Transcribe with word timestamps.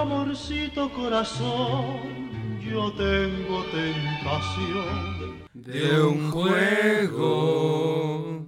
Amorcito 0.00 0.92
corazón, 0.92 2.60
yo 2.60 2.92
tengo 2.92 3.64
tentación 3.72 5.42
de 5.54 6.02
un 6.02 6.30
juego. 6.30 8.46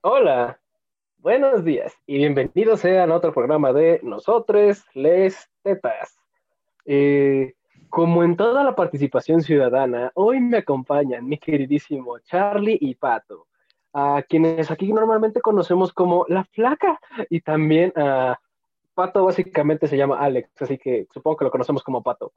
Hola, 0.00 0.58
buenos 1.18 1.64
días 1.64 1.92
y 2.06 2.16
bienvenidos 2.16 2.80
sean 2.80 3.12
a 3.12 3.16
otro 3.16 3.34
programa 3.34 3.74
de 3.74 4.00
Nosotros 4.02 4.82
les 4.94 5.50
Tetas. 5.62 6.16
Eh, 6.86 7.56
como 7.90 8.24
en 8.24 8.36
toda 8.36 8.64
la 8.64 8.74
participación 8.74 9.42
ciudadana, 9.42 10.12
hoy 10.14 10.40
me 10.40 10.56
acompañan 10.58 11.28
mi 11.28 11.36
queridísimo 11.36 12.20
Charlie 12.20 12.78
y 12.80 12.94
Pato, 12.94 13.48
a 13.98 14.22
quienes 14.28 14.70
aquí 14.70 14.92
normalmente 14.92 15.40
conocemos 15.40 15.90
como 15.90 16.26
La 16.28 16.44
Flaca 16.44 17.00
y 17.30 17.40
también 17.40 17.94
a 17.96 18.38
Pato 18.94 19.24
básicamente 19.24 19.88
se 19.88 19.96
llama 19.96 20.18
Alex, 20.18 20.50
así 20.60 20.76
que 20.76 21.06
supongo 21.14 21.38
que 21.38 21.44
lo 21.44 21.50
conocemos 21.50 21.82
como 21.82 22.02
Pato. 22.02 22.34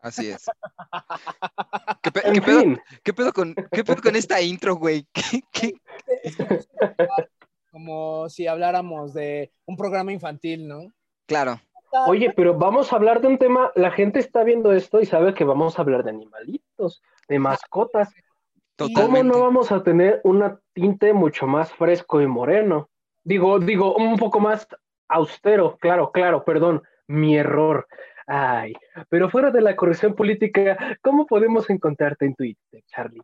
Así 0.00 0.30
es. 0.30 0.50
¿Qué, 2.02 3.12
pedo, 3.12 3.32
con, 3.32 4.16
esta 4.16 4.40
intro, 4.40 4.76
güey? 4.76 5.06
Como 7.70 8.28
si 8.28 8.46
habláramos 8.46 9.14
de 9.14 9.52
un 9.66 9.76
programa 9.76 10.12
infantil, 10.12 10.66
¿no? 10.66 10.92
Claro. 11.26 11.60
Oye, 12.06 12.32
pero 12.34 12.58
vamos 12.58 12.92
a 12.92 12.96
hablar 12.96 13.20
de 13.20 13.28
un 13.28 13.38
tema, 13.38 13.70
la 13.74 13.90
gente 13.90 14.18
está 14.18 14.42
viendo 14.44 14.72
esto 14.72 15.00
y 15.00 15.06
sabe 15.06 15.34
que 15.34 15.44
vamos 15.44 15.78
a 15.78 15.82
hablar 15.82 16.04
de 16.04 16.10
animalitos, 16.10 17.02
de 17.28 17.38
mascotas. 17.38 18.12
¿Cómo 18.76 19.22
no 19.22 19.40
vamos 19.40 19.70
a 19.70 19.82
tener 19.82 20.20
un 20.24 20.58
tinte 20.72 21.12
mucho 21.12 21.46
más 21.46 21.72
fresco 21.72 22.20
y 22.20 22.26
moreno? 22.26 22.90
Digo, 23.24 23.58
digo, 23.58 23.94
un 23.94 24.16
poco 24.16 24.40
más 24.40 24.66
austero, 25.08 25.76
claro, 25.80 26.10
claro, 26.10 26.44
perdón, 26.44 26.82
mi 27.06 27.36
error. 27.36 27.86
Ay, 28.26 28.72
pero 29.08 29.30
fuera 29.30 29.50
de 29.50 29.60
la 29.60 29.76
corrección 29.76 30.14
política, 30.14 30.98
¿cómo 31.02 31.26
podemos 31.26 31.68
encontrarte 31.70 32.24
en 32.24 32.34
Twitter, 32.34 32.82
Charlie? 32.86 33.22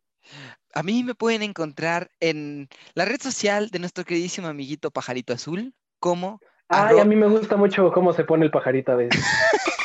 A 0.75 0.83
mí 0.83 1.03
me 1.03 1.15
pueden 1.15 1.43
encontrar 1.43 2.11
en 2.21 2.69
la 2.95 3.05
red 3.05 3.21
social 3.21 3.71
de 3.71 3.79
nuestro 3.79 4.05
queridísimo 4.05 4.49
amiguito 4.49 4.91
Pajarito 4.91 5.33
Azul, 5.33 5.73
como 5.99 6.41
Ay, 6.69 6.99
a 6.99 7.05
mí 7.05 7.17
me 7.17 7.29
gusta 7.29 7.57
mucho 7.57 7.91
cómo 7.93 8.13
se 8.13 8.25
pone 8.25 8.45
el 8.45 8.51
pajarito 8.51 8.93
a 8.93 8.97
veces. 8.97 9.25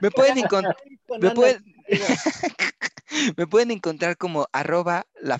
me, 0.00 0.06
pueden 0.10 0.38
encontrar. 0.38 0.76
Me 3.36 3.46
pueden... 3.46 3.70
encontrar 3.70 4.16
como 4.16 4.46
arroba 4.52 5.06
la 5.20 5.38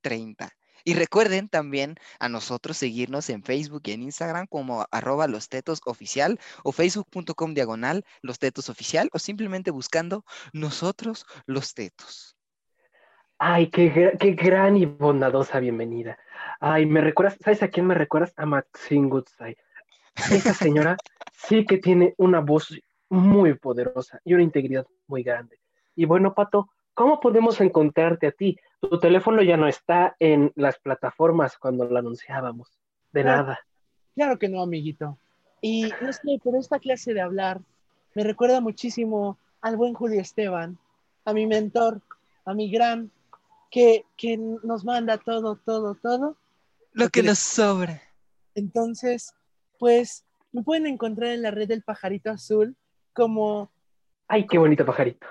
30. 0.00 0.50
Y 0.84 0.94
recuerden 0.94 1.48
también 1.48 1.96
a 2.18 2.28
nosotros 2.28 2.76
seguirnos 2.76 3.28
en 3.30 3.42
Facebook 3.42 3.82
y 3.84 3.92
en 3.92 4.02
Instagram 4.02 4.46
como 4.46 4.86
arroba 4.90 5.26
los 5.26 5.48
tetos 5.48 5.80
oficial 5.84 6.38
o 6.62 6.72
facebook.com 6.72 7.52
diagonal 7.52 8.04
los 8.22 8.38
tetos 8.38 8.70
oficial 8.70 9.10
o 9.12 9.18
simplemente 9.18 9.70
buscando 9.70 10.24
nosotros 10.52 11.26
los 11.46 11.74
tetos. 11.74 12.36
Ay, 13.38 13.70
qué, 13.70 14.16
qué 14.18 14.32
gran 14.32 14.76
y 14.76 14.86
bondadosa 14.86 15.60
bienvenida. 15.60 16.18
Ay, 16.60 16.86
me 16.86 17.00
recuerdas, 17.00 17.36
¿sabes 17.42 17.62
a 17.62 17.68
quién 17.68 17.86
me 17.86 17.94
recuerdas? 17.94 18.32
A 18.36 18.46
Maxine 18.46 19.08
Goodside. 19.08 19.58
Esa 20.30 20.54
señora 20.54 20.96
sí 21.32 21.64
que 21.64 21.78
tiene 21.78 22.14
una 22.16 22.40
voz 22.40 22.78
muy 23.08 23.54
poderosa 23.54 24.20
y 24.24 24.34
una 24.34 24.42
integridad 24.42 24.86
muy 25.06 25.22
grande. 25.22 25.58
Y 25.94 26.04
bueno, 26.04 26.34
Pato, 26.34 26.70
¿cómo 26.94 27.20
podemos 27.20 27.60
encontrarte 27.60 28.26
a 28.26 28.32
ti? 28.32 28.56
Tu 28.80 28.98
teléfono 28.98 29.42
ya 29.42 29.56
no 29.56 29.68
está 29.68 30.16
en 30.18 30.52
las 30.54 30.78
plataformas 30.78 31.56
cuando 31.58 31.84
lo 31.86 31.98
anunciábamos. 31.98 32.78
De 33.12 33.24
nada. 33.24 33.58
Claro 34.14 34.38
que 34.38 34.48
no, 34.48 34.62
amiguito. 34.62 35.18
Y 35.60 35.90
no 36.00 36.12
sé, 36.12 36.40
pero 36.44 36.58
esta 36.58 36.78
clase 36.78 37.14
de 37.14 37.20
hablar 37.20 37.60
me 38.14 38.24
recuerda 38.24 38.60
muchísimo 38.60 39.38
al 39.60 39.76
buen 39.76 39.94
Julio 39.94 40.20
Esteban, 40.20 40.78
a 41.24 41.32
mi 41.32 41.46
mentor, 41.46 42.00
a 42.44 42.54
mi 42.54 42.70
gran, 42.70 43.10
que, 43.70 44.04
que 44.16 44.36
nos 44.36 44.84
manda 44.84 45.18
todo, 45.18 45.56
todo, 45.56 45.94
todo 45.94 46.36
lo 46.92 47.08
que 47.10 47.22
nos 47.22 47.38
sobra. 47.38 48.02
Entonces, 48.54 49.34
pues 49.78 50.24
me 50.52 50.62
pueden 50.62 50.86
encontrar 50.86 51.30
en 51.30 51.42
la 51.42 51.50
red 51.50 51.68
del 51.68 51.82
pajarito 51.82 52.30
azul 52.30 52.76
como... 53.18 53.72
Ay, 54.28 54.46
qué 54.46 54.58
bonito 54.58 54.86
pajarito. 54.86 55.26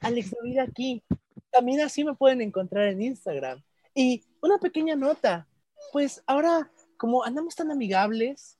Alex 0.00 0.34
David 0.34 0.58
aquí. 0.58 1.02
También 1.50 1.80
así 1.82 2.02
me 2.02 2.14
pueden 2.14 2.40
encontrar 2.40 2.88
en 2.88 3.00
Instagram. 3.00 3.62
Y 3.94 4.24
una 4.42 4.58
pequeña 4.58 4.96
nota, 4.96 5.46
pues 5.92 6.22
ahora 6.26 6.68
como 6.96 7.22
andamos 7.22 7.54
tan 7.54 7.70
amigables, 7.70 8.58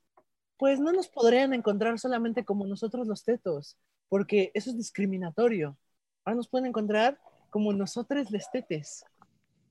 pues 0.58 0.78
no 0.78 0.92
nos 0.92 1.08
podrían 1.08 1.52
encontrar 1.54 1.98
solamente 1.98 2.44
como 2.44 2.66
nosotros 2.66 3.08
los 3.08 3.24
tetos, 3.24 3.76
porque 4.08 4.52
eso 4.54 4.70
es 4.70 4.76
discriminatorio. 4.76 5.76
Ahora 6.24 6.36
nos 6.36 6.48
pueden 6.48 6.66
encontrar 6.66 7.18
como 7.50 7.72
nosotros 7.72 8.30
les 8.30 8.48
tetes, 8.52 9.04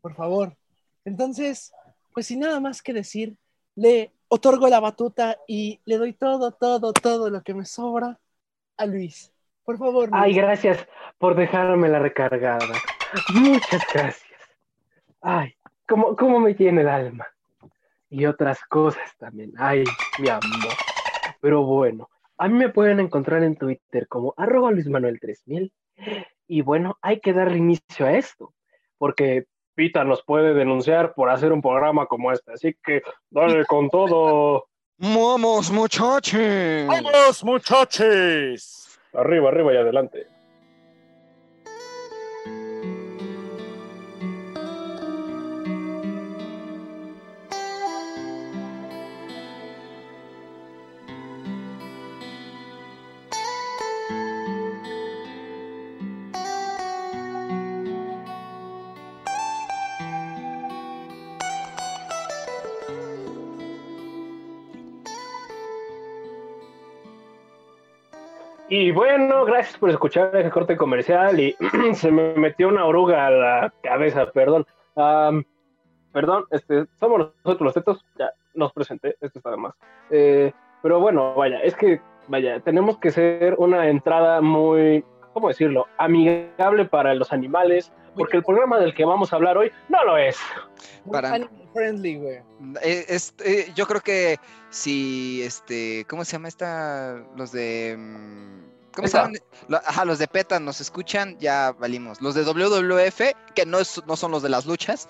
por 0.01 0.15
favor. 0.15 0.57
Entonces, 1.05 1.71
pues 2.13 2.27
sin 2.27 2.41
nada 2.41 2.59
más 2.59 2.81
que 2.81 2.91
decir, 2.91 3.37
le 3.75 4.11
otorgo 4.27 4.67
la 4.67 4.81
batuta 4.81 5.37
y 5.47 5.79
le 5.85 5.97
doy 5.97 6.11
todo, 6.11 6.51
todo, 6.51 6.91
todo 6.91 7.29
lo 7.29 7.41
que 7.43 7.53
me 7.53 7.65
sobra 7.65 8.19
a 8.77 8.85
Luis. 8.85 9.33
Por 9.63 9.77
favor. 9.77 10.09
Ay, 10.13 10.33
gracias 10.33 10.87
por 11.17 11.35
dejarme 11.35 11.89
la 11.89 11.99
recargada. 11.99 12.73
Muchas 13.33 13.81
gracias. 13.93 14.25
Ay, 15.21 15.53
cómo, 15.87 16.15
cómo 16.15 16.39
me 16.39 16.53
tiene 16.53 16.81
el 16.81 16.87
alma. 16.87 17.27
Y 18.09 18.25
otras 18.25 18.63
cosas 18.65 19.17
también. 19.17 19.51
Ay, 19.57 19.83
mi 20.19 20.29
amor. 20.29 20.73
Pero 21.41 21.63
bueno, 21.63 22.09
a 22.37 22.47
mí 22.47 22.53
me 22.53 22.69
pueden 22.69 22.99
encontrar 22.99 23.43
en 23.43 23.55
Twitter 23.55 24.07
como 24.07 24.33
arroba 24.37 24.71
Luis 24.71 24.87
Manuel 24.87 25.19
3000. 25.19 25.73
Y 26.47 26.61
bueno, 26.61 26.97
hay 27.01 27.19
que 27.19 27.33
darle 27.33 27.57
inicio 27.57 28.05
a 28.05 28.13
esto, 28.13 28.53
porque 28.97 29.47
Pita 29.75 30.03
nos 30.03 30.23
puede 30.23 30.53
denunciar 30.53 31.13
por 31.13 31.29
hacer 31.29 31.51
un 31.51 31.61
programa 31.61 32.05
como 32.05 32.31
este. 32.31 32.53
Así 32.53 32.77
que 32.83 33.01
dale 33.29 33.65
con 33.65 33.89
todo. 33.89 34.67
¡Vamos, 34.99 35.69
muchachos! 35.69 36.87
¡Vamos, 36.87 37.43
muchachos! 37.43 38.99
Arriba, 39.13 39.49
arriba 39.49 39.73
y 39.73 39.77
adelante. 39.77 40.27
Y 68.87 68.91
bueno, 68.91 69.43
gracias 69.43 69.77
por 69.77 69.89
escuchar 69.89 70.33
el 70.33 70.49
corte 70.49 70.77
comercial 70.77 71.37
y 71.37 71.53
se 71.93 72.09
me 72.09 72.33
metió 72.35 72.69
una 72.69 72.85
oruga 72.85 73.27
a 73.27 73.29
la 73.29 73.73
cabeza, 73.83 74.31
perdón. 74.31 74.65
perdón, 76.13 76.45
este, 76.51 76.85
somos 76.97 77.33
nosotros 77.43 77.65
los 77.65 77.73
tetos, 77.73 78.05
ya 78.17 78.31
nos 78.53 78.71
presenté, 78.71 79.17
esto 79.19 79.39
está 79.39 79.51
de 79.51 79.57
más. 79.57 79.75
Eh, 80.09 80.53
pero 80.81 81.01
bueno, 81.01 81.35
vaya, 81.35 81.59
es 81.63 81.75
que, 81.75 81.99
vaya, 82.29 82.61
tenemos 82.61 82.97
que 82.97 83.11
ser 83.11 83.55
una 83.57 83.89
entrada 83.89 84.39
muy, 84.39 85.03
¿cómo 85.33 85.49
decirlo?, 85.49 85.87
amigable 85.97 86.85
para 86.85 87.13
los 87.13 87.33
animales, 87.33 87.91
porque 88.15 88.37
el 88.37 88.43
programa 88.43 88.79
del 88.79 88.95
que 88.95 89.03
vamos 89.03 89.33
a 89.33 89.35
hablar 89.35 89.57
hoy 89.57 89.69
no 89.89 90.01
lo 90.05 90.17
es. 90.17 90.39
Para... 91.11 91.37
Friendly, 91.73 92.15
güey. 92.15 92.37
Eh, 92.81 93.05
eh, 93.43 93.71
yo 93.75 93.85
creo 93.85 93.99
que 93.99 94.37
si, 94.69 95.41
este, 95.43 96.05
¿cómo 96.09 96.23
se 96.23 96.31
llama 96.31 96.47
esta? 96.47 97.21
Los 97.35 97.51
de... 97.51 97.95
Mm, 97.97 98.66
¿Cómo 98.97 99.07
se 99.07 99.15
llaman? 99.15 99.35
Ajá, 99.85 100.05
los 100.05 100.17
de 100.17 100.27
PETA 100.27 100.59
nos 100.59 100.81
escuchan, 100.81 101.37
ya 101.37 101.71
valimos. 101.73 102.19
Los 102.19 102.33
de 102.33 102.43
WWF, 102.43 103.21
que 103.53 103.63
no, 103.63 103.77
no 104.07 104.15
son 104.15 104.31
los 104.31 104.41
de 104.41 104.49
las 104.49 104.65
luchas. 104.65 105.07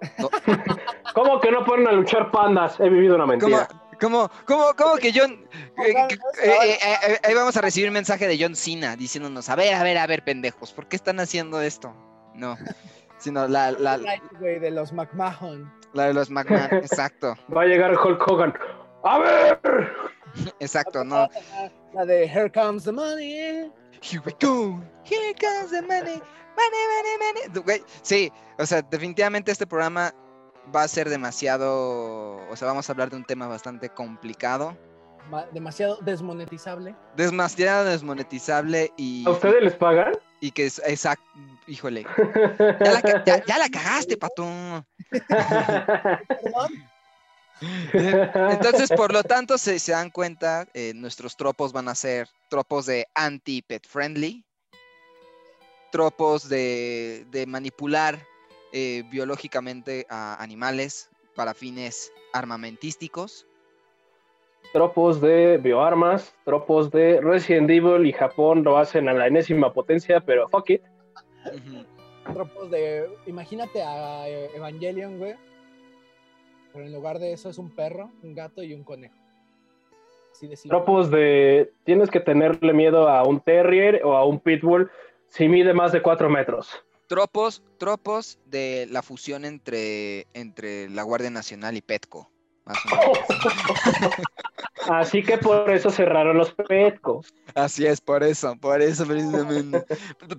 ¿Cómo 1.14 1.38
que 1.38 1.50
no 1.50 1.62
pueden 1.66 1.86
a 1.88 1.92
luchar 1.92 2.30
pandas? 2.30 2.80
He 2.80 2.88
vivido 2.88 3.16
una 3.16 3.26
mentira. 3.26 3.68
¿Cómo, 4.00 4.30
cómo, 4.46 4.68
cómo 4.78 4.96
que 4.96 5.12
John... 5.14 5.46
Eh, 5.76 6.08
eh, 6.42 6.78
eh, 6.82 7.18
ahí 7.22 7.34
vamos 7.34 7.54
a 7.58 7.60
recibir 7.60 7.88
un 7.88 7.94
mensaje 7.94 8.26
de 8.26 8.38
John 8.40 8.56
Cena 8.56 8.96
diciéndonos, 8.96 9.50
a 9.50 9.56
ver, 9.56 9.74
a 9.74 9.82
ver, 9.82 9.98
a 9.98 10.06
ver, 10.06 10.24
pendejos, 10.24 10.72
¿por 10.72 10.86
qué 10.86 10.96
están 10.96 11.20
haciendo 11.20 11.60
esto? 11.60 11.94
No, 12.34 12.56
sino 13.18 13.46
la... 13.46 13.72
la, 13.72 13.98
de 13.98 14.70
los 14.70 14.94
McMahon. 14.94 15.70
La 15.92 16.04
de 16.04 16.14
los 16.14 16.30
McMahon, 16.30 16.72
exacto. 16.78 17.34
Va 17.54 17.62
a 17.62 17.66
llegar 17.66 17.92
Hulk 17.92 18.26
Hogan. 18.26 18.54
¡A 19.04 19.18
ver! 19.18 19.60
Exacto, 20.60 21.04
no. 21.04 21.28
La 21.94 22.04
de 22.04 22.24
Here 22.26 22.50
Comes 22.50 22.84
the 22.84 22.92
Money. 22.92 23.70
Here 24.02 24.22
we 24.24 24.32
go. 24.40 24.80
Here 25.04 25.34
comes 25.40 25.70
the 25.70 25.82
money. 25.82 26.20
Money, 26.56 26.82
money, 26.94 27.52
money. 27.64 27.82
sí, 28.02 28.32
o 28.58 28.66
sea, 28.66 28.82
definitivamente 28.82 29.50
este 29.52 29.66
programa 29.66 30.12
va 30.74 30.82
a 30.82 30.88
ser 30.88 31.08
demasiado, 31.08 32.36
o 32.48 32.56
sea, 32.56 32.66
vamos 32.68 32.88
a 32.88 32.92
hablar 32.92 33.10
de 33.10 33.16
un 33.16 33.24
tema 33.24 33.46
bastante 33.46 33.88
complicado, 33.88 34.76
Ma- 35.30 35.46
demasiado 35.52 35.98
desmonetizable. 36.02 36.96
demasiado 37.16 37.84
desmonetizable 37.84 38.92
y, 38.96 39.24
¿A 39.26 39.30
ustedes 39.30 39.62
les 39.62 39.74
pagan? 39.76 40.12
y 40.40 40.50
que 40.50 40.66
es 40.66 40.82
exacto, 40.84 41.24
híjole, 41.68 42.04
ya 42.80 42.90
la, 42.92 43.02
ca- 43.02 43.24
ya- 43.24 43.44
ya 43.44 43.58
la 43.58 43.68
cagaste, 43.68 44.16
patón. 44.16 44.84
Perdón, 45.28 46.72
Entonces, 48.50 48.90
por 48.90 49.12
lo 49.12 49.22
tanto, 49.22 49.58
se, 49.58 49.78
se 49.78 49.92
dan 49.92 50.10
cuenta, 50.10 50.66
eh, 50.74 50.92
nuestros 50.94 51.36
tropos 51.36 51.72
van 51.72 51.88
a 51.88 51.94
ser 51.94 52.28
tropos 52.48 52.86
de 52.86 53.06
anti-pet 53.14 53.86
friendly, 53.86 54.44
tropos 55.90 56.48
de, 56.48 57.26
de 57.30 57.46
manipular 57.46 58.18
eh, 58.72 59.02
biológicamente 59.10 60.06
a 60.10 60.42
animales 60.42 61.10
para 61.34 61.54
fines 61.54 62.12
armamentísticos. 62.32 63.46
tropos 64.72 65.20
de 65.20 65.56
bioarmas, 65.58 66.34
tropos 66.44 66.90
de 66.90 67.20
Resident 67.20 67.70
Evil 67.70 68.06
y 68.06 68.12
Japón 68.12 68.62
lo 68.64 68.76
hacen 68.76 69.08
a 69.08 69.14
la 69.14 69.26
enésima 69.26 69.72
potencia, 69.72 70.20
pero 70.20 70.48
fuck 70.48 70.70
it. 70.70 70.82
Ujú. 71.46 71.86
tropos 72.34 72.70
de. 72.70 73.08
Imagínate 73.26 73.82
a 73.82 74.28
eh, 74.28 74.50
Evangelion, 74.54 75.18
güey. 75.18 75.34
Pero 76.78 76.86
en 76.86 76.94
lugar 76.94 77.18
de 77.18 77.32
eso 77.32 77.50
es 77.50 77.58
un 77.58 77.74
perro, 77.74 78.12
un 78.22 78.34
gato 78.34 78.62
y 78.62 78.72
un 78.72 78.84
conejo. 78.84 79.16
Así 80.30 80.46
de 80.46 80.54
simple. 80.54 80.78
Tropos 80.78 81.10
de 81.10 81.72
tienes 81.82 82.08
que 82.08 82.20
tenerle 82.20 82.72
miedo 82.72 83.08
a 83.08 83.24
un 83.24 83.40
terrier 83.40 84.00
o 84.04 84.16
a 84.16 84.24
un 84.24 84.38
pitbull 84.38 84.88
si 85.26 85.48
mide 85.48 85.74
más 85.74 85.90
de 85.90 86.02
4 86.02 86.30
metros. 86.30 86.70
Tropos, 87.08 87.64
tropos 87.78 88.38
de 88.44 88.86
la 88.92 89.02
fusión 89.02 89.44
entre, 89.44 90.28
entre 90.34 90.88
la 90.88 91.02
Guardia 91.02 91.30
Nacional 91.30 91.76
y 91.76 91.80
Petco. 91.80 92.30
Más 92.68 92.78
o 92.84 92.96
menos. 92.96 93.18
Así 94.88 95.22
que 95.22 95.38
por 95.38 95.70
eso 95.70 95.90
cerraron 95.90 96.36
los 96.38 96.54
Petco. 96.54 97.22
Así 97.54 97.86
es, 97.86 98.00
por 98.00 98.22
eso, 98.22 98.56
por 98.56 98.80
eso 98.80 99.06
precisamente. 99.06 99.84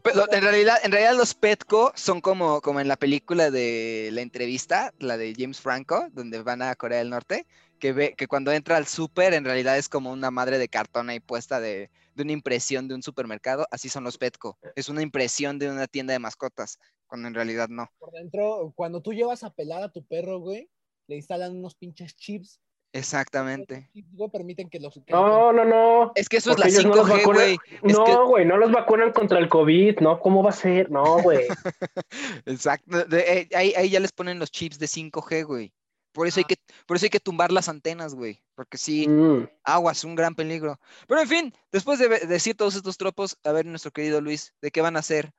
Pero 0.03 0.31
en 0.31 0.41
realidad, 0.41 0.77
en 0.83 0.91
realidad 0.91 1.15
los 1.15 1.33
Petco 1.33 1.91
son 1.95 2.21
como, 2.21 2.61
como 2.61 2.79
en 2.79 2.87
la 2.87 2.95
película 2.95 3.51
de 3.51 4.09
la 4.11 4.21
entrevista, 4.21 4.93
la 4.99 5.17
de 5.17 5.35
James 5.37 5.59
Franco, 5.59 6.07
donde 6.13 6.41
van 6.41 6.61
a 6.61 6.75
Corea 6.75 6.99
del 6.99 7.09
Norte, 7.09 7.45
que 7.79 7.93
ve 7.93 8.15
que 8.17 8.27
cuando 8.27 8.51
entra 8.51 8.77
al 8.77 8.87
súper 8.87 9.33
en 9.33 9.45
realidad 9.45 9.77
es 9.77 9.89
como 9.89 10.11
una 10.11 10.31
madre 10.31 10.57
de 10.57 10.67
cartón 10.67 11.09
ahí 11.09 11.19
puesta 11.19 11.59
de, 11.59 11.89
de 12.15 12.23
una 12.23 12.33
impresión 12.33 12.87
de 12.87 12.95
un 12.95 13.03
supermercado, 13.03 13.67
así 13.71 13.87
son 13.89 14.03
los 14.03 14.17
Petco. 14.17 14.57
Es 14.75 14.89
una 14.89 15.01
impresión 15.01 15.59
de 15.59 15.69
una 15.69 15.87
tienda 15.87 16.13
de 16.13 16.19
mascotas, 16.19 16.79
cuando 17.07 17.27
en 17.27 17.33
realidad 17.33 17.69
no. 17.69 17.89
Por 17.99 18.11
dentro, 18.11 18.73
cuando 18.75 19.01
tú 19.01 19.13
llevas 19.13 19.43
a 19.43 19.53
pelar 19.53 19.83
a 19.83 19.91
tu 19.91 20.03
perro, 20.05 20.39
güey, 20.39 20.69
le 21.09 21.15
instalan 21.17 21.57
unos 21.57 21.75
pinches 21.75 22.15
chips. 22.15 22.61
Exactamente. 22.93 23.75
Esos 23.75 23.91
chips, 23.93 24.15
güey, 24.15 24.29
permiten 24.31 24.69
que 24.69 24.79
los. 24.79 24.99
No, 25.09 25.51
no, 25.53 25.63
no. 25.65 26.11
Es 26.15 26.27
que 26.29 26.37
eso 26.37 26.51
es 26.51 26.59
la 26.59 26.67
ellos 26.67 26.85
no 26.85 26.95
los 26.95 27.07
5G, 27.07 27.11
vacunan. 27.17 27.33
güey. 27.43 27.57
Que- 27.57 27.79
No, 27.93 28.27
güey, 28.27 28.45
no 28.45 28.57
los 28.57 28.71
vacunan 28.71 29.11
contra 29.11 29.37
el 29.39 29.47
COVID, 29.49 29.99
¿no? 29.99 30.19
¿Cómo 30.19 30.41
va 30.43 30.49
a 30.49 30.53
ser? 30.53 30.89
No, 30.89 31.21
güey. 31.21 31.45
Exacto. 32.45 33.05
de- 33.05 33.19
eh, 33.41 33.49
ahí, 33.55 33.73
ahí 33.75 33.89
ya 33.89 33.99
les 33.99 34.11
ponen 34.11 34.39
los 34.39 34.51
chips 34.51 34.79
de 34.79 34.87
5G, 34.87 35.43
güey. 35.45 35.73
Por 36.11 36.25
eso, 36.27 36.39
hay 36.39 36.43
que, 36.45 36.55
por 36.87 36.97
eso 36.97 37.05
hay 37.05 37.11
que 37.11 37.19
tumbar 37.19 37.51
las 37.51 37.69
antenas, 37.69 38.15
güey. 38.15 38.41
Porque 38.55 38.77
sí, 38.77 39.07
Mm. 39.07 39.47
aguas, 39.63 40.03
un 40.03 40.15
gran 40.15 40.33
peligro. 40.33 40.79
Pero 41.07 41.21
en 41.21 41.27
fin, 41.27 41.53
después 41.71 41.99
de 41.99 42.07
decir 42.25 42.55
todos 42.55 42.75
estos 42.75 42.97
tropos, 42.97 43.37
a 43.43 43.51
ver, 43.51 43.65
nuestro 43.65 43.91
querido 43.91 44.19
Luis, 44.19 44.53
¿de 44.61 44.71
qué 44.71 44.81
van 44.81 44.97
a 44.97 45.01
ser 45.03 45.31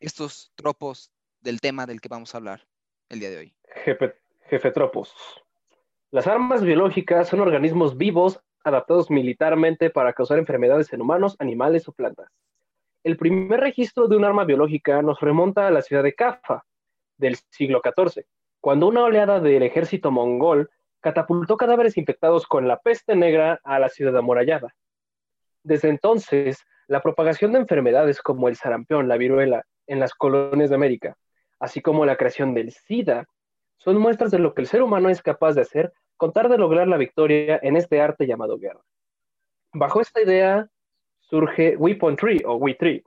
estos 0.00 0.52
tropos 0.56 1.10
del 1.40 1.60
tema 1.60 1.86
del 1.86 2.00
que 2.00 2.08
vamos 2.08 2.34
a 2.34 2.38
hablar 2.38 2.68
el 3.08 3.20
día 3.20 3.30
de 3.30 3.38
hoy? 3.38 3.54
Jefe, 4.48 4.62
jefe 4.62 4.70
Tropos. 4.70 5.14
Las 6.10 6.26
armas 6.26 6.64
biológicas 6.64 7.28
son 7.28 7.40
organismos 7.40 7.98
vivos 7.98 8.40
adaptados 8.64 9.10
militarmente 9.10 9.90
para 9.90 10.14
causar 10.14 10.38
enfermedades 10.38 10.90
en 10.94 11.02
humanos, 11.02 11.36
animales 11.38 11.86
o 11.86 11.92
plantas. 11.92 12.30
El 13.04 13.18
primer 13.18 13.60
registro 13.60 14.08
de 14.08 14.16
un 14.16 14.24
arma 14.24 14.44
biológica 14.44 15.02
nos 15.02 15.20
remonta 15.20 15.66
a 15.66 15.70
la 15.70 15.82
ciudad 15.82 16.02
de 16.02 16.14
Cafa 16.14 16.64
del 17.18 17.36
siglo 17.50 17.82
XIV, 17.84 18.24
cuando 18.58 18.88
una 18.88 19.04
oleada 19.04 19.38
del 19.38 19.62
ejército 19.64 20.10
mongol 20.10 20.70
catapultó 21.00 21.58
cadáveres 21.58 21.98
infectados 21.98 22.46
con 22.46 22.66
la 22.66 22.78
peste 22.78 23.16
negra 23.16 23.60
a 23.64 23.78
la 23.78 23.90
ciudad 23.90 24.16
amurallada. 24.16 24.74
Desde 25.62 25.90
entonces, 25.90 26.64
la 26.86 27.02
propagación 27.02 27.52
de 27.52 27.58
enfermedades 27.58 28.22
como 28.22 28.48
el 28.48 28.56
sarampión, 28.56 29.08
la 29.08 29.18
viruela, 29.18 29.64
en 29.86 30.00
las 30.00 30.14
colonias 30.14 30.70
de 30.70 30.76
América, 30.76 31.18
así 31.60 31.82
como 31.82 32.06
la 32.06 32.16
creación 32.16 32.54
del 32.54 32.72
SIDA, 32.72 33.26
son 33.78 33.98
muestras 33.98 34.30
de 34.30 34.38
lo 34.38 34.54
que 34.54 34.62
el 34.62 34.68
ser 34.68 34.82
humano 34.82 35.08
es 35.08 35.22
capaz 35.22 35.54
de 35.54 35.62
hacer 35.62 35.92
con 36.16 36.32
tal 36.32 36.48
de 36.50 36.58
lograr 36.58 36.86
la 36.88 36.96
victoria 36.96 37.58
en 37.62 37.76
este 37.76 38.00
arte 38.00 38.26
llamado 38.26 38.58
guerra. 38.58 38.80
Bajo 39.72 40.00
esta 40.00 40.20
idea 40.20 40.68
surge 41.20 41.76
Weapon 41.76 42.16
Tree 42.16 42.42
o 42.44 42.56
We 42.56 42.74
Tree, 42.74 43.04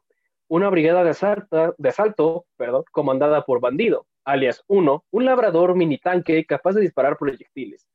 una 0.48 0.70
brigada 0.70 1.04
de, 1.04 1.10
asalta- 1.12 1.74
de 1.78 1.90
asalto 1.90 2.46
perdón, 2.58 2.84
comandada 2.92 3.44
por 3.44 3.60
Bandido, 3.60 4.06
alias 4.24 4.64
1, 4.68 5.06
un 5.12 5.26
labrador 5.26 5.76
mini 5.76 5.98
tanque 5.98 6.46
capaz 6.46 6.74
de 6.74 6.82
disparar 6.82 7.18
proyectiles. 7.18 7.88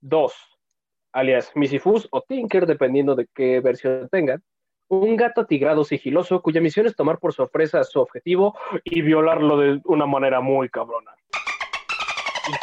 2, 0.00 0.32
alias 1.12 1.52
Misifus 1.54 2.08
o 2.10 2.22
Tinker, 2.22 2.66
dependiendo 2.66 3.14
de 3.14 3.26
qué 3.34 3.60
versión 3.60 4.08
tengan. 4.10 4.42
Un 4.88 5.16
gato 5.16 5.46
tigrado 5.46 5.84
sigiloso 5.84 6.42
cuya 6.42 6.60
misión 6.60 6.86
es 6.86 6.94
tomar 6.94 7.18
por 7.18 7.32
sorpresa 7.32 7.82
su 7.82 7.98
objetivo 8.00 8.54
y 8.84 9.00
violarlo 9.02 9.56
de 9.58 9.80
una 9.84 10.06
manera 10.06 10.40
muy 10.40 10.68
cabrona. 10.68 11.12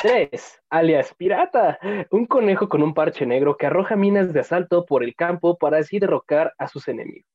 Tres, 0.01 0.61
alias 0.69 1.13
Pirata, 1.15 1.79
un 2.11 2.25
conejo 2.25 2.67
con 2.67 2.83
un 2.83 2.93
parche 2.93 3.25
negro 3.25 3.55
que 3.55 3.65
arroja 3.65 3.95
minas 3.95 4.33
de 4.33 4.41
asalto 4.41 4.85
por 4.85 5.03
el 5.03 5.15
campo 5.15 5.57
para 5.57 5.77
así 5.77 5.99
derrocar 5.99 6.53
a 6.57 6.67
sus 6.67 6.89
enemigos. 6.89 7.29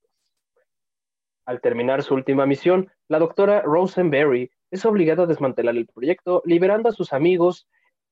Al 1.46 1.62
terminar 1.62 2.02
su 2.02 2.14
última 2.14 2.44
misión, 2.44 2.90
la 3.08 3.18
doctora 3.18 3.62
Rosenberry 3.62 4.50
es 4.70 4.84
obligada 4.84 5.22
a 5.22 5.26
desmantelar 5.26 5.74
el 5.76 5.86
proyecto, 5.86 6.42
liberando 6.44 6.90
a 6.90 6.92
sus 6.92 7.14
amigos 7.14 7.66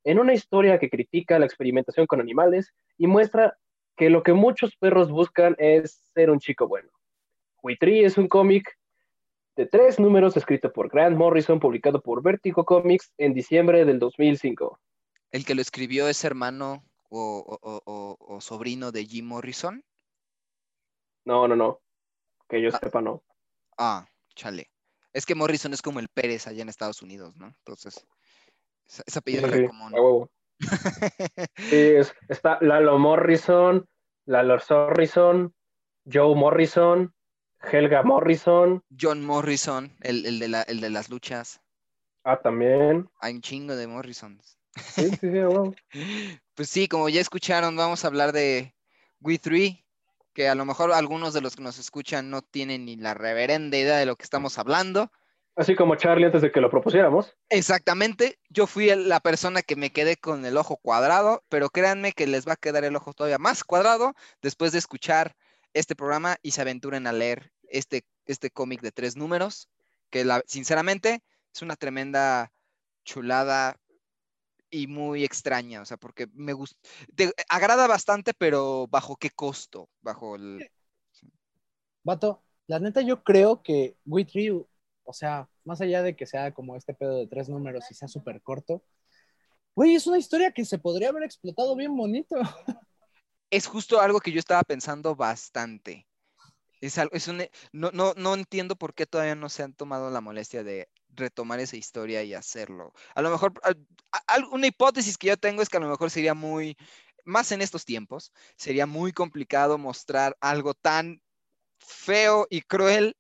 en 0.04 0.18
una 0.18 0.32
historia 0.32 0.78
que 0.78 0.88
critica 0.88 1.38
la 1.38 1.46
experimentación 1.46 2.06
con 2.06 2.20
animales 2.20 2.72
y 2.96 3.06
muestra 3.06 3.58
que 3.96 4.08
lo 4.08 4.22
que 4.22 4.32
muchos 4.32 4.76
perros 4.76 5.10
buscan 5.10 5.56
es 5.58 6.10
ser 6.14 6.30
un 6.30 6.40
chico 6.40 6.68
bueno. 6.68 6.90
Huitri 7.62 8.04
es 8.04 8.16
un 8.16 8.28
cómic 8.28 8.78
de 9.56 9.66
tres 9.66 9.98
números 10.00 10.36
escrito 10.36 10.72
por 10.72 10.88
Grant 10.88 11.16
Morrison, 11.16 11.60
publicado 11.60 12.00
por 12.02 12.22
Vertigo 12.22 12.64
Comics 12.64 13.12
en 13.18 13.34
diciembre 13.34 13.84
del 13.84 13.98
2005. 13.98 14.80
¿El 15.30 15.44
que 15.44 15.54
lo 15.54 15.62
escribió 15.62 16.08
es 16.08 16.24
hermano 16.24 16.84
o, 17.10 17.58
o- 17.62 18.16
o- 18.18 18.40
sobrino 18.40 18.92
de 18.92 19.04
Jim 19.04 19.26
Morrison? 19.26 19.84
No, 21.24 21.46
no, 21.46 21.56
no. 21.56 21.80
Que 22.48 22.60
yo 22.62 22.70
Ah. 22.72 22.78
sepa, 22.82 23.00
no. 23.00 23.22
Ah, 23.78 24.06
chale. 24.34 24.70
Es 25.12 25.26
que 25.26 25.34
Morrison 25.34 25.72
es 25.74 25.82
como 25.82 26.00
el 26.00 26.08
Pérez 26.08 26.46
allá 26.46 26.62
en 26.62 26.68
Estados 26.68 27.02
Unidos, 27.02 27.36
¿no? 27.36 27.46
Entonces, 27.48 28.06
ese, 28.86 29.18
apellido 29.18 29.42
Sí, 29.46 29.48
era 29.48 29.56
sí, 29.58 29.66
común. 29.66 29.94
a 29.94 30.00
huevo. 30.00 30.30
Sí, 31.58 31.76
es- 31.76 32.14
está 32.28 32.58
Lalo 32.60 32.98
Morrison, 32.98 33.86
Lalo 34.26 34.58
Sorrison, 34.60 35.54
Joe 36.10 36.34
Morrison, 36.34 37.14
Helga 37.70 38.02
Morrison. 38.02 38.82
John 39.00 39.24
Morrison, 39.24 39.92
el, 40.00 40.26
el 40.26 40.38
de 40.38 40.48
la- 40.48 40.62
el 40.62 40.80
de 40.80 40.90
las 40.90 41.08
luchas. 41.08 41.60
Ah, 42.24 42.40
también. 42.40 43.08
Hay 43.20 43.34
un 43.34 43.40
chingo 43.42 43.74
de 43.76 43.86
Morrisons. 43.86 44.58
Sí, 44.76 45.08
sí, 45.20 45.30
sí, 45.30 45.38
a 45.38 45.48
huevo. 45.48 45.74
Pues 46.54 46.68
sí, 46.68 46.86
como 46.88 47.08
ya 47.08 47.20
escucharon, 47.20 47.76
vamos 47.76 48.04
a 48.04 48.08
hablar 48.08 48.32
de 48.32 48.74
We 49.20 49.38
3, 49.38 49.74
que 50.34 50.48
a 50.48 50.54
lo 50.54 50.64
mejor 50.64 50.92
algunos 50.92 51.32
de 51.34 51.40
los 51.40 51.56
que 51.56 51.62
nos 51.62 51.78
escuchan 51.78 52.28
no 52.30 52.42
tienen 52.42 52.84
ni 52.84 52.96
la 52.96 53.14
reverenda 53.14 53.76
idea 53.78 53.96
de 53.96 54.06
lo 54.06 54.16
que 54.16 54.24
estamos 54.24 54.58
hablando. 54.58 55.10
Así 55.56 55.74
como 55.74 55.96
Charlie 55.96 56.26
antes 56.26 56.42
de 56.42 56.50
que 56.52 56.60
lo 56.60 56.70
propusiéramos. 56.70 57.34
Exactamente, 57.50 58.38
yo 58.48 58.66
fui 58.66 58.94
la 58.94 59.20
persona 59.20 59.62
que 59.62 59.76
me 59.76 59.90
quedé 59.92 60.16
con 60.16 60.44
el 60.46 60.56
ojo 60.56 60.76
cuadrado, 60.76 61.42
pero 61.48 61.68
créanme 61.70 62.12
que 62.12 62.26
les 62.26 62.46
va 62.48 62.52
a 62.54 62.56
quedar 62.56 62.84
el 62.84 62.96
ojo 62.96 63.12
todavía 63.12 63.38
más 63.38 63.64
cuadrado 63.64 64.14
después 64.42 64.72
de 64.72 64.78
escuchar 64.78 65.36
este 65.74 65.96
programa 65.96 66.36
y 66.42 66.52
se 66.52 66.60
aventuren 66.60 67.06
a 67.06 67.12
leer 67.12 67.52
este, 67.68 68.04
este 68.26 68.50
cómic 68.50 68.80
de 68.82 68.92
tres 68.92 69.16
números, 69.16 69.68
que 70.10 70.24
la- 70.24 70.42
sinceramente 70.46 71.22
es 71.54 71.62
una 71.62 71.76
tremenda 71.76 72.52
chulada 73.04 73.76
y 74.70 74.86
muy 74.86 75.24
extraña, 75.24 75.82
o 75.82 75.84
sea, 75.84 75.96
porque 75.98 76.28
me 76.32 76.52
gusta, 76.54 76.78
te 77.14 77.32
agrada 77.48 77.86
bastante, 77.86 78.32
pero 78.34 78.86
¿bajo 78.88 79.16
qué 79.16 79.30
costo? 79.30 79.88
Bajo 80.00 80.36
el... 80.36 80.66
Vato, 82.04 82.42
la 82.66 82.78
neta, 82.78 83.02
yo 83.02 83.22
creo 83.22 83.62
que 83.62 83.96
We 84.06 84.24
Tree, 84.24 84.50
o 84.50 85.12
sea, 85.12 85.48
más 85.64 85.80
allá 85.80 86.02
de 86.02 86.16
que 86.16 86.26
sea 86.26 86.52
como 86.52 86.74
este 86.76 86.94
pedo 86.94 87.18
de 87.18 87.26
tres 87.26 87.48
números 87.48 87.84
y 87.90 87.94
sea 87.94 88.08
súper 88.08 88.40
corto, 88.40 88.82
güey, 89.74 89.94
es 89.94 90.06
una 90.06 90.18
historia 90.18 90.52
que 90.52 90.64
se 90.64 90.78
podría 90.78 91.10
haber 91.10 91.24
explotado 91.24 91.76
bien 91.76 91.96
bonito. 91.96 92.36
es 93.52 93.68
justo 93.68 94.00
algo 94.02 94.20
que 94.20 94.32
yo 94.32 94.40
estaba 94.40 94.64
pensando 94.64 95.16
bastante. 95.16 96.08
Es 96.80 96.98
algo, 96.98 97.14
es 97.14 97.28
un, 97.28 97.42
no, 97.72 97.90
no, 97.92 98.14
no 98.16 98.34
entiendo 98.34 98.76
por 98.76 98.94
qué 98.94 99.06
todavía 99.06 99.36
no 99.36 99.48
se 99.48 99.62
han 99.62 99.74
tomado 99.74 100.10
la 100.10 100.20
molestia 100.20 100.64
de, 100.64 100.90
retomar 101.14 101.60
esa 101.60 101.76
historia 101.76 102.22
y 102.24 102.34
hacerlo. 102.34 102.92
A 103.14 103.22
lo 103.22 103.30
mejor, 103.30 103.54
a- 103.64 103.74
una 104.52 104.66
hipótesis 104.66 105.18
que 105.18 105.28
yo 105.28 105.36
tengo 105.36 105.62
es 105.62 105.68
que 105.68 105.76
a 105.78 105.80
lo 105.80 105.88
mejor 105.88 106.10
sería 106.10 106.34
muy, 106.34 106.76
más 107.24 107.52
en 107.52 107.62
estos 107.62 107.84
tiempos, 107.84 108.32
sería 108.56 108.86
muy 108.86 109.12
complicado 109.12 109.78
mostrar 109.78 110.36
algo 110.40 110.74
tan 110.74 111.22
feo 111.78 112.46
y 112.50 112.62
cruel 112.62 113.16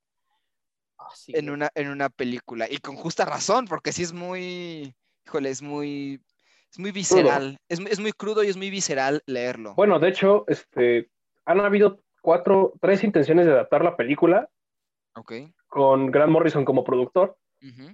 Ah, 0.98 1.10
sí, 1.14 1.32
en 1.32 1.50
una, 1.50 1.70
en 1.74 1.88
una 1.88 2.08
película. 2.10 2.66
Y 2.70 2.78
con 2.78 2.96
justa 2.96 3.24
razón, 3.24 3.66
porque 3.66 3.92
sí 3.92 4.02
es 4.02 4.12
muy, 4.12 4.94
híjole, 5.26 5.50
es 5.50 5.62
muy, 5.62 6.22
es 6.72 6.78
muy 6.78 6.90
visceral. 6.90 7.58
Es, 7.68 7.80
mu- 7.80 7.88
es 7.88 8.00
muy 8.00 8.12
crudo 8.12 8.42
y 8.42 8.48
es 8.48 8.56
muy 8.56 8.70
visceral 8.70 9.22
leerlo. 9.26 9.74
Bueno, 9.74 9.98
de 9.98 10.08
hecho, 10.08 10.44
este, 10.48 11.10
han 11.44 11.60
habido 11.60 12.00
cuatro, 12.22 12.72
tres 12.80 13.04
intenciones 13.04 13.46
de 13.46 13.52
adaptar 13.52 13.84
la 13.84 13.96
película 13.96 14.48
con 15.68 16.10
Grant 16.10 16.32
Morrison 16.32 16.64
como 16.64 16.82
productor, 16.84 17.36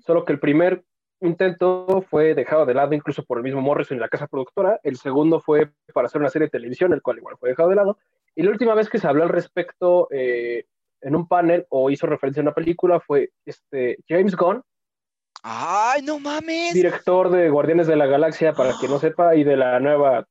solo 0.02 0.25
que 0.25 0.32
el 0.32 0.38
primer 0.40 0.85
intento 1.20 2.04
fue 2.08 2.35
dejado 2.35 2.64
de 2.64 2.75
lado 2.75 2.94
incluso 2.94 3.25
por 3.25 3.38
el 3.38 3.44
mismo 3.44 3.61
Morrison 3.61 3.97
y 3.97 4.00
la 4.00 4.08
casa 4.08 4.28
productora, 4.28 4.78
el 4.85 4.97
segundo 4.97 5.40
fue 5.40 5.70
para 5.92 6.06
hacer 6.06 6.20
una 6.20 6.30
serie 6.30 6.47
de 6.47 6.50
televisión, 6.52 6.92
el 6.92 7.02
cual 7.02 7.18
igual 7.18 7.37
fue 7.38 7.49
dejado 7.50 7.68
de 7.70 7.75
lado, 7.75 7.99
y 8.37 8.42
la 8.44 8.50
última 8.50 8.75
vez 8.75 8.88
que 8.88 8.99
se 8.99 9.08
habló 9.08 9.25
al 9.25 9.28
respecto 9.30 10.06
eh, 10.12 10.66
en 11.00 11.16
un 11.16 11.26
panel 11.26 11.66
o 11.70 11.90
hizo 11.90 12.06
referencia 12.06 12.40
a 12.40 12.44
una 12.44 12.54
película 12.54 13.00
fue 13.00 13.30
este, 13.44 13.99
James 14.08 14.37
Gunn, 14.37 14.62
¡Ay, 15.42 16.02
no 16.02 16.18
mames! 16.18 16.75
director 16.75 17.30
de 17.30 17.49
Guardianes 17.49 17.87
de 17.87 17.97
la 17.97 18.07
Galaxia, 18.07 18.52
para 18.52 18.76
quien 18.78 18.90
no 18.90 18.99
sepa, 19.00 19.37
y 19.37 19.45
de 19.45 19.57
la 19.57 19.80
nueva 19.80 20.26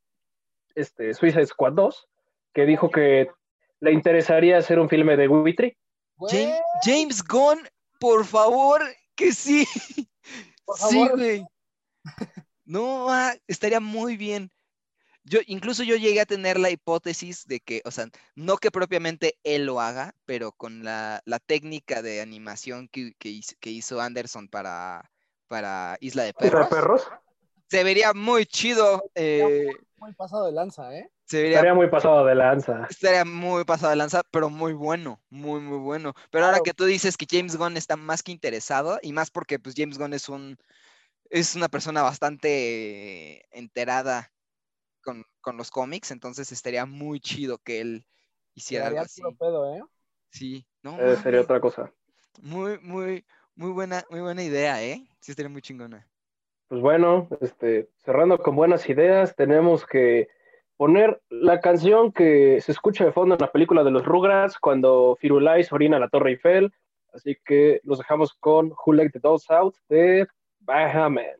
este, 0.75 1.13
Suicide 1.13 1.45
Squad 1.45 1.73
2, 1.73 2.07
que 2.53 2.65
dijo 2.65 2.89
que 2.89 3.29
le 3.79 3.91
interesaría 3.91 4.57
hacer 4.57 4.79
un 4.79 4.89
filme 4.89 5.17
de 5.17 5.27
Witry. 5.27 5.77
James, 6.29 6.61
James 6.83 7.23
Gunn, 7.23 7.59
por 7.99 8.25
favor, 8.25 8.81
que 9.15 9.31
sí. 9.31 9.67
Por 10.65 10.77
Sí, 10.77 11.07
güey. 11.09 11.45
No, 12.65 13.09
ah, 13.09 13.33
estaría 13.47 13.79
muy 13.79 14.17
bien. 14.17 14.51
Yo, 15.29 15.39
incluso 15.46 15.84
yo 15.84 15.98
llegué 15.98 16.22
a 16.22 16.25
tener 16.25 16.57
la 16.57 16.69
hipótesis 16.69 17.46
de 17.48 17.60
que, 17.60 17.81
o 17.84 17.91
sea, 17.91 18.07
no 18.36 18.55
que 18.55 18.72
propiamente 18.72 19.38
él 19.43 19.65
lo 19.65 19.81
haga, 19.81 20.15
pero 20.25 20.53
con 20.53 20.86
la, 20.86 21.22
la 21.25 21.39
técnica 21.39 22.01
de 22.01 22.22
animación 22.22 22.88
que, 22.88 23.13
que 23.19 23.27
hizo, 23.27 23.55
que 23.60 23.69
hizo 23.69 24.00
Anderson 24.00 24.48
para, 24.48 25.12
para 25.50 25.98
Isla 26.00 26.24
de 26.24 26.29
Isla 26.29 26.41
de 26.41 26.50
Perros, 26.50 26.67
perros. 26.69 27.07
se 27.69 27.84
vería 27.84 28.13
muy 28.13 28.46
chido. 28.46 29.03
eh, 29.15 29.67
muy 29.98 30.13
pasado 30.13 30.46
de 30.46 30.53
lanza, 30.53 30.96
¿eh? 30.96 31.12
se 31.25 31.41
vería 31.41 31.57
Estaría 31.57 31.74
muy 31.74 31.89
pasado 31.89 32.25
de 32.25 32.36
lanza. 32.36 32.88
Estaría 32.89 33.25
muy 33.25 33.65
pasado 33.65 33.89
de 33.89 33.98
lanza, 33.98 34.22
pero 34.31 34.50
muy 34.50 34.72
bueno, 34.72 35.19
muy, 35.29 35.60
muy 35.60 35.79
bueno. 35.79 36.13
Pero 36.31 36.46
ahora 36.46 36.62
que 36.63 36.74
tú 36.74 36.86
dices 36.86 37.17
que 37.17 37.27
James 37.29 37.57
Gunn 37.57 37.75
está 37.75 37.98
más 37.98 38.24
que 38.24 38.31
interesado, 38.31 38.98
y 39.01 39.12
más 39.12 39.29
porque 39.29 39.60
pues 39.60 39.75
James 39.77 39.98
Gunn 39.98 40.13
es 40.13 40.29
un 40.29 40.57
es 41.29 41.55
una 41.55 41.67
persona 41.67 42.01
bastante 42.03 43.46
enterada 43.51 44.31
con, 45.07 45.23
con 45.39 45.55
los 45.55 45.71
cómics, 45.71 46.11
entonces 46.11 46.51
estaría 46.51 46.85
muy 46.85 47.21
chido 47.21 47.59
que 47.59 47.79
él 47.79 48.05
hiciera 48.53 48.87
algo 48.87 48.99
así. 48.99 49.21
pedo, 49.39 49.73
¿eh? 49.73 49.81
Sí, 50.31 50.65
no, 50.83 50.99
Eh, 50.99 51.15
sería 51.15 51.39
otra 51.39 51.61
cosa. 51.61 51.93
muy, 52.41 52.77
muy, 52.79 53.25
muy 53.55 53.71
buena, 53.71 54.03
muy 54.09 54.19
buena 54.19 54.43
idea, 54.43 54.83
¿eh? 54.83 55.07
Sí, 55.21 55.31
estaría 55.31 55.49
muy 55.49 55.61
chingona. 55.61 56.05
Pues 56.67 56.81
bueno, 56.81 57.29
este, 57.39 57.87
cerrando 58.03 58.37
con 58.37 58.57
buenas 58.57 58.89
ideas, 58.89 59.33
tenemos 59.37 59.85
que 59.85 60.27
poner 60.75 61.21
la 61.29 61.61
canción 61.61 62.11
que 62.11 62.59
se 62.59 62.73
escucha 62.73 63.05
de 63.05 63.13
fondo 63.13 63.35
en 63.35 63.41
la 63.41 63.51
película 63.53 63.85
de 63.85 63.91
los 63.91 64.05
Rugrats 64.05 64.59
cuando 64.59 65.15
Firulais 65.21 65.71
orina 65.71 65.99
la 65.99 66.09
Torre 66.09 66.31
Eiffel. 66.31 66.73
Así 67.13 67.37
que 67.45 67.79
los 67.83 67.99
dejamos 67.99 68.33
con 68.33 68.73
Who 68.85 68.91
Let 68.93 69.11
the 69.11 69.19
Dolls 69.19 69.49
Out 69.49 69.75
de 69.87 70.27
Bahaman. 70.59 71.39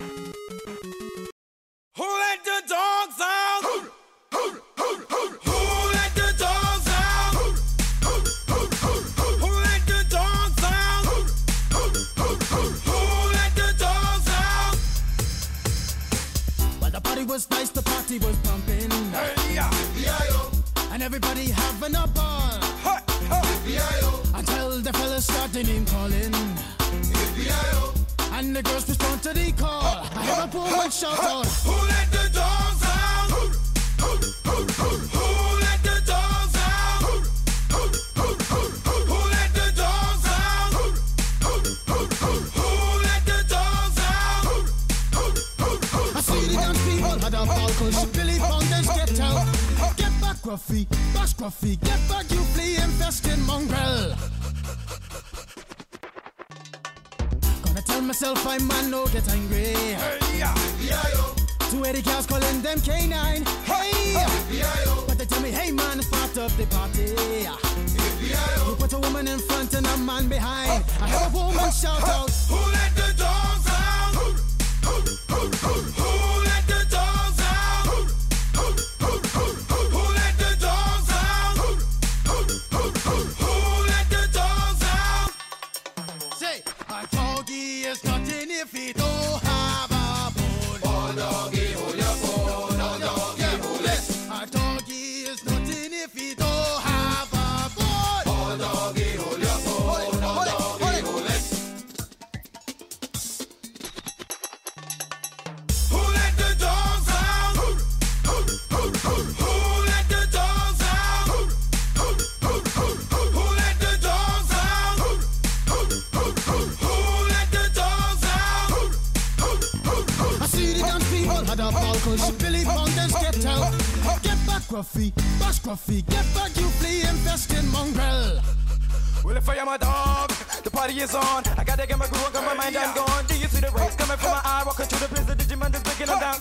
Walking 134.91 135.07
the 135.07 135.15
prison, 135.15 135.37
Digimon 135.37 135.73
is 135.73 135.83
breaking 135.83 136.07
them 136.07 136.19
down. 136.19 136.35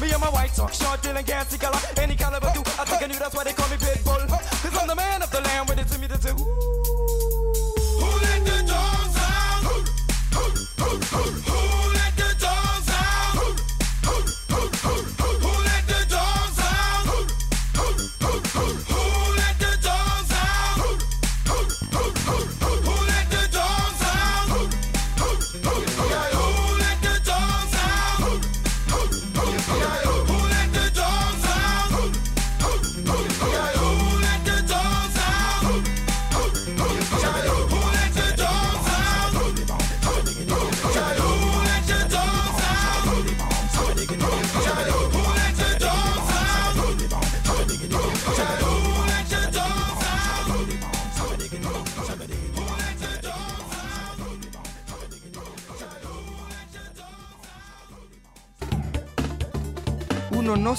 Me 0.00 0.10
and 0.10 0.20
my 0.20 0.30
white 0.30 0.54
talk, 0.54 0.72
short, 0.72 1.02
dealing, 1.02 1.24
gassy 1.24 1.58
color. 1.58 1.78
Any 1.98 2.16
caliber, 2.16 2.50
do 2.54 2.60
I 2.78 2.84
think 2.84 3.02
I 3.02 3.06
knew 3.06 3.18
that's 3.18 3.34
why 3.34 3.44
they 3.44 3.52
call 3.52 3.68
me 3.68 3.76
Pitbull. 3.76 4.26
Cause 4.28 4.78
I'm 4.80 4.88
the 4.88 4.96
man 4.96 5.22
of 5.22 5.30
the 5.30 5.40
land, 5.40 5.68
with 5.68 5.78
it 5.78 5.88
to 5.88 5.98
me, 5.98 6.08
to 6.08 6.16
say, 6.16 6.32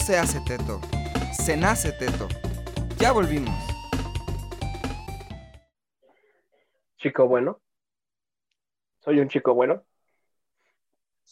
se 0.01 0.17
hace 0.17 0.39
teto, 0.41 0.81
se 1.31 1.55
nace 1.55 1.91
teto. 1.91 2.27
Ya 2.97 3.11
volvimos. 3.11 3.53
Chico 6.97 7.27
bueno. 7.27 7.61
Soy 9.01 9.19
un 9.19 9.29
chico 9.29 9.53
bueno. 9.53 9.83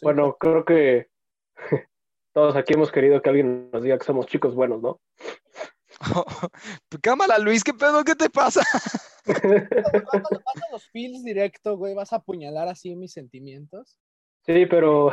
Bueno, 0.03 0.37
creo 0.39 0.65
que 0.65 1.07
todos 2.33 2.55
aquí 2.55 2.75
hemos 2.75 2.91
querido 2.91 3.21
que 3.23 3.29
alguien 3.29 3.71
nos 3.71 3.81
diga 3.81 3.97
que 3.97 4.05
somos 4.05 4.27
chicos 4.27 4.53
buenos, 4.53 4.81
¿no? 4.81 5.01
Cámara, 7.01 7.39
Luis, 7.39 7.63
¿qué 7.63 7.73
pedo? 7.73 8.03
¿Qué 8.03 8.15
te 8.15 8.29
pasa? 8.29 8.61
Vas 9.25 10.63
a 10.63 10.71
los 10.71 10.89
feels 10.91 11.23
directo, 11.23 11.75
güey, 11.75 11.93
vas 11.93 12.13
a 12.13 12.17
apuñalar 12.17 12.67
así 12.67 12.95
mis 12.95 13.13
sentimientos. 13.13 13.99
Sí, 14.45 14.65
pero 14.65 15.11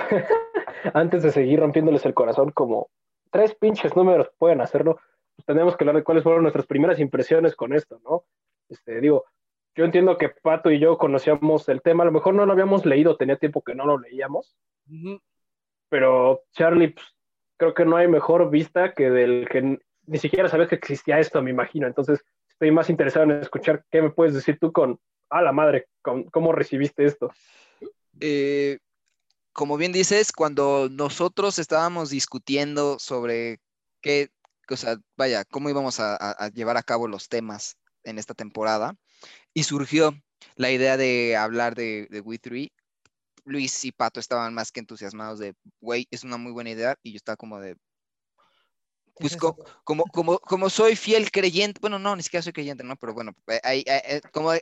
antes 0.94 1.22
de 1.22 1.32
seguir 1.32 1.60
rompiéndoles 1.60 2.04
el 2.06 2.14
corazón, 2.14 2.50
como 2.52 2.88
tres 3.36 3.54
pinches 3.54 3.94
números 3.94 4.30
pueden 4.38 4.62
hacerlo, 4.62 4.98
pues 5.34 5.44
tenemos 5.44 5.76
que 5.76 5.84
hablar 5.84 5.96
de 5.96 6.04
cuáles 6.04 6.24
fueron 6.24 6.42
nuestras 6.42 6.66
primeras 6.66 6.98
impresiones 6.98 7.54
con 7.54 7.74
esto, 7.74 8.00
¿no? 8.02 8.24
Este, 8.70 8.98
digo, 8.98 9.26
yo 9.74 9.84
entiendo 9.84 10.16
que 10.16 10.30
Pato 10.30 10.70
y 10.70 10.78
yo 10.78 10.96
conocíamos 10.96 11.68
el 11.68 11.82
tema, 11.82 12.02
a 12.02 12.06
lo 12.06 12.12
mejor 12.12 12.32
no 12.34 12.46
lo 12.46 12.52
habíamos 12.52 12.86
leído, 12.86 13.18
tenía 13.18 13.36
tiempo 13.36 13.60
que 13.60 13.74
no 13.74 13.84
lo 13.84 13.98
leíamos, 13.98 14.56
Ujú. 14.90 15.20
pero 15.90 16.44
Charlie, 16.52 16.94
pues, 16.94 17.06
creo 17.58 17.74
que 17.74 17.84
no 17.84 17.98
hay 17.98 18.08
mejor 18.08 18.48
vista 18.48 18.94
que 18.94 19.10
del 19.10 19.46
que 19.50 19.80
ni 20.06 20.18
siquiera 20.18 20.48
sabes 20.48 20.70
que 20.70 20.76
existía 20.76 21.18
esto, 21.18 21.42
me 21.42 21.50
imagino. 21.50 21.86
Entonces, 21.86 22.24
estoy 22.48 22.70
más 22.70 22.88
interesado 22.88 23.24
en 23.24 23.32
escuchar 23.32 23.84
qué 23.90 24.00
me 24.00 24.10
puedes 24.10 24.32
decir 24.32 24.58
tú 24.58 24.72
con, 24.72 24.98
a 25.28 25.42
la 25.42 25.52
madre, 25.52 25.88
con 26.00 26.24
cómo 26.24 26.52
recibiste 26.52 27.04
esto. 27.04 27.30
Eh, 28.18 28.78
como 29.56 29.78
bien 29.78 29.90
dices, 29.90 30.32
cuando 30.32 30.88
nosotros 30.90 31.58
estábamos 31.58 32.10
discutiendo 32.10 32.98
sobre 32.98 33.58
qué, 34.02 34.28
o 34.68 34.76
sea, 34.76 34.98
vaya, 35.16 35.46
cómo 35.46 35.70
íbamos 35.70 35.98
a, 35.98 36.50
llevar 36.50 36.76
a 36.76 36.82
cabo 36.82 37.08
los 37.08 37.30
temas 37.30 37.78
en 38.04 38.18
esta 38.18 38.34
temporada, 38.34 38.94
y 39.54 39.62
surgió 39.64 40.12
la 40.56 40.70
idea 40.70 40.98
de 40.98 41.36
hablar 41.36 41.74
de, 41.74 42.06
de 42.10 42.20
We 42.20 42.38
3, 42.38 42.68
Luis 43.44 43.84
y 43.86 43.92
Pato 43.92 44.20
estaban 44.20 44.52
más 44.52 44.72
que 44.72 44.80
entusiasmados 44.80 45.38
de, 45.38 45.54
güey, 45.80 46.06
es 46.10 46.22
una 46.22 46.36
muy 46.36 46.52
buena 46.52 46.70
idea, 46.70 46.96
y 47.02 47.12
yo 47.12 47.16
estaba 47.16 47.36
como 47.36 47.58
de, 47.58 47.76
pues 49.18 49.32
Es 49.32 49.38
co- 49.38 49.56
como, 49.84 50.04
como, 50.04 50.38
como 50.38 50.68
soy 50.70 50.94
fiel 50.96 51.30
creyente, 51.30 51.80
bueno, 51.80 51.98
no, 51.98 52.14
ni 52.16 52.22
siquiera 52.22 52.42
soy 52.42 52.52
creyente, 52.52 52.84
¿no? 52.84 52.96
Pero 52.96 53.14
bueno, 53.14 53.32
eh, 53.48 53.60
hay- 53.62 53.84
hay- 53.88 54.00
eh, 54.16 54.20
como 54.32 54.50
hay- 54.50 54.60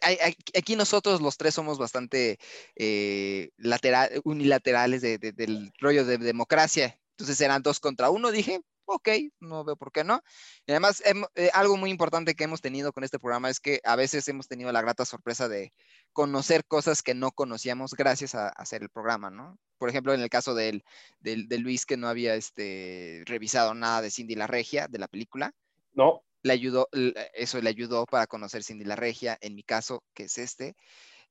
aquí 0.57 0.77
nosotros 0.77 1.21
los 1.21 1.37
tres 1.37 1.55
somos 1.55 1.79
bastante 1.79 2.39
eh, 2.77 3.51
latera- 3.57 4.11
unilaterales 4.25 5.03
de- 5.03 5.19
de- 5.19 5.33
del 5.33 5.73
rollo 5.81 6.05
de 6.05 6.19
democracia, 6.19 7.01
entonces 7.11 7.41
eran 7.41 7.63
dos 7.63 7.81
contra 7.81 8.11
uno, 8.11 8.31
dije, 8.31 8.61
ok, 8.87 9.09
no 9.41 9.65
veo 9.65 9.77
por 9.77 9.93
qué 9.93 10.05
no. 10.05 10.21
Y 10.67 10.73
además, 10.73 11.03
hem- 11.05 11.27
eh, 11.35 11.51
algo 11.55 11.77
muy 11.77 11.91
importante 11.91 12.35
que 12.35 12.45
hemos 12.45 12.61
tenido 12.61 12.93
con 12.93 13.05
este 13.05 13.19
programa 13.19 13.51
es 13.51 13.61
que 13.61 13.81
a 13.85 13.97
veces 13.97 14.27
hemos 14.29 14.49
tenido 14.49 14.73
la 14.73 14.83
grata 14.83 15.05
sorpresa 15.05 15.49
de 15.49 15.73
conocer 16.13 16.65
cosas 16.67 17.03
que 17.03 17.15
no 17.15 17.33
conocíamos 17.33 17.93
gracias 17.95 18.35
a, 18.35 18.47
a 18.49 18.51
hacer 18.51 18.83
el 18.83 18.91
programa, 18.91 19.31
¿no? 19.31 19.59
Por 19.79 19.89
ejemplo, 19.91 20.15
en 20.15 20.21
el 20.21 20.29
caso 20.31 20.55
del, 20.55 20.85
del- 21.21 21.49
de 21.49 21.59
Luis 21.59 21.87
que 21.87 21.97
no 21.97 22.09
había 22.09 22.35
este, 22.35 23.23
revisado 23.27 23.75
nada 23.75 24.03
de 24.03 24.11
Cindy 24.11 24.35
la 24.37 24.47
Regia, 24.47 24.89
de 24.89 24.99
la 24.99 25.09
película, 25.09 25.53
No, 25.95 26.25
le 26.43 26.53
ayudó, 26.53 26.89
eso 27.35 27.61
le 27.61 27.71
ayudó 27.71 28.05
para 28.07 28.27
conocer 28.27 28.63
Cindy 28.65 28.85
la 28.85 28.97
Regia, 28.97 29.39
en 29.41 29.55
mi 29.55 29.63
caso, 29.63 30.05
que 30.15 30.25
es 30.25 30.39
este. 30.39 30.77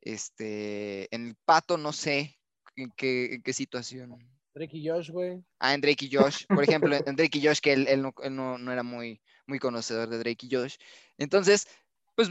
Este, 0.01 1.13
en 1.15 1.27
el 1.29 1.35
pato 1.45 1.77
no 1.77 1.93
sé 1.93 2.39
en 2.75 2.91
qué, 2.97 3.35
en 3.35 3.43
qué 3.43 3.53
situación. 3.53 4.32
Drake 4.53 4.77
y 4.77 4.87
Josh, 4.87 5.09
güey. 5.09 5.43
Ah, 5.59 5.73
en 5.73 5.81
Drake 5.81 6.05
y 6.05 6.15
Josh, 6.15 6.45
por 6.53 6.63
ejemplo, 6.63 6.95
en 7.05 7.15
Drake 7.15 7.37
y 7.39 7.45
Josh, 7.45 7.59
que 7.59 7.73
él, 7.73 7.87
él 7.87 8.01
no, 8.01 8.13
él 8.21 8.35
no- 8.35 8.57
no 8.57 8.71
era 8.71 8.83
muy, 8.83 9.21
muy 9.47 9.59
conocedor 9.59 10.09
de 10.09 10.19
Drake 10.19 10.45
y 10.47 10.55
Josh. 10.55 10.75
Entonces, 11.17 11.67
pues 12.15 12.29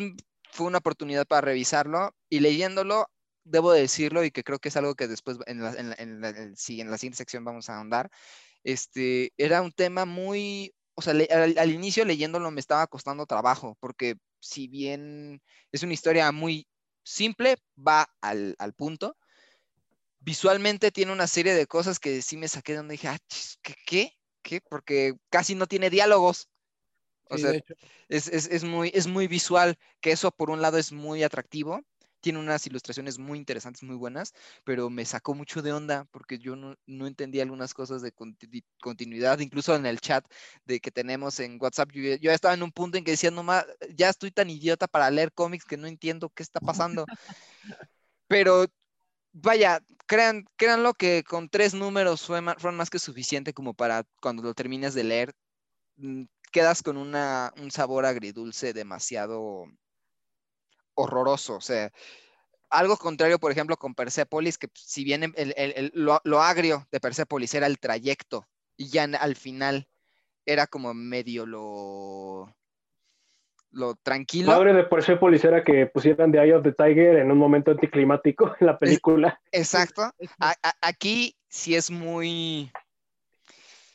fue 0.51 0.67
una 0.67 0.79
oportunidad 0.79 1.27
para 1.27 1.41
revisarlo 1.41 2.15
y 2.29 2.41
leyéndolo, 2.41 3.07
debo 3.45 3.73
decirlo, 3.73 4.23
y 4.25 4.31
que 4.31 4.45
creo 4.45 4.59
que 4.59 4.69
es 4.69 4.77
algo 4.77 4.95
que 4.95 5.09
después 5.09 5.39
en 5.47 5.63
la, 5.63 5.73
en 5.73 5.95
en 5.99 6.21
la- 6.21 6.29
en- 6.31 6.51
la 6.91 6.99
siguiente 6.99 7.17
sección 7.17 7.45
vamos 7.45 7.69
a 7.71 7.79
ahondar, 7.79 8.11
este, 8.65 9.33
era 9.37 9.63
un 9.63 9.73
tema 9.73 10.05
muy, 10.05 10.75
o 10.95 11.03
sea, 11.03 11.13
al, 11.15 11.59
al 11.59 11.71
inicio 11.73 12.05
leyéndolo 12.05 12.51
me 12.51 12.61
estaba 12.61 12.87
costando 12.87 13.27
trabajo, 13.27 13.77
porque 13.81 14.17
si 14.41 14.69
bien 14.69 15.41
es 15.73 15.83
una 15.83 15.95
historia 15.95 16.31
muy 16.33 16.67
simple, 17.05 17.57
va 17.77 18.07
al, 18.21 18.55
al 18.59 18.75
punto, 18.75 19.17
visualmente 20.23 20.91
tiene 20.93 21.13
una 21.13 21.27
serie 21.27 21.55
de 21.55 21.67
cosas 21.67 21.99
que 21.99 22.23
sí 22.23 22.37
me 22.37 22.49
saqué 22.49 22.73
de 22.73 22.79
donde 22.79 22.93
dije, 22.93 23.09
ah, 23.09 23.19
¿qué, 23.63 23.75
qué? 23.87 24.19
¿Qué? 24.43 24.61
Porque 24.61 25.15
casi 25.31 25.55
no 25.55 25.67
tiene 25.67 25.91
diálogos. 25.91 26.49
O 27.31 27.39
Sí, 27.39 27.39
sea, 27.39 27.55
es, 28.09 28.29
es- 28.29 28.49
es 28.49 28.65
muy, 28.65 28.91
es 28.95 29.07
muy 29.07 29.27
visual, 29.29 29.79
que 30.01 30.13
eso 30.13 30.31
por 30.33 30.51
un 30.51 30.61
lado 30.63 30.79
es 30.79 30.93
muy 30.93 31.23
atractivo, 31.23 31.81
tiene 32.21 32.39
unas 32.39 32.67
ilustraciones 32.67 33.19
muy 33.19 33.39
interesantes, 33.39 33.83
muy 33.83 33.97
buenas, 33.97 34.33
pero 34.65 34.91
me 34.91 35.05
sacó 35.05 35.35
mucho 35.35 35.61
de 35.63 35.73
onda 35.73 36.07
porque 36.13 36.39
yo 36.39 36.55
no, 36.57 36.77
no 36.87 37.07
entendía 37.09 37.43
algunas 37.43 37.75
cosas 37.75 38.03
de 38.03 38.13
conti- 38.15 38.65
continuidad, 38.81 39.41
incluso 39.41 39.75
en 39.75 39.87
el 39.87 40.01
chat 40.01 40.25
de 40.65 40.79
que 40.81 40.91
tenemos 40.93 41.41
en 41.41 41.59
WhatsApp, 41.61 41.91
yo, 41.93 42.15
yo 42.17 42.31
estaba 42.33 42.55
en 42.55 42.63
un 42.63 42.71
punto 42.73 42.99
en 42.99 43.05
que 43.05 43.13
decía, 43.13 43.31
no 43.33 43.43
ma- 43.43 43.67
ya 43.95 44.09
estoy 44.11 44.31
tan 44.31 44.51
idiota 44.51 44.87
para 44.89 45.11
leer 45.11 45.33
cómics 45.33 45.65
que 45.65 45.77
no 45.77 45.87
entiendo 45.89 46.31
qué 46.31 46.43
está 46.45 46.61
pasando. 46.61 47.09
Pero 48.29 48.67
vaya, 49.33 49.81
crean, 50.07 50.45
créanlo 50.57 50.95
que 50.95 51.25
con 51.25 51.49
tres 51.49 51.75
números 51.75 52.27
fue 52.27 52.41
ma- 52.41 52.57
fueron 52.59 52.77
más 52.77 52.91
que 52.91 52.99
suficiente 52.99 53.53
como 53.55 53.75
para 53.75 54.05
cuando 54.21 54.43
lo 54.43 54.55
termines 54.55 54.95
de 54.95 55.05
leer, 55.05 55.35
mm, 55.97 56.25
quedas 56.53 56.83
con 56.83 56.97
una, 56.99 57.53
un 57.59 57.71
sabor 57.71 58.07
agridulce 58.07 58.73
demasiado 58.75 59.67
horroroso. 60.95 61.57
O 61.57 61.61
sea, 61.61 61.91
algo 62.71 62.97
contrario, 62.97 63.39
por 63.39 63.53
ejemplo, 63.53 63.77
con 63.77 63.95
Persepolis, 63.95 64.59
que 64.59 64.69
si 64.75 65.05
bien 65.05 65.25
el- 65.25 65.55
el- 65.57 65.93
lo, 65.95 66.21
lo 66.25 66.43
agrio 66.43 66.89
de 66.93 67.01
Persepolis 67.01 67.55
era 67.55 67.67
el 67.67 67.79
trayecto 67.79 68.47
y 68.77 68.89
ya 68.91 69.05
al 69.05 69.37
final 69.37 69.89
era 70.47 70.67
como 70.69 70.95
medio 70.95 71.47
lo, 71.47 72.55
lo 73.73 73.95
tranquilo. 73.97 74.53
madre 74.53 74.73
de 74.75 74.85
Persepolis 74.85 75.43
era 75.45 75.65
que 75.65 75.87
pusieran 75.87 76.31
The 76.31 76.39
Eye 76.39 76.55
of 76.55 76.63
the 76.63 76.73
Tiger 76.73 77.17
en 77.17 77.31
un 77.31 77.39
momento 77.39 77.71
anticlimático 77.71 78.55
en 78.61 78.67
la 78.67 78.79
película. 78.79 79.41
Exacto. 79.51 80.03
A- 80.39 80.55
a- 80.63 80.75
aquí 80.83 81.37
sí 81.49 81.75
es 81.75 81.91
muy. 81.91 82.71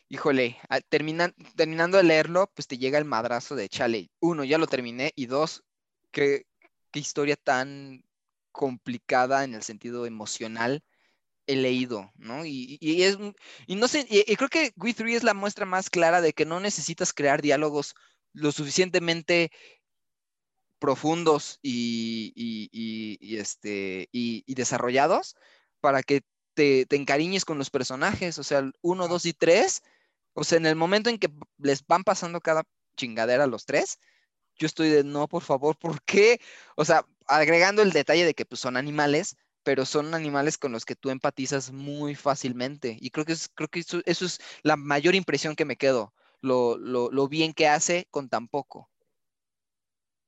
Híjole, 0.10 0.58
a- 0.70 0.80
terminan- 0.80 1.36
terminando 1.56 1.98
de 1.98 2.04
leerlo, 2.04 2.50
pues 2.56 2.68
te 2.68 2.78
llega 2.78 2.98
el 2.98 3.06
madrazo 3.06 3.56
de 3.56 3.68
chale. 3.68 4.10
Uno, 4.20 4.44
ya 4.44 4.58
lo 4.58 4.68
terminé. 4.68 5.12
Y 5.16 5.26
dos, 5.26 5.64
qué, 6.12 6.46
qué 6.92 7.00
historia 7.00 7.36
tan 7.36 8.04
complicada 8.54 9.44
en 9.44 9.54
el 9.54 9.64
sentido 9.64 10.06
emocional 10.06 10.84
he 11.46 11.56
leído, 11.56 12.12
¿no? 12.18 12.46
Y, 12.46 12.78
y- 12.82 12.92
y 12.94 13.04
es, 13.04 13.18
y 13.68 13.76
no 13.76 13.88
sé, 13.88 14.06
y, 14.10 14.24
y 14.32 14.36
creo 14.36 14.50
que 14.50 14.72
We 14.78 14.94
3 14.94 15.18
es 15.18 15.24
la 15.24 15.34
muestra 15.34 15.66
más 15.66 15.90
clara 15.90 16.22
de 16.22 16.34
que 16.34 16.46
no 16.46 16.60
necesitas 16.60 17.14
crear 17.14 17.42
diálogos 17.42 17.94
lo 18.38 18.52
suficientemente 18.52 19.52
profundos 20.80 21.60
y, 21.62 22.34
y- 22.36 22.70
y- 22.72 23.18
y, 23.20 23.38
este, 23.38 24.10
y, 24.12 24.44
desarrollados 24.54 25.36
para 25.80 26.04
que 26.04 26.22
te, 26.54 26.86
te 26.86 26.96
encariñes 26.96 27.46
con 27.46 27.58
los 27.58 27.70
personajes, 27.70 28.38
o 28.40 28.44
sea, 28.44 28.60
el 28.60 28.74
uno, 28.82 29.08
dos 29.08 29.26
y 29.26 29.34
tres, 29.34 29.82
o 30.34 30.44
sea, 30.44 30.58
en 30.58 30.66
el 30.68 30.76
momento 30.76 31.10
en 31.10 31.18
que 31.20 31.30
les 31.58 31.86
van 31.86 32.04
pasando 32.04 32.42
cada 32.42 32.64
chingadera 32.98 33.46
a 33.46 33.48
los 33.48 33.66
tres, 33.66 34.00
yo 34.58 34.68
estoy 34.68 34.90
de, 34.90 35.04
no, 35.04 35.28
por 35.28 35.44
favor, 35.44 35.78
¿por 35.80 36.02
qué? 36.04 36.42
O 36.78 36.86
sea, 36.86 37.06
agregando 37.28 37.82
el 37.84 37.92
detalle 37.94 38.26
de 38.26 38.34
que 38.36 38.46
pues, 38.46 38.62
son 38.62 38.78
animales, 38.78 39.38
pero 39.64 39.86
son 39.86 40.14
animales 40.16 40.58
con 40.58 40.72
los 40.74 40.86
que 40.86 40.96
tú 40.96 41.10
empatizas 41.12 41.72
muy 41.72 42.16
fácilmente. 42.16 42.98
Y 43.02 43.12
creo 43.12 43.26
que, 43.26 43.34
es, 43.34 43.50
creo 43.54 43.70
que 43.70 43.80
eso, 43.82 44.02
eso 44.06 44.26
es 44.26 44.40
la 44.64 44.78
mayor 44.78 45.16
impresión 45.16 45.56
que 45.56 45.66
me 45.66 45.78
quedo, 45.78 46.14
lo, 46.42 46.78
lo, 46.78 47.12
lo 47.12 47.28
bien 47.28 47.54
que 47.54 47.68
hace 47.68 48.08
con 48.12 48.30
tan 48.30 48.48
poco. 48.48 48.90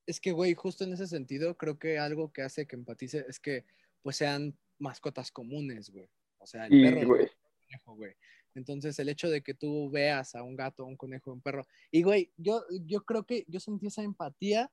es 0.06 0.20
que, 0.20 0.32
güey, 0.32 0.56
justo 0.56 0.84
en 0.84 0.94
ese 0.94 1.06
sentido, 1.06 1.56
creo 1.56 1.78
que 1.78 2.00
algo 2.00 2.34
que 2.34 2.42
hace 2.42 2.66
que 2.66 2.76
empatice 2.76 3.26
es 3.28 3.40
que, 3.40 3.66
pues, 4.02 4.16
sean 4.18 4.58
mascotas 4.80 5.32
comunes, 5.32 5.92
güey. 5.92 6.10
O 6.40 6.48
sea, 6.48 6.66
el 6.66 6.74
Y, 6.74 6.84
perro, 6.84 7.00
el 7.02 7.06
güey, 7.06 7.22
el 7.26 7.32
conejo, 7.68 7.96
güey. 7.96 8.14
Entonces, 8.56 8.98
el 8.98 9.10
hecho 9.10 9.30
de 9.30 9.44
que 9.44 9.54
tú 9.54 9.92
veas 9.92 10.34
a 10.34 10.42
un 10.42 10.56
gato, 10.56 10.84
a 10.84 10.88
un 10.88 10.98
conejo, 10.98 11.30
a 11.30 11.34
un 11.36 11.42
perro. 11.42 11.68
Y, 11.92 12.02
güey, 12.02 12.34
yo, 12.38 12.64
yo 12.88 13.06
creo 13.06 13.24
que 13.24 13.46
yo 13.48 13.60
sentí 13.60 13.86
esa 13.86 14.02
empatía 14.02 14.72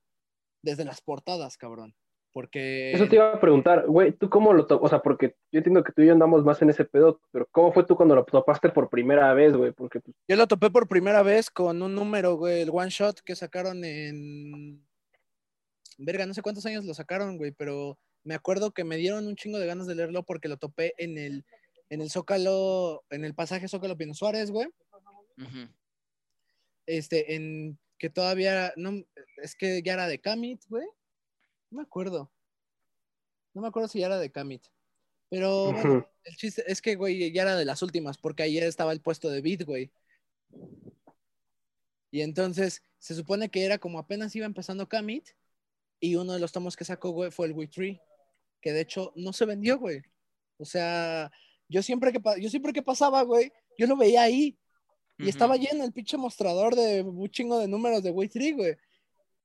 desde 0.63 0.85
las 0.85 1.01
portadas, 1.01 1.55
cabrón. 1.55 1.95
Porque. 2.33 2.91
Eso 2.91 3.07
te 3.07 3.15
iba 3.15 3.33
a 3.33 3.39
preguntar, 3.39 3.87
güey, 3.87 4.11
¿tú 4.11 4.29
cómo 4.29 4.53
lo 4.53 4.67
topas? 4.67 4.85
O 4.85 4.89
sea, 4.89 4.99
porque 4.99 5.35
yo 5.51 5.59
entiendo 5.59 5.83
que 5.83 5.91
tú 5.91 6.01
y 6.01 6.07
yo 6.07 6.13
andamos 6.13 6.43
más 6.43 6.61
en 6.61 6.69
ese 6.69 6.85
pedo, 6.85 7.19
pero 7.31 7.47
¿cómo 7.51 7.71
fue 7.73 7.85
tú 7.85 7.95
cuando 7.95 8.15
lo 8.15 8.25
topaste 8.25 8.69
por 8.69 8.89
primera 8.89 9.33
vez, 9.33 9.55
güey? 9.55 9.71
Porque 9.71 9.99
pues, 9.99 10.15
Yo 10.27 10.35
lo 10.35 10.47
topé 10.47 10.69
por 10.69 10.87
primera 10.87 11.23
vez 11.23 11.49
con 11.49 11.81
un 11.81 11.95
número, 11.95 12.35
güey, 12.35 12.61
el 12.61 12.69
one 12.71 12.89
shot 12.89 13.21
que 13.21 13.35
sacaron 13.35 13.83
en. 13.83 14.85
Verga, 15.97 16.25
no 16.25 16.33
sé 16.33 16.43
cuántos 16.43 16.65
años 16.65 16.85
lo 16.85 16.93
sacaron, 16.93 17.37
güey, 17.37 17.51
pero 17.51 17.97
me 18.23 18.35
acuerdo 18.35 18.71
que 18.71 18.83
me 18.83 18.97
dieron 18.97 19.25
un 19.25 19.35
chingo 19.35 19.57
de 19.57 19.65
ganas 19.65 19.87
de 19.87 19.95
leerlo 19.95 20.23
porque 20.23 20.49
lo 20.49 20.57
topé 20.57 20.93
en 20.97 21.17
el, 21.17 21.45
en 21.89 22.01
el 22.01 22.11
Zócalo, 22.11 23.03
en 23.09 23.25
el 23.25 23.33
pasaje 23.33 23.67
Zócalo 23.67 23.97
Pino 23.97 24.13
Suárez, 24.13 24.51
güey. 24.51 24.67
Este, 26.85 27.35
en 27.35 27.79
que 27.97 28.09
todavía, 28.09 28.73
no, 28.75 29.03
es 29.37 29.55
que 29.55 29.81
ya 29.81 29.93
era 29.93 30.07
de 30.07 30.19
Kamit, 30.19 30.61
güey. 30.67 30.85
No 31.69 31.77
me 31.77 31.83
acuerdo. 31.83 32.31
No 33.53 33.61
me 33.61 33.67
acuerdo 33.67 33.87
si 33.87 33.99
ya 33.99 34.07
era 34.07 34.19
de 34.19 34.31
Kamit. 34.31 34.63
Pero 35.29 35.73
bueno, 35.73 36.07
el 36.23 36.35
chiste 36.35 36.63
es 36.67 36.81
que, 36.81 36.95
güey, 36.95 37.31
ya 37.31 37.41
era 37.41 37.55
de 37.55 37.65
las 37.65 37.81
últimas, 37.81 38.17
porque 38.17 38.43
ahí 38.43 38.57
estaba 38.57 38.93
el 38.93 39.01
puesto 39.01 39.29
de 39.29 39.41
Beat, 39.41 39.63
güey. 39.63 39.91
Y 42.11 42.21
entonces 42.21 42.81
se 42.99 43.15
supone 43.15 43.49
que 43.49 43.65
era 43.65 43.77
como 43.77 43.99
apenas 43.99 44.35
iba 44.35 44.45
empezando 44.45 44.87
Kamit, 44.87 45.29
y 45.99 46.15
uno 46.15 46.33
de 46.33 46.39
los 46.39 46.51
tomos 46.51 46.77
que 46.77 46.85
sacó, 46.85 47.09
güey, 47.09 47.31
fue 47.31 47.47
el 47.47 47.53
Wii 47.53 47.67
Tree, 47.67 48.01
que 48.61 48.71
de 48.71 48.81
hecho 48.81 49.11
no 49.15 49.33
se 49.33 49.45
vendió, 49.45 49.77
güey. 49.79 50.01
O 50.57 50.65
sea, 50.65 51.31
yo 51.67 51.83
siempre 51.83 52.13
que, 52.13 52.21
yo 52.39 52.49
siempre 52.49 52.71
que 52.71 52.81
pasaba, 52.81 53.23
güey, 53.23 53.51
yo 53.77 53.87
lo 53.87 53.97
veía 53.97 54.21
ahí, 54.21 54.57
y 55.17 55.29
estaba 55.29 55.57
lleno 55.57 55.83
el 55.83 55.91
pinche 55.91 56.15
mostrador 56.15 56.75
de 56.75 57.01
un 57.01 57.29
chingo 57.29 57.57
de 57.59 57.67
números 57.67 58.03
de 58.03 58.11
Wii 58.11 58.29
Tree, 58.29 58.51
güey. 58.53 58.77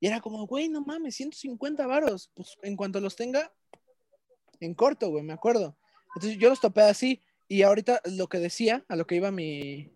Y 0.02 0.08
era 0.08 0.20
como, 0.20 0.44
güey, 0.48 0.68
no 0.68 0.80
mames, 0.82 1.14
150 1.14 1.86
varos. 1.86 2.32
Pues 2.34 2.56
en 2.62 2.74
cuanto 2.74 2.98
los 2.98 3.14
tenga, 3.14 3.52
en 4.58 4.74
corto, 4.74 5.10
güey, 5.10 5.22
me 5.22 5.32
acuerdo. 5.32 5.78
Entonces 6.16 6.40
yo 6.40 6.48
los 6.48 6.60
topé 6.60 6.80
así. 6.82 7.22
Y 7.46 7.62
ahorita 7.62 8.00
lo 8.16 8.26
que 8.28 8.38
decía, 8.38 8.84
a 8.88 8.96
lo 8.96 9.06
que 9.06 9.14
iba 9.14 9.30
mi, 9.30 9.92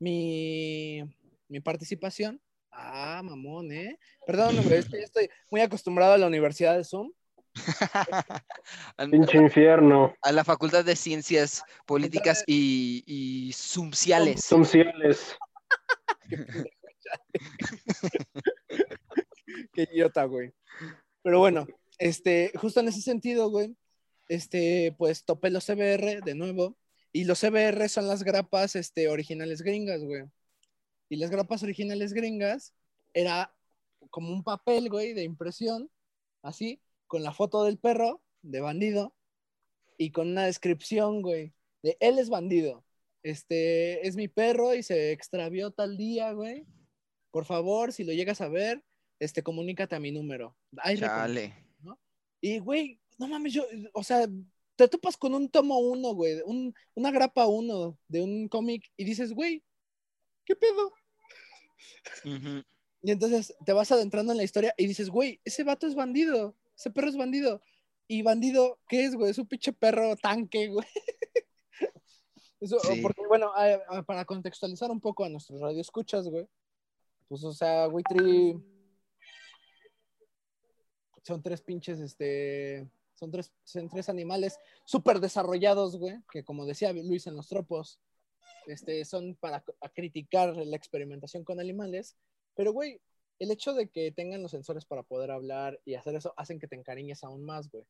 mi, 0.00 1.04
mi 1.46 1.60
participación. 1.60 2.40
Ah, 2.72 3.20
mamón, 3.22 3.70
¿eh? 3.70 3.96
Perdón, 4.26 4.56
güey, 4.64 4.78
es 4.78 4.86
que 4.88 4.98
yo 4.98 5.04
estoy 5.04 5.30
muy 5.52 5.60
acostumbrado 5.60 6.14
a 6.14 6.18
la 6.18 6.26
universidad 6.26 6.76
de 6.76 6.82
Zoom. 6.82 7.12
Al- 8.96 9.10
Pinche 9.12 9.38
infierno. 9.38 10.16
a 10.20 10.32
la 10.32 10.42
Facultad 10.42 10.84
de 10.84 10.96
Ciencias 10.96 11.62
Políticas 11.86 12.42
y, 12.48 13.04
y 13.06 13.52
Sociales. 13.52 14.40
Sociales. 14.44 15.36
Qué 19.74 19.88
idiota, 19.92 20.24
güey. 20.24 20.52
Pero 21.22 21.38
bueno, 21.38 21.66
este, 21.98 22.52
justo 22.56 22.80
en 22.80 22.88
ese 22.88 23.00
sentido, 23.00 23.50
güey, 23.50 23.76
este, 24.28 24.94
pues 24.98 25.24
topé 25.24 25.50
los 25.50 25.66
CBR 25.66 26.22
de 26.24 26.34
nuevo. 26.34 26.76
Y 27.12 27.24
los 27.24 27.40
CBR 27.40 27.88
son 27.88 28.08
las 28.08 28.24
grapas, 28.24 28.74
este, 28.76 29.08
originales 29.08 29.62
gringas, 29.62 30.02
güey. 30.02 30.24
Y 31.08 31.16
las 31.16 31.30
grapas 31.30 31.62
originales 31.62 32.12
gringas 32.12 32.74
era 33.12 33.54
como 34.10 34.32
un 34.32 34.42
papel, 34.42 34.90
güey, 34.90 35.12
de 35.12 35.22
impresión, 35.22 35.90
así, 36.42 36.80
con 37.06 37.22
la 37.22 37.32
foto 37.32 37.64
del 37.64 37.78
perro, 37.78 38.22
de 38.42 38.60
bandido, 38.60 39.14
y 39.96 40.10
con 40.10 40.28
una 40.28 40.46
descripción, 40.46 41.22
güey, 41.22 41.52
de 41.82 41.96
él 42.00 42.18
es 42.18 42.30
bandido. 42.30 42.84
Este, 43.22 44.06
es 44.06 44.16
mi 44.16 44.28
perro 44.28 44.74
y 44.74 44.82
se 44.82 45.12
extravió 45.12 45.70
tal 45.70 45.96
día, 45.96 46.32
güey. 46.32 46.66
Por 47.30 47.44
favor, 47.44 47.92
si 47.92 48.04
lo 48.04 48.12
llegas 48.12 48.40
a 48.40 48.48
ver, 48.48 48.84
este, 49.18 49.42
comunícate 49.42 49.94
a 49.94 50.00
mi 50.00 50.12
número. 50.12 50.56
Hay 50.78 50.98
Chale. 50.98 51.54
y, 52.40 52.58
güey, 52.58 53.00
no 53.18 53.28
mames, 53.28 53.52
yo, 53.52 53.64
o 53.92 54.02
sea, 54.02 54.26
te 54.76 54.88
topas 54.88 55.16
con 55.16 55.34
un 55.34 55.48
tomo 55.48 55.78
uno, 55.78 56.14
güey, 56.14 56.40
un, 56.44 56.74
una 56.94 57.10
grapa 57.10 57.46
uno 57.46 57.98
de 58.08 58.22
un 58.22 58.48
cómic 58.48 58.90
y 58.96 59.04
dices, 59.04 59.32
güey, 59.32 59.62
¿qué 60.44 60.56
pedo? 60.56 60.92
Y 63.02 63.10
entonces 63.10 63.54
te 63.64 63.72
vas 63.72 63.92
adentrando 63.92 64.32
en 64.32 64.38
la 64.38 64.44
historia 64.44 64.74
y 64.76 64.86
dices, 64.86 65.10
güey, 65.10 65.40
ese 65.44 65.62
vato 65.62 65.86
es 65.86 65.94
bandido, 65.94 66.56
ese 66.76 66.90
perro 66.90 67.08
es 67.08 67.16
bandido. 67.16 67.62
Y 68.06 68.22
bandido, 68.22 68.78
¿qué 68.88 69.04
es, 69.04 69.14
güey? 69.14 69.30
Es 69.30 69.38
un 69.38 69.46
pinche 69.46 69.72
perro 69.72 70.16
tanque, 70.16 70.68
güey. 70.68 70.86
Eso, 72.60 72.78
Sí. 72.80 73.00
Porque, 73.00 73.22
bueno, 73.28 73.52
para 74.06 74.24
contextualizar 74.24 74.90
un 74.90 75.00
poco 75.00 75.24
a 75.24 75.28
nuestros 75.28 75.60
radioescuchas, 75.60 76.28
güey, 76.28 76.46
pues, 77.28 77.44
o 77.44 77.52
sea, 77.52 77.88
Witri 77.88 78.54
son 81.24 81.42
tres 81.42 81.62
pinches, 81.62 82.00
este, 82.00 82.88
son 83.14 83.30
tres, 83.30 83.52
son 83.64 83.88
tres 83.88 84.08
animales 84.08 84.58
súper 84.84 85.20
desarrollados, 85.20 85.96
güey, 85.96 86.20
que 86.30 86.44
como 86.44 86.66
decía 86.66 86.92
Luis 86.92 87.26
en 87.26 87.36
los 87.36 87.48
tropos, 87.48 87.98
este, 88.66 89.04
son 89.04 89.34
para 89.34 89.64
a 89.80 89.88
criticar 89.88 90.54
la 90.56 90.76
experimentación 90.76 91.44
con 91.44 91.60
animales, 91.60 92.16
pero, 92.54 92.72
güey, 92.72 93.00
el 93.38 93.50
hecho 93.50 93.74
de 93.74 93.88
que 93.88 94.12
tengan 94.12 94.42
los 94.42 94.52
sensores 94.52 94.84
para 94.84 95.02
poder 95.02 95.30
hablar 95.30 95.80
y 95.84 95.94
hacer 95.94 96.14
eso 96.14 96.32
hacen 96.36 96.58
que 96.58 96.68
te 96.68 96.76
encariñes 96.76 97.24
aún 97.24 97.44
más, 97.44 97.68
güey. 97.70 97.84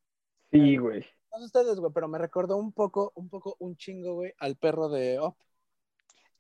Sí, 0.51 0.77
güey. 0.77 1.05
No 1.33 1.39
sé 1.39 1.45
ustedes, 1.45 1.79
güey, 1.79 1.93
pero 1.93 2.09
me 2.09 2.19
recordó 2.19 2.57
un 2.57 2.73
poco, 2.73 3.13
un 3.17 3.29
poco, 3.29 3.57
un 3.59 3.77
chingo, 3.77 4.15
güey, 4.15 4.33
al 4.39 4.57
perro 4.57 4.89
de 4.89 5.19
Op. 5.19 5.37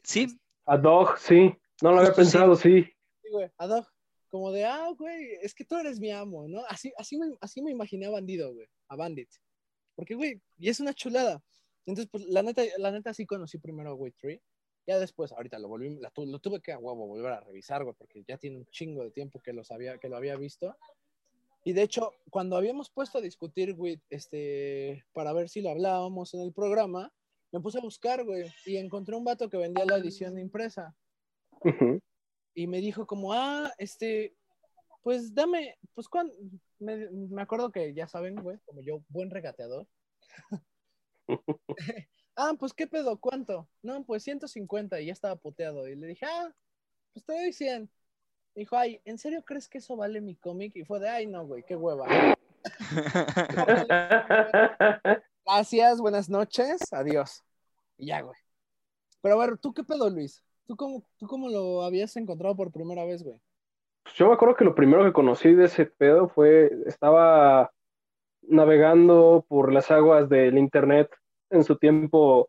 Sí, 0.02 0.28
A 0.66 0.76
Dog, 0.76 1.18
sí. 1.18 1.54
No 1.82 1.90
lo 1.92 1.98
había 1.98 2.14
pensado, 2.14 2.54
sí. 2.54 2.84
Sí, 3.22 3.28
güey, 3.30 3.50
a 3.58 3.66
Dog. 3.66 3.93
Como 4.34 4.50
de, 4.50 4.64
ah, 4.64 4.90
güey, 4.98 5.38
es 5.42 5.54
que 5.54 5.64
tú 5.64 5.76
eres 5.76 6.00
mi 6.00 6.10
amo, 6.10 6.48
¿no? 6.48 6.64
Así, 6.68 6.92
así, 6.98 7.16
me, 7.16 7.36
así 7.40 7.62
me 7.62 7.70
imaginé 7.70 8.06
a 8.06 8.10
Bandido, 8.10 8.52
güey, 8.52 8.66
a 8.88 8.96
Bandit. 8.96 9.28
Porque, 9.94 10.16
güey, 10.16 10.40
y 10.58 10.68
es 10.70 10.80
una 10.80 10.92
chulada. 10.92 11.40
Entonces, 11.86 12.08
pues, 12.10 12.24
la 12.24 12.42
neta, 12.42 12.64
la 12.78 12.90
neta 12.90 13.14
sí 13.14 13.26
conocí 13.26 13.58
primero 13.58 13.90
a 13.90 13.94
Wait 13.94 14.16
Tree. 14.16 14.42
Ya 14.88 14.98
después, 14.98 15.30
ahorita 15.30 15.60
lo 15.60 15.68
volví, 15.68 16.00
la 16.00 16.10
lo 16.16 16.40
tuve 16.40 16.60
que 16.60 16.72
a 16.72 16.78
huevo 16.78 17.06
volver 17.06 17.30
a 17.30 17.40
revisar, 17.42 17.84
güey, 17.84 17.94
porque 17.96 18.24
ya 18.26 18.36
tiene 18.36 18.56
un 18.56 18.66
chingo 18.72 19.04
de 19.04 19.12
tiempo 19.12 19.38
que, 19.38 19.52
lo 19.52 19.62
sabía, 19.62 19.98
que 19.98 20.08
lo 20.08 20.16
había 20.16 20.34
visto. 20.34 20.76
Y 21.62 21.72
de 21.72 21.82
hecho, 21.82 22.10
cuando 22.28 22.56
habíamos 22.56 22.90
puesto 22.90 23.18
a 23.18 23.20
discutir, 23.20 23.74
güey, 23.74 24.00
este, 24.10 25.04
para 25.12 25.32
ver 25.32 25.48
si 25.48 25.60
lo 25.60 25.70
hablábamos 25.70 26.34
en 26.34 26.40
el 26.40 26.52
programa, 26.52 27.12
me 27.52 27.60
puse 27.60 27.78
a 27.78 27.82
buscar, 27.82 28.24
güey, 28.24 28.52
y 28.66 28.78
encontré 28.78 29.14
un 29.14 29.22
vato 29.22 29.48
que 29.48 29.58
vendía 29.58 29.84
la 29.84 29.98
edición 29.98 30.40
impresa 30.40 30.92
Ujú. 31.60 32.00
Y 32.54 32.66
me 32.66 32.80
dijo 32.80 33.06
como, 33.06 33.32
ah, 33.32 33.72
este, 33.78 34.34
pues 35.02 35.34
dame, 35.34 35.76
pues 35.94 36.08
cuán, 36.08 36.32
me, 36.78 37.08
me 37.10 37.42
acuerdo 37.42 37.70
que 37.70 37.94
ya 37.94 38.08
saben, 38.08 38.36
güey, 38.36 38.58
como 38.64 38.80
yo, 38.80 39.02
buen 39.08 39.30
regateador. 39.30 39.86
ah, 42.36 42.54
pues 42.58 42.72
qué 42.72 42.86
pedo, 42.86 43.18
¿cuánto? 43.18 43.68
No, 43.82 44.04
pues 44.04 44.22
150 44.22 45.00
y 45.00 45.06
ya 45.06 45.12
estaba 45.12 45.36
puteado. 45.36 45.88
Y 45.88 45.96
le 45.96 46.08
dije, 46.08 46.26
ah, 46.26 46.52
pues 47.12 47.24
te 47.24 47.32
doy 47.32 47.52
100. 47.52 47.90
Dijo, 48.54 48.76
ay, 48.76 49.00
¿en 49.04 49.18
serio 49.18 49.44
crees 49.44 49.68
que 49.68 49.78
eso 49.78 49.96
vale 49.96 50.20
mi 50.20 50.36
cómic? 50.36 50.76
Y 50.76 50.84
fue 50.84 51.00
de, 51.00 51.08
ay, 51.08 51.26
no, 51.26 51.44
güey, 51.46 51.64
qué 51.64 51.76
hueva. 51.76 52.06
Gracias, 55.44 56.00
buenas 56.00 56.30
noches, 56.30 56.80
adiós. 56.92 57.42
Y 57.98 58.06
ya, 58.06 58.20
güey. 58.20 58.38
Pero 59.20 59.40
a 59.40 59.46
ver, 59.46 59.58
¿tú 59.58 59.74
qué 59.74 59.82
pedo, 59.82 60.08
Luis? 60.08 60.42
¿Tú 60.66 60.76
cómo, 60.76 61.02
¿Tú 61.18 61.26
cómo 61.26 61.48
lo 61.48 61.82
habías 61.82 62.16
encontrado 62.16 62.56
por 62.56 62.72
primera 62.72 63.04
vez, 63.04 63.22
güey? 63.22 63.40
Pues 64.02 64.14
Yo 64.16 64.28
me 64.28 64.34
acuerdo 64.34 64.56
que 64.56 64.64
lo 64.64 64.74
primero 64.74 65.04
que 65.04 65.12
conocí 65.12 65.54
de 65.54 65.66
ese 65.66 65.86
pedo 65.86 66.28
fue, 66.28 66.70
estaba 66.86 67.70
navegando 68.42 69.44
por 69.48 69.72
las 69.72 69.90
aguas 69.90 70.28
del 70.28 70.58
internet 70.58 71.10
en 71.50 71.64
su 71.64 71.76
tiempo 71.76 72.48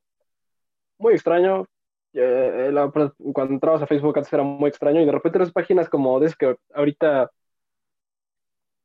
muy 0.97 1.13
extraño. 1.13 1.65
Eh, 2.13 2.69
la- 2.71 2.91
cuando 3.34 3.54
entrabas 3.54 3.82
a 3.82 3.88
Facebook 3.88 4.17
antes 4.17 4.32
era 4.32 4.43
muy 4.43 4.69
extraño 4.69 5.01
y 5.01 5.06
de 5.06 5.12
repente 5.12 5.39
las 5.39 5.51
páginas 5.51 5.89
como 5.89 6.17
de 6.21 6.34
que 6.38 6.56
ahorita 6.73 7.30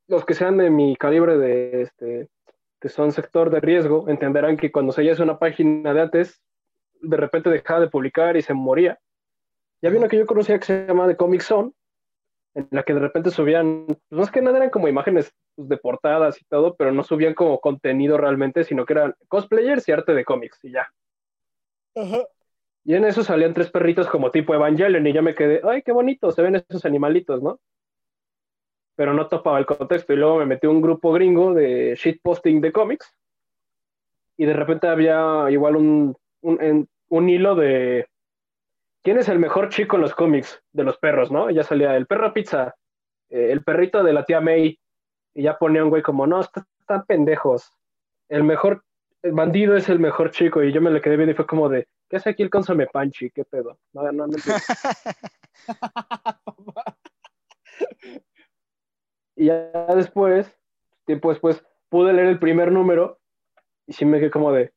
los 0.09 0.25
que 0.25 0.35
sean 0.35 0.57
de 0.57 0.69
mi 0.71 0.97
calibre 0.97 1.39
de 1.39 1.83
este 1.83 2.29
que 2.81 2.89
son 2.89 3.13
sector 3.13 3.51
de 3.51 3.61
riesgo 3.61 4.09
entenderán 4.09 4.57
que 4.57 4.73
cuando 4.73 4.91
se 4.93 5.03
una 5.23 5.39
página 5.39 5.95
de 5.95 6.01
antes 6.01 6.43
de 7.01 7.17
repente 7.17 7.51
dejaba 7.51 7.81
de 7.81 7.89
publicar 7.89 8.37
y 8.37 8.43
se 8.43 8.53
moría. 8.55 8.99
Y 9.83 9.87
había 9.87 9.99
una 9.99 10.09
que 10.09 10.19
yo 10.19 10.27
conocía 10.27 10.59
que 10.59 10.67
se 10.67 10.87
llama 10.87 11.07
The 11.09 11.17
Comic 11.17 11.43
Zone 11.43 11.73
en 12.55 12.69
la 12.71 12.83
que 12.83 12.95
de 12.95 13.01
repente 13.01 13.31
subían, 13.31 13.87
pues 13.87 13.99
más 14.11 14.31
que 14.31 14.43
nada 14.43 14.59
eran 14.59 14.71
como 14.71 14.89
imágenes 14.89 15.33
pues, 15.55 15.69
de 15.69 15.77
portadas 15.77 16.41
y 16.41 16.45
todo, 16.47 16.75
pero 16.75 16.93
no 16.93 17.05
subían 17.05 17.35
como 17.35 17.61
contenido 17.61 18.19
realmente, 18.19 18.65
sino 18.65 18.85
que 18.85 18.95
eran 18.95 19.15
cosplayers 19.29 19.89
y 19.89 19.93
arte 19.93 20.15
de 20.15 20.25
cómics 20.25 20.59
y 20.65 20.73
ya. 20.73 20.89
Ajá. 21.95 22.25
Y 22.85 22.95
en 22.95 23.05
eso 23.05 23.23
salían 23.23 23.55
tres 23.55 23.71
perritos 23.71 24.09
como 24.09 24.31
tipo 24.31 24.55
Evangelion 24.55 25.07
y 25.07 25.13
yo 25.13 25.23
me 25.23 25.35
quedé, 25.35 25.61
ay, 25.65 25.83
qué 25.83 25.93
bonito, 25.93 26.31
se 26.33 26.43
ven 26.43 26.57
esos 26.57 26.85
animalitos, 26.85 27.43
¿no? 27.43 27.61
Pero 28.97 29.15
no 29.15 29.29
topaba 29.29 29.59
el 29.59 29.67
contexto 29.67 30.13
y 30.13 30.17
luego 30.17 30.39
me 30.39 30.47
metí 30.47 30.67
a 30.67 30.71
un 30.71 30.81
grupo 30.81 31.13
gringo 31.13 31.55
de 31.55 31.95
shitposting 31.95 32.61
de 32.61 32.73
cómics 32.73 33.15
y 34.37 34.47
de 34.47 34.55
repente 34.55 34.89
había 34.89 35.47
igual 35.51 35.77
un, 35.77 36.17
un, 36.41 36.89
un 37.09 37.29
hilo 37.29 37.55
de 37.55 38.09
quién 39.03 39.19
es 39.19 39.29
el 39.29 39.39
mejor 39.39 39.69
chico 39.69 39.97
en 39.97 40.03
los 40.03 40.15
cómics 40.15 40.63
de 40.73 40.85
los 40.85 40.99
perros, 40.99 41.31
¿no? 41.31 41.51
Y 41.51 41.55
ya 41.55 41.63
salía 41.63 41.97
el 41.97 42.07
perro 42.07 42.33
pizza, 42.33 42.75
eh, 43.31 43.53
el 43.53 43.63
perrito 43.65 44.03
de 44.03 44.13
la 44.13 44.25
tía 44.25 44.41
May 44.41 44.79
y 45.35 45.43
ya 45.43 45.59
ponía 45.59 45.85
un 45.85 45.91
güey 45.91 46.03
como, 46.03 46.27
no, 46.27 46.41
est- 46.41 46.57
están 46.81 47.05
pendejos. 47.07 47.71
El 48.29 48.45
mejor 48.45 48.85
el 49.23 49.33
bandido 49.33 49.77
es 49.77 49.89
el 49.91 49.99
mejor 49.99 50.31
chico 50.31 50.63
y 50.63 50.73
yo 50.73 50.81
me 50.81 50.91
le 50.91 51.03
quedé 51.03 51.17
viendo 51.17 51.33
y 51.33 51.37
fue 51.37 51.47
como 51.47 51.69
de, 51.69 51.87
¿qué 52.09 52.17
hace 52.17 52.31
aquí 52.31 52.43
el 52.43 52.49
consome 52.49 52.87
panchi? 52.87 53.31
¿Qué 53.31 53.45
pedo? 53.45 53.79
No, 53.93 54.11
no, 54.13 54.27
no. 54.27 54.37
Y 59.37 59.47
ya 59.47 59.71
después, 59.95 60.55
tiempo 61.07 61.31
después, 61.31 61.65
pude 61.89 62.13
leer 62.13 62.29
el 62.29 62.39
primer 62.39 62.71
número 62.73 63.19
y 63.87 63.93
sí 63.95 64.05
me 64.05 64.19
quedé 64.21 64.31
como 64.31 64.53
de, 64.53 64.73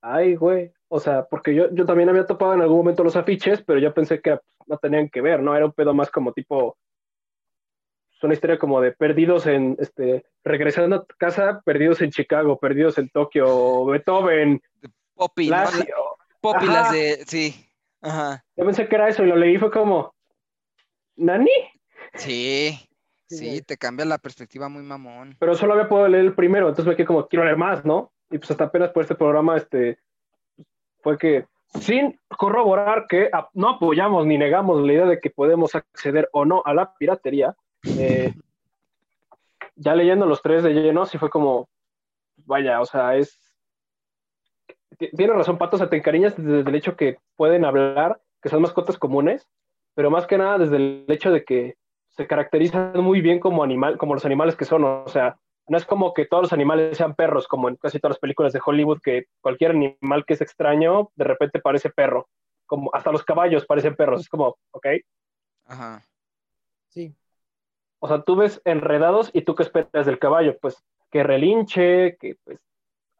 ay, 0.00 0.36
güey, 0.36 0.72
O 0.90 1.00
sea, 1.00 1.24
porque 1.26 1.54
yo, 1.54 1.66
yo 1.72 1.84
también 1.84 2.08
había 2.08 2.26
topado 2.26 2.54
en 2.54 2.62
algún 2.62 2.78
momento 2.78 3.04
los 3.04 3.16
afiches, 3.16 3.62
pero 3.62 3.78
yo 3.78 3.92
pensé 3.92 4.20
que 4.20 4.38
no 4.66 4.78
tenían 4.78 5.08
que 5.08 5.20
ver, 5.20 5.40
¿no? 5.42 5.54
Era 5.54 5.66
un 5.66 5.72
pedo 5.72 5.92
más 5.94 6.10
como 6.10 6.32
tipo. 6.32 6.76
Es 8.16 8.24
una 8.24 8.34
historia 8.34 8.58
como 8.58 8.80
de 8.80 8.92
perdidos 8.92 9.46
en. 9.46 9.76
este 9.78 10.24
Regresando 10.44 10.96
a 10.96 11.06
casa, 11.18 11.60
perdidos 11.64 12.00
en 12.00 12.10
Chicago, 12.10 12.58
perdidos 12.58 12.96
en 12.98 13.10
Tokio, 13.10 13.84
Beethoven, 13.86 14.62
Poppy, 15.14 15.48
¿no? 15.50 15.56
La- 15.56 15.64
Lassie. 15.64 15.88
Poppy, 16.40 16.64
Ajá. 16.66 16.72
las 16.72 16.92
de. 16.92 17.24
Sí. 17.26 17.54
Ajá. 18.00 18.44
Yo 18.56 18.64
pensé 18.64 18.88
que 18.88 18.94
era 18.94 19.08
eso 19.08 19.24
y 19.24 19.28
lo 19.28 19.36
leí 19.36 19.58
fue 19.58 19.70
como. 19.70 20.14
¿Nani? 21.16 21.50
Sí. 22.14 22.78
Sí, 23.26 23.60
te 23.60 23.76
cambia 23.76 24.06
la 24.06 24.16
perspectiva 24.16 24.70
muy 24.70 24.82
mamón. 24.82 25.36
Pero 25.38 25.54
solo 25.54 25.74
había 25.74 25.86
podido 25.88 26.08
leer 26.08 26.24
el 26.24 26.34
primero, 26.34 26.66
entonces 26.68 26.88
me 26.88 26.96
quedé 26.96 27.04
como, 27.04 27.28
quiero 27.28 27.44
leer 27.44 27.58
más, 27.58 27.84
¿no? 27.84 28.10
Y 28.30 28.38
pues 28.38 28.50
hasta 28.50 28.64
apenas 28.64 28.88
por 28.90 29.02
este 29.02 29.16
programa, 29.16 29.58
este, 29.58 29.98
fue 31.08 31.16
que, 31.16 31.46
sin 31.80 32.18
corroborar 32.36 33.06
que 33.08 33.30
no 33.54 33.70
apoyamos 33.70 34.26
ni 34.26 34.36
negamos 34.36 34.82
la 34.84 34.92
idea 34.92 35.06
de 35.06 35.20
que 35.20 35.30
podemos 35.30 35.74
acceder 35.74 36.28
o 36.32 36.44
no 36.44 36.62
a 36.66 36.74
la 36.74 36.92
piratería, 36.92 37.56
eh, 37.98 38.34
ya 39.76 39.94
leyendo 39.94 40.26
los 40.26 40.42
tres 40.42 40.62
de 40.62 40.74
lleno, 40.74 41.06
sí 41.06 41.16
fue 41.16 41.30
como, 41.30 41.66
vaya, 42.44 42.80
o 42.82 42.84
sea, 42.84 43.16
es... 43.16 43.40
ti- 44.98 45.10
Tiene 45.16 45.32
razón, 45.32 45.56
Pato, 45.56 45.76
o 45.76 45.78
sea, 45.78 45.88
te 45.88 45.96
encariñas 45.96 46.36
desde 46.36 46.68
el 46.68 46.74
hecho 46.74 46.94
que 46.94 47.16
pueden 47.36 47.64
hablar, 47.64 48.20
que 48.42 48.50
son 48.50 48.60
mascotas 48.60 48.98
comunes, 48.98 49.48
pero 49.94 50.10
más 50.10 50.26
que 50.26 50.36
nada 50.36 50.58
desde 50.58 50.76
el 50.76 51.04
hecho 51.08 51.30
de 51.30 51.42
que 51.42 51.76
se 52.10 52.26
caracterizan 52.26 52.92
muy 53.00 53.22
bien 53.22 53.40
como 53.40 53.64
animal, 53.64 53.96
como 53.96 54.12
los 54.12 54.26
animales 54.26 54.56
que 54.56 54.66
son, 54.66 54.84
o 54.84 55.08
sea, 55.08 55.38
no 55.68 55.76
es 55.78 55.84
como 55.84 56.12
que 56.14 56.26
todos 56.26 56.42
los 56.44 56.52
animales 56.52 56.96
sean 56.96 57.14
perros, 57.14 57.46
como 57.46 57.68
en 57.68 57.76
casi 57.76 57.98
todas 58.00 58.14
las 58.16 58.20
películas 58.20 58.52
de 58.52 58.60
Hollywood, 58.64 59.00
que 59.02 59.26
cualquier 59.40 59.72
animal 59.72 60.24
que 60.26 60.34
es 60.34 60.40
extraño, 60.40 61.10
de 61.14 61.24
repente 61.24 61.60
parece 61.60 61.90
perro, 61.90 62.28
como 62.66 62.90
hasta 62.94 63.12
los 63.12 63.24
caballos 63.24 63.66
parecen 63.66 63.94
perros, 63.96 64.22
es 64.22 64.28
como, 64.28 64.56
ok, 64.72 64.86
Ajá. 65.66 66.02
Sí. 66.88 67.14
o 68.00 68.08
sea, 68.08 68.22
tú 68.22 68.36
ves 68.36 68.60
enredados 68.64 69.30
y 69.32 69.42
tú 69.42 69.54
qué 69.54 69.62
esperas 69.62 70.06
del 70.06 70.18
caballo, 70.18 70.58
pues 70.58 70.82
que 71.10 71.22
relinche, 71.22 72.16
que 72.18 72.36
pues 72.44 72.58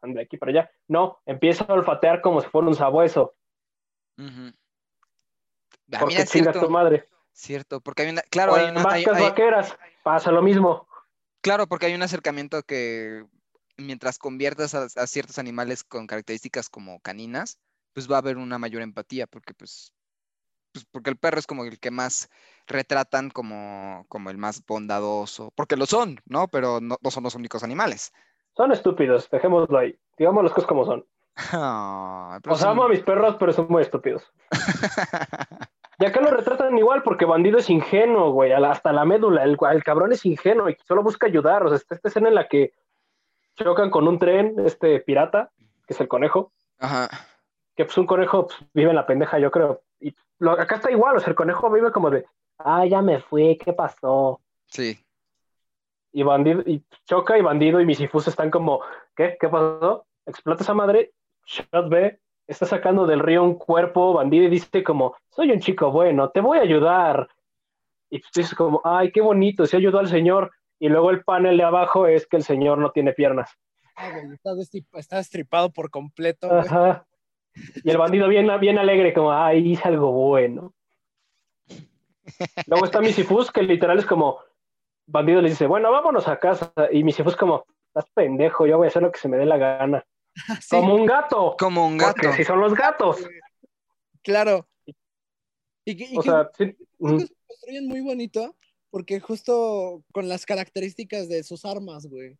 ande 0.01 0.21
aquí 0.21 0.37
para 0.37 0.51
allá, 0.51 0.71
no, 0.87 1.19
empieza 1.25 1.65
a 1.65 1.73
olfatear 1.73 2.21
como 2.21 2.41
si 2.41 2.47
fuera 2.49 2.67
un 2.67 2.75
sabueso. 2.75 3.33
Ah, 4.17 4.51
porque 5.99 6.25
chinga 6.25 6.51
tu 6.51 6.59
cierto. 6.59 6.69
madre, 6.69 7.07
Cierto, 7.31 7.79
porque 7.79 8.01
hay 8.03 8.09
una. 8.09 8.21
Claro, 8.23 8.51
o 8.51 8.55
hay 8.55 8.65
en 8.65 8.71
una. 8.77 8.81
hay- 8.91 9.05
vacas 9.05 9.17
hay- 9.21 9.29
vaqueras, 9.29 9.77
pasa 10.03 10.29
lo 10.31 10.41
mismo, 10.41 10.87
Claro, 11.41 11.67
porque 11.67 11.85
hay 11.87 11.93
un 11.95 12.01
acercamiento 12.01 12.63
que 12.63 13.25
mientras 13.77 14.17
conviertas 14.19 14.75
a, 14.75 14.83
a 14.83 15.07
ciertos 15.07 15.39
animales 15.39 15.83
con 15.83 16.05
características 16.07 16.69
como 16.69 16.99
caninas, 16.99 17.59
pues 17.93 18.09
va 18.11 18.15
a 18.15 18.19
haber 18.19 18.37
una 18.37 18.57
mayor 18.59 18.81
empatía, 18.81 19.25
porque 19.25 19.53
pues, 19.53 19.93
pues 20.73 20.85
porque 20.91 21.09
el 21.09 21.17
perro 21.17 21.39
es 21.39 21.47
como 21.47 21.63
el 21.63 21.79
que 21.79 21.91
más 21.91 22.29
retratan 22.67 23.29
como, 23.29 24.05
como 24.09 24.29
el 24.29 24.37
más 24.37 24.63
bondadoso, 24.65 25.51
porque 25.55 25.77
lo 25.77 25.85
son, 25.85 26.19
¿no? 26.25 26.47
Pero 26.49 26.81
no, 26.81 26.97
no 27.01 27.11
son 27.11 27.23
los 27.23 27.35
únicos 27.35 27.63
animales. 27.63 28.11
son 28.57 28.71
estúpidos, 28.73 29.29
dejémoslo 29.31 29.77
ahí, 29.77 29.97
digamos 30.17 30.43
las 30.43 30.53
cosas 30.53 30.67
como 30.67 30.85
son. 30.85 31.05
Ay, 31.35 32.39
pero 32.43 32.53
O 32.53 32.57
sea, 32.57 32.67
son- 32.67 32.71
amo 32.71 32.83
a 32.83 32.89
mis 32.89 32.99
perros, 33.01 33.37
pero 33.39 33.53
son 33.53 33.67
muy 33.69 33.81
estúpidos. 33.81 34.23
Y 35.99 36.05
acá 36.05 36.21
lo 36.21 36.31
retratan 36.31 36.77
igual 36.77 37.03
porque 37.03 37.25
bandido 37.25 37.57
es 37.57 37.69
ingenuo, 37.69 38.31
güey, 38.31 38.53
hasta 38.53 38.93
la 38.93 39.03
médula. 39.05 39.43
El, 39.43 39.57
el 39.71 39.83
cabrón 39.83 40.13
es 40.13 40.25
ingenuo 40.25 40.69
y 40.69 40.77
solo 40.87 41.03
busca 41.03 41.27
ayudar. 41.27 41.63
O 41.65 41.69
sea, 41.69 41.75
esta 41.77 42.07
escena 42.07 42.29
en 42.29 42.35
la 42.35 42.47
que 42.47 42.73
chocan 43.55 43.89
con 43.91 44.07
un 44.07 44.17
tren, 44.17 44.55
este 44.65 45.01
pirata, 45.01 45.51
que 45.85 45.93
es 45.93 45.99
el 45.99 46.07
conejo, 46.07 46.53
Ajá. 46.79 47.09
que 47.75 47.83
pues 47.83 47.97
un 47.97 48.05
conejo 48.05 48.47
pues, 48.47 48.57
vive 48.73 48.91
en 48.91 48.95
la 48.95 49.05
pendeja, 49.05 49.39
yo 49.39 49.51
creo. 49.51 49.81
Y 49.99 50.15
lo- 50.37 50.51
acá 50.53 50.75
está 50.75 50.89
igual, 50.89 51.17
o 51.17 51.19
sea, 51.19 51.29
el 51.31 51.35
conejo 51.35 51.69
vive 51.69 51.91
como 51.91 52.09
de, 52.09 52.25
ah, 52.59 52.85
ya 52.85 53.01
me 53.01 53.19
fui, 53.19 53.57
¿qué 53.57 53.73
pasó? 53.73 54.39
Sí. 54.67 54.97
Y 56.13 56.23
bandido, 56.23 56.61
y 56.65 56.81
choca 57.05 57.37
y 57.37 57.41
bandido 57.41 57.81
y 57.81 57.85
misifus 57.85 58.27
están 58.29 58.49
como, 58.49 58.81
¿qué? 59.17 59.37
¿Qué 59.39 59.49
pasó? 59.49 60.05
Explota 60.25 60.63
esa 60.63 60.73
madre, 60.73 61.11
shot 61.45 61.89
B, 61.89 62.17
está 62.49 62.65
sacando 62.65 63.05
del 63.05 63.19
río 63.19 63.43
un 63.43 63.55
cuerpo, 63.55 64.13
bandido 64.13 64.45
y 64.45 64.49
dice 64.49 64.83
como, 64.83 65.15
soy 65.29 65.51
un 65.51 65.59
chico 65.59 65.91
bueno, 65.91 66.29
te 66.29 66.41
voy 66.41 66.57
a 66.57 66.61
ayudar. 66.61 67.29
Y 68.09 68.19
pues 68.19 68.31
dices 68.33 68.55
como, 68.55 68.81
ay, 68.83 69.11
qué 69.11 69.21
bonito, 69.21 69.65
se 69.65 69.77
ayudó 69.77 69.99
al 69.99 70.07
señor. 70.07 70.51
Y 70.79 70.89
luego 70.89 71.11
el 71.11 71.23
panel 71.23 71.57
de 71.57 71.63
abajo 71.63 72.07
es 72.07 72.25
que 72.25 72.37
el 72.37 72.43
señor 72.43 72.79
no 72.79 72.91
tiene 72.91 73.13
piernas. 73.13 73.51
Ah, 73.95 74.09
güey, 74.11 74.33
está, 74.33 74.51
destip- 74.53 74.87
está 74.93 75.17
destripado 75.17 75.71
por 75.71 75.91
completo, 75.91 76.47
güey. 76.47 76.59
Ajá. 76.61 77.05
Y 77.83 77.89
el 77.89 77.97
bandido 77.97 78.27
bien, 78.27 78.49
bien 78.59 78.79
alegre, 78.79 79.13
como, 79.13 79.31
ay, 79.31 79.71
hice 79.71 79.87
algo 79.87 80.11
bueno. 80.11 80.73
Luego 82.67 82.85
está 82.85 83.01
Misifus, 83.01 83.51
que 83.51 83.61
literal 83.61 83.99
es 83.99 84.05
como, 84.05 84.39
bandido 85.05 85.41
le 85.41 85.49
dice, 85.49 85.67
bueno, 85.67 85.91
vámonos 85.91 86.27
a 86.27 86.39
casa. 86.39 86.71
Y 86.91 87.03
Misifus 87.03 87.35
como, 87.35 87.65
estás 87.87 88.09
pendejo, 88.13 88.65
yo 88.65 88.77
voy 88.77 88.85
a 88.85 88.89
hacer 88.89 89.01
lo 89.01 89.11
que 89.11 89.19
se 89.19 89.27
me 89.27 89.37
dé 89.37 89.45
la 89.45 89.57
gana. 89.57 90.05
Sí, 90.61 90.67
Como 90.75 90.95
un 90.95 91.05
gato. 91.05 91.55
Como 91.57 91.87
un 91.87 91.97
Porque 91.97 92.27
gato. 92.27 92.37
si 92.37 92.43
son 92.43 92.59
los 92.59 92.73
gatos. 92.73 93.17
claro. 94.23 94.67
Y 95.85 95.95
que, 95.97 96.05
y 96.05 96.17
O 96.17 96.21
que 96.21 96.29
sea, 96.29 96.49
sí, 96.57 96.75
creo 96.99 97.17
que 97.17 97.25
se 97.27 97.35
construyen 97.47 97.87
muy 97.87 98.01
bonito 98.01 98.55
porque 98.91 99.19
justo 99.19 100.03
con 100.11 100.27
las 100.27 100.45
características 100.45 101.29
de 101.29 101.43
sus 101.43 101.65
armas, 101.65 102.05
güey. 102.07 102.37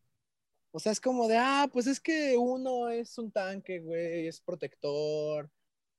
O 0.72 0.80
sea, 0.80 0.92
es 0.92 1.00
como 1.02 1.28
de, 1.28 1.38
ah, 1.38 1.68
pues 1.72 1.88
es 1.88 2.00
que 2.00 2.38
uno 2.38 2.90
es 2.90 3.18
un 3.18 3.32
tanque, 3.32 3.80
güey, 3.80 4.28
es 4.28 4.40
protector, 4.40 5.50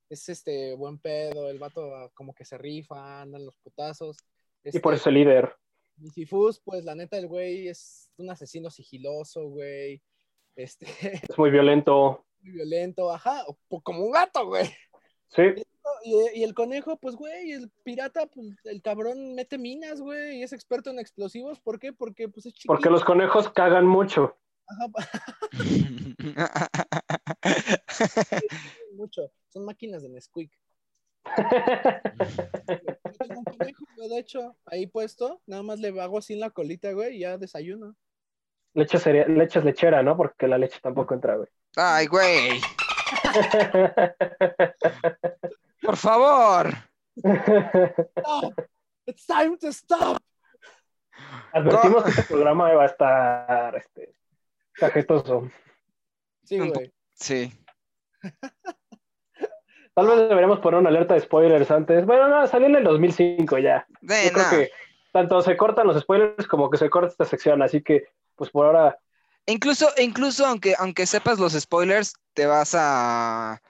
es 0.09 0.29
este 0.29 0.75
buen 0.75 0.99
pedo, 0.99 1.49
el 1.51 1.59
vato 1.59 1.95
ah, 1.95 2.11
como 2.15 2.33
que 2.35 2.45
se 2.45 2.57
rifa, 2.57 3.23
andan 3.23 3.45
los 3.47 3.57
putazos. 3.57 4.17
y 4.65 4.79
por 4.79 4.95
Este, 4.95 5.03
eso 5.03 5.09
el 5.09 5.15
líder. 5.17 5.57
Misifus, 5.97 6.61
pues 6.61 6.85
la 6.85 6.95
neta, 6.95 7.19
el 7.19 7.27
güey 7.27 7.69
es 7.69 8.11
un 8.17 8.31
asesino 8.31 8.71
sigiloso, 8.71 9.49
güey. 9.49 10.01
Este, 10.57 10.87
Es 11.29 11.39
muy 11.39 11.51
violento. 11.51 12.25
muy 12.43 12.53
violento, 12.53 13.13
ajá, 13.13 13.45
como 13.83 14.05
un 14.05 14.13
gato, 14.13 14.47
güey. 14.47 14.67
Sí, 15.29 15.43
Y, 16.05 16.41
y 16.41 16.45
el 16.45 16.55
conejo, 16.55 16.97
pues, 16.97 17.15
güey, 17.15 17.53
el 17.53 17.71
pirata, 17.85 18.27
pues, 18.27 18.49
el 18.65 18.83
cabrón 18.83 19.35
mete 19.35 19.59
minas, 19.59 20.01
güey, 20.01 20.39
y 20.39 20.43
es 20.43 20.53
experto 20.53 20.91
en 20.91 20.99
explosivos. 20.99 21.61
¿Por 21.61 21.79
qué? 21.79 21.93
Porque, 21.93 22.29
pues, 22.29 22.47
es 22.47 22.55
chiquito. 22.55 22.73
porque 22.73 22.91
los 22.91 23.05
conejos 23.05 23.51
cagan 23.51 23.87
mucho. 23.87 24.37
Ajá, 24.67 24.87
mucho. 28.95 29.31
Son 29.49 29.65
máquinas 29.65 30.03
de 30.03 30.09
Nesquik. 30.09 30.53
Yo 31.27 33.13
tengo 33.19 33.41
un 33.41 33.45
conejo, 33.45 33.85
güey, 33.97 34.09
de 34.09 34.19
hecho, 34.19 34.57
ahí 34.65 34.87
puesto, 34.87 35.41
nada 35.47 35.63
más 35.63 35.81
le 35.81 35.89
hago 36.01 36.19
así 36.19 36.35
en 36.35 36.41
la 36.41 36.51
colita, 36.51 36.93
güey, 36.93 37.17
y 37.17 37.21
ya 37.21 37.39
desayuno. 37.39 37.97
Leche, 38.75 38.99
cerea- 38.99 39.27
leche 39.27 39.59
es 39.59 39.65
lechera, 39.65 40.03
¿no? 40.03 40.17
Porque 40.17 40.47
la 40.47 40.59
leche 40.59 40.79
tampoco 40.81 41.15
entra, 41.15 41.37
güey. 41.37 41.49
Ay, 41.77 42.07
güey. 42.07 42.61
Por 45.83 45.97
favor. 45.97 46.69
Stop. 47.17 48.55
It's 49.07 49.27
time 49.27 49.57
to 49.59 49.69
stop. 49.73 50.19
Advertimos 51.53 52.05
que 52.05 52.11
este 52.11 52.23
programa 52.25 52.73
va 52.73 52.85
a 52.85 52.87
estar 52.87 53.77
este, 53.77 54.15
cajetoso. 54.75 55.51
Sí, 56.45 56.59
güey. 56.59 56.93
Sí. 57.15 57.53
Tal 59.95 60.07
vez 60.07 60.17
deberíamos 60.29 60.61
poner 60.61 60.81
una 60.81 60.89
alerta 60.89 61.15
de 61.15 61.21
spoilers 61.21 61.71
antes. 61.71 62.07
Bueno, 62.07 62.29
no, 62.29 62.47
salió 62.47 62.69
en 62.69 62.77
el 62.77 62.85
2005 62.85 63.59
ya. 63.59 63.87
De 64.01 64.25
Yo 64.27 64.33
creo 64.33 64.45
nada. 64.45 64.57
que 64.59 64.71
tanto 65.13 65.41
se 65.43 65.57
cortan 65.57 65.87
los 65.87 66.01
spoilers 66.01 66.47
como 66.47 66.71
que 66.71 66.79
se 66.79 66.91
corta 66.91 67.09
esta 67.11 67.25
sección, 67.25 67.63
así 67.63 67.83
que 67.83 68.05
pues 68.37 68.51
por 68.51 68.67
ahora 68.67 68.99
Incluso, 69.47 69.89
incluso 69.99 70.47
aunque, 70.47 70.75
aunque 70.79 71.07
sepas 71.07 71.39
los 71.39 71.55
spoilers, 71.55 72.15
te 72.35 72.47
vas 72.47 72.75
a. 72.75 73.61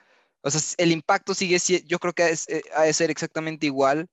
O 0.43 0.51
sea, 0.51 0.61
el 0.79 0.93
impacto 0.93 1.35
sigue 1.35 1.59
siendo. 1.59 1.87
Yo 1.89 1.99
creo 1.99 2.13
que 2.13 2.31
es- 2.31 2.49
eh, 2.49 2.63
ha 2.75 2.83
de 2.83 2.93
ser 2.93 3.11
exactamente 3.11 3.67
igual 3.67 4.09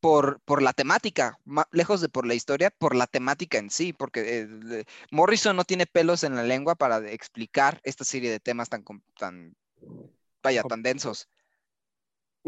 por, 0.00 0.40
por 0.42 0.62
la 0.62 0.72
temática, 0.74 1.38
lejos 1.72 2.00
de 2.02 2.08
por 2.10 2.26
la 2.26 2.34
historia, 2.34 2.70
por 2.70 2.96
la 2.96 3.06
temática 3.08 3.58
en 3.58 3.70
sí, 3.70 3.92
porque 3.94 4.42
eh, 4.42 4.84
Morrison 5.12 5.56
no 5.56 5.64
tiene 5.64 5.86
pelos 5.86 6.24
en 6.24 6.36
la 6.36 6.44
lengua 6.44 6.74
para 6.76 6.98
explicar 7.10 7.80
esta 7.84 8.04
serie 8.04 8.30
de 8.30 8.40
temas 8.40 8.68
tan, 8.70 8.84
tan 9.18 9.56
vaya, 10.42 10.64
tan 10.64 10.82
densos. 10.82 11.28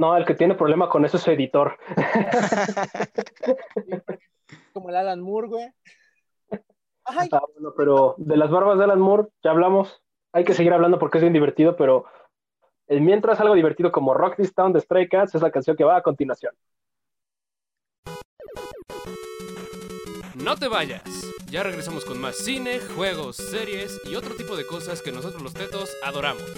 No, 0.00 0.16
el 0.16 0.24
que 0.24 0.34
tiene 0.34 0.54
problema 0.54 0.88
con 0.88 1.04
eso 1.04 1.18
es 1.18 1.22
su 1.22 1.30
editor. 1.30 1.76
Como 4.72 4.88
el 4.88 4.96
Alan 4.96 5.20
Moore, 5.20 5.48
güey. 5.48 5.68
Ay, 7.04 7.28
Ah, 7.30 7.42
bueno, 7.52 7.74
pero 7.76 8.14
de 8.16 8.38
las 8.38 8.50
barbas 8.50 8.78
de 8.78 8.84
Alan 8.84 8.98
Moore 8.98 9.28
ya 9.44 9.50
hablamos. 9.50 10.02
Hay 10.32 10.44
que 10.44 10.54
seguir 10.54 10.72
hablando 10.72 10.98
porque 10.98 11.18
es 11.18 11.22
bien 11.22 11.34
divertido, 11.34 11.76
pero 11.76 12.06
el 12.86 13.02
mientras 13.02 13.40
algo 13.40 13.54
divertido 13.54 13.92
como 13.92 14.14
Rock 14.14 14.36
This 14.36 14.54
Town 14.54 14.72
de 14.72 14.80
Stray 14.80 15.06
Cats 15.06 15.34
es 15.34 15.42
la 15.42 15.50
canción 15.50 15.76
que 15.76 15.84
va 15.84 15.96
a 15.96 16.02
continuación. 16.02 16.54
No 20.42 20.56
te 20.56 20.68
vayas. 20.68 21.02
Ya 21.50 21.62
regresamos 21.62 22.06
con 22.06 22.18
más 22.18 22.36
cine, 22.36 22.80
juegos, 22.96 23.36
series 23.36 24.00
y 24.06 24.14
otro 24.14 24.34
tipo 24.34 24.56
de 24.56 24.66
cosas 24.66 25.02
que 25.02 25.12
nosotros 25.12 25.42
los 25.42 25.52
tetos 25.52 25.94
adoramos. 26.02 26.50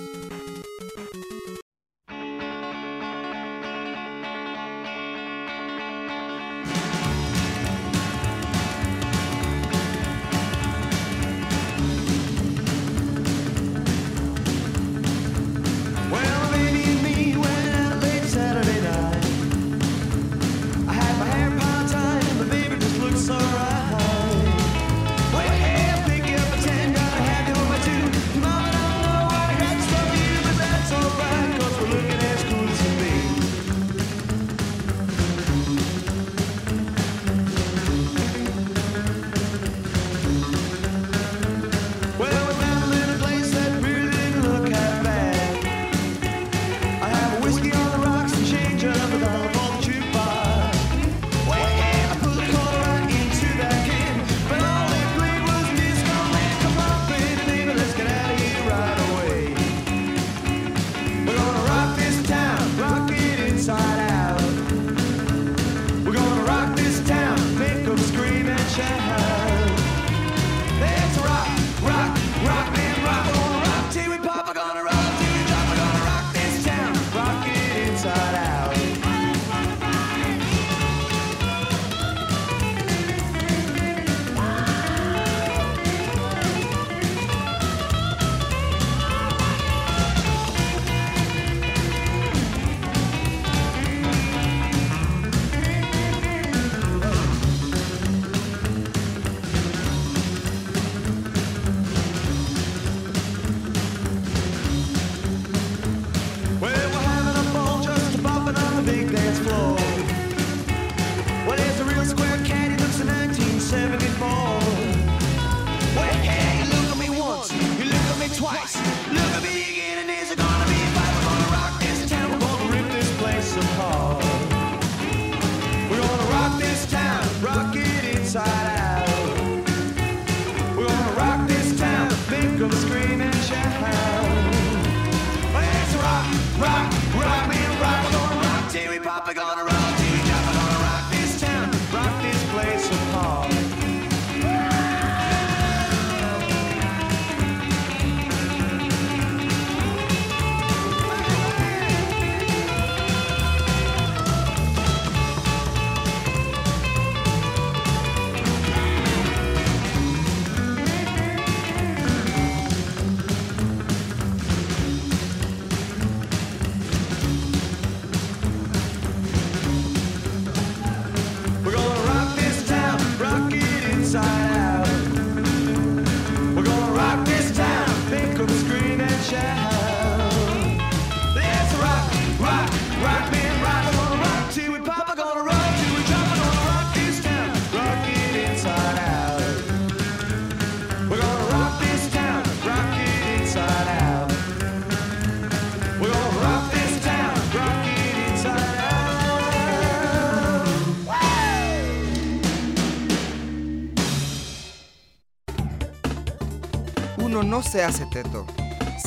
No 207.53 207.63
se 207.63 207.83
hace 207.83 208.07
teto, 208.07 208.47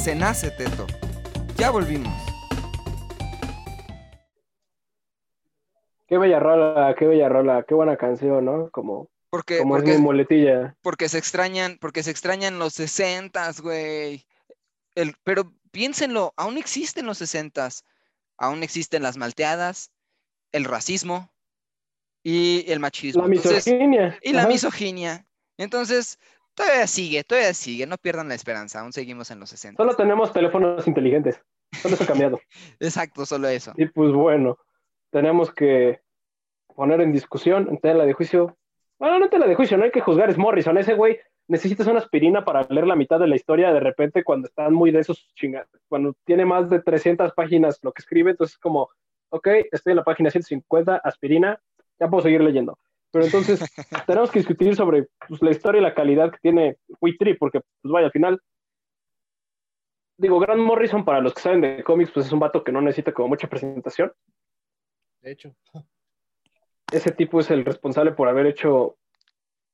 se 0.04 0.14
nace 0.14 0.52
teto. 0.52 0.86
Ya 1.58 1.72
volvimos. 1.72 2.14
Qué 6.06 6.20
bella 6.20 6.40
rola, 6.40 6.94
qué 6.96 7.08
bella 7.08 7.28
rola, 7.28 7.66
qué 7.68 7.74
buena 7.74 7.98
canción, 7.98 8.46
¿no? 8.46 8.70
Como, 8.70 9.10
Porque, 9.32 9.58
como 9.58 9.78
es 9.78 9.84
mi 9.84 9.98
muletilla. 9.98 10.76
porque 10.84 11.10
se 11.10 11.18
extrañan, 11.18 11.80
porque 11.82 12.04
se 12.04 12.12
extrañan 12.12 12.60
los 12.60 12.74
sesentas, 12.76 13.62
güey. 13.62 14.28
El, 14.94 15.16
pero 15.24 15.52
piénsenlo, 15.72 16.32
aún 16.38 16.60
existen 16.60 17.08
los 17.08 17.18
sesentas. 17.18 17.84
Aún 18.38 18.62
existen 18.62 19.02
las 19.02 19.18
malteadas, 19.18 19.90
el 20.52 20.66
racismo 20.66 21.32
y 22.22 22.64
el 22.72 22.80
machismo. 22.80 23.28
La 23.28 23.34
Entonces- 23.34 23.66
misoginia. 23.66 24.20
y 24.22 24.34
la 24.34 24.42
ajá. 24.42 24.50
misoginia. 24.50 25.26
Entonces, 25.58 26.20
todavía 26.56 26.88
sigue, 26.88 27.24
todavía 27.24 27.54
sigue. 27.54 27.86
No 27.86 27.98
pierdan 27.98 28.30
la 28.30 28.36
esperanza, 28.36 28.80
aún 28.80 28.94
seguimos 28.94 29.30
en 29.32 29.40
los 29.40 29.50
60. 29.50 29.82
Solo 29.82 29.96
tenemos 29.96 30.34
teléfonos 30.34 30.88
inteligentes. 30.88 31.40
Solo 31.74 31.96
eso 31.96 32.04
ha 32.04 32.08
cambiado. 32.08 32.40
Exacto, 32.80 33.26
solo 33.26 33.48
eso. 33.48 33.74
Y 33.78 33.86
pues 33.88 34.12
bueno, 34.12 34.58
tenemos 35.12 35.54
que 35.54 36.00
poner 36.76 37.02
en 37.02 37.12
discusión, 37.12 37.68
en 37.70 37.78
tela 37.78 38.06
de 38.06 38.14
juicio. 38.14 38.58
Bueno, 38.98 39.20
no 39.20 39.26
en 39.26 39.32
tela 39.32 39.48
de 39.48 39.56
juicio, 39.56 39.78
no 39.78 39.84
hay 39.84 39.92
que 39.92 40.02
juzgar, 40.02 40.30
es 40.30 40.38
Morrison. 40.38 40.78
Ese 40.78 40.94
güey 40.94 41.20
necesitas 41.48 41.88
una 41.88 42.00
aspirina 42.00 42.44
para 42.44 42.66
leer 42.70 42.88
la 42.88 42.96
mitad 42.96 43.20
de 43.20 43.28
la 43.28 43.36
historia 43.36 43.72
de 43.72 43.80
repente 43.80 44.24
cuando 44.24 44.48
están 44.48 44.74
muy 44.74 44.92
de 44.92 45.00
esos 45.00 45.28
chingados. 45.36 45.70
Cuando 45.88 46.16
tiene 46.26 46.46
más 46.46 46.70
de 46.70 46.82
300 46.82 47.34
páginas 47.34 47.80
lo 47.84 47.92
que 47.92 48.02
escribe, 48.02 48.32
entonces 48.32 48.56
es 48.56 48.60
como, 48.60 48.90
ok, 49.30 49.48
estoy 49.72 49.92
en 49.92 49.98
la 49.98 50.04
página 50.04 50.32
150, 50.32 50.98
aspirina, 50.98 51.60
ya 52.00 52.08
puedo 52.10 52.24
seguir 52.24 52.42
leyendo. 52.42 52.78
Pero 53.16 53.28
entonces 53.28 53.62
tenemos 54.08 54.30
que 54.30 54.40
discutir 54.40 54.76
sobre 54.76 55.08
pues, 55.30 55.42
la 55.42 55.52
historia 55.52 55.80
y 55.80 55.84
la 55.84 55.96
calidad 55.96 56.34
que 56.34 56.40
tiene 56.40 56.78
Tree, 57.18 57.36
porque, 57.36 57.62
pues 57.62 57.90
vaya, 57.94 58.08
al 58.08 58.12
final, 58.12 58.42
digo, 60.18 60.38
Grant 60.38 60.62
Morrison, 60.62 61.06
para 61.06 61.22
los 61.22 61.34
que 61.34 61.40
saben 61.42 61.62
de 61.62 61.82
cómics, 61.82 62.12
pues 62.12 62.26
es 62.26 62.34
un 62.34 62.42
vato 62.42 62.62
que 62.62 62.74
no 62.74 62.82
necesita 62.82 63.14
como 63.14 63.30
mucha 63.30 63.48
presentación. 63.48 64.12
De 65.22 65.32
hecho. 65.32 65.56
Ese 66.92 67.14
tipo 67.14 67.40
es 67.40 67.50
el 67.52 67.64
responsable 67.64 68.12
por 68.12 68.28
haber 68.28 68.48
hecho, 68.48 68.98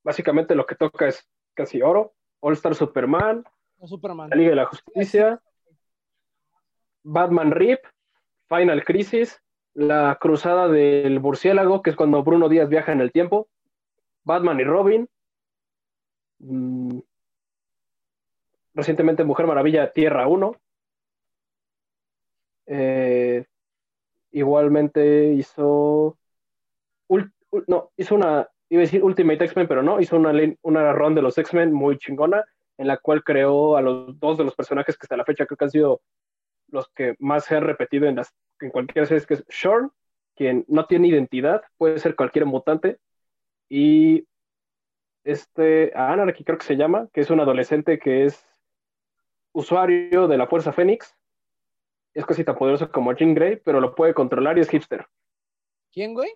básicamente 0.04 0.54
lo 0.54 0.68
que 0.68 0.76
toca 0.76 1.08
es 1.08 1.28
casi 1.56 1.82
oro, 1.82 2.14
All 2.42 2.54
Star 2.54 2.76
Superman, 2.76 3.44
No, 3.80 3.88
Superman. 3.88 4.30
la 4.30 4.36
Liga 4.36 4.52
de 4.52 4.56
la 4.56 4.66
Justicia, 4.66 5.42
Batman 7.02 7.50
Rip, 7.50 7.80
Final 8.48 8.84
Crisis, 8.84 9.42
la 9.74 10.18
Cruzada 10.20 10.68
del 10.68 11.20
Murciélago, 11.20 11.82
que 11.82 11.92
es 11.92 11.96
cuando 11.96 12.24
Bruno 12.24 12.50
Díaz 12.50 12.70
viaja 12.70 12.92
en 12.92 13.02
el 13.02 13.12
tiempo, 13.12 13.48
Batman 14.24 14.60
y 14.60 14.64
Robin, 14.64 15.10
mm, 16.40 17.00
recientemente 18.74 19.24
Mujer 19.24 19.48
Maravilla 19.48 19.92
Tierra 19.92 20.28
1, 20.28 20.56
eh, 22.68 23.46
igualmente 24.32 25.34
hizo, 25.34 26.18
no, 27.68 27.92
hizo 27.98 28.16
una, 28.16 28.48
iba 28.70 28.82
a 28.82 28.86
decir 28.86 29.04
Ultimate 29.04 29.44
X-Men, 29.46 29.68
pero 29.68 29.84
no, 29.84 30.00
hizo 30.00 30.16
una, 30.16 30.32
una 30.62 30.94
run 30.94 31.16
de 31.16 31.22
los 31.22 31.38
X-Men 31.38 31.74
muy 31.74 31.98
chingona, 31.98 32.46
en 32.78 32.88
la 32.88 32.98
cual 32.98 33.24
creó 33.24 33.78
a 33.78 33.82
los 33.82 34.20
dos 34.20 34.38
de 34.38 34.44
los 34.44 34.56
personajes 34.56 34.98
que 34.98 35.06
hasta 35.06 35.18
la 35.18 35.26
fecha 35.26 35.46
creo 35.46 35.58
que 35.58 35.66
han 35.66 35.72
sido 35.72 36.02
los 36.72 36.90
que 36.90 37.16
más 37.20 37.46
se 37.46 37.56
han 37.56 37.64
repetido 37.64 38.08
en, 38.08 38.16
las, 38.16 38.34
en 38.60 38.70
cualquier 38.70 39.08
serie, 39.08 39.26
que 39.26 39.36
es 39.36 39.46
Shorn, 39.48 39.92
quien 40.36 40.66
no 40.68 40.86
tiene 40.86 41.08
identidad, 41.08 41.62
puede 41.78 42.00
ser 42.00 42.16
cualquier 42.16 42.46
mutante, 42.46 43.00
y 43.70 44.28
este 45.24 45.92
Anarchy 45.96 46.44
creo 46.44 46.58
que 46.58 46.66
se 46.66 46.78
llama, 46.78 47.08
que 47.14 47.22
es 47.22 47.30
un 47.30 47.40
adolescente 47.40 48.00
que 48.00 48.26
es 48.26 48.46
usuario 49.54 50.28
de 50.28 50.38
la 50.38 50.48
Fuerza 50.48 50.74
Fénix, 50.74 51.16
es 52.14 52.26
casi 52.26 52.44
tan 52.44 52.58
poderoso 52.58 52.92
como 52.92 53.14
Jean 53.14 53.34
Grey, 53.34 53.58
pero 53.58 53.80
lo 53.80 53.96
puede 53.96 54.14
controlar 54.14 54.58
y 54.58 54.62
es 54.62 54.70
hipster. 54.70 55.08
¿Quién, 55.92 56.14
güey? 56.14 56.30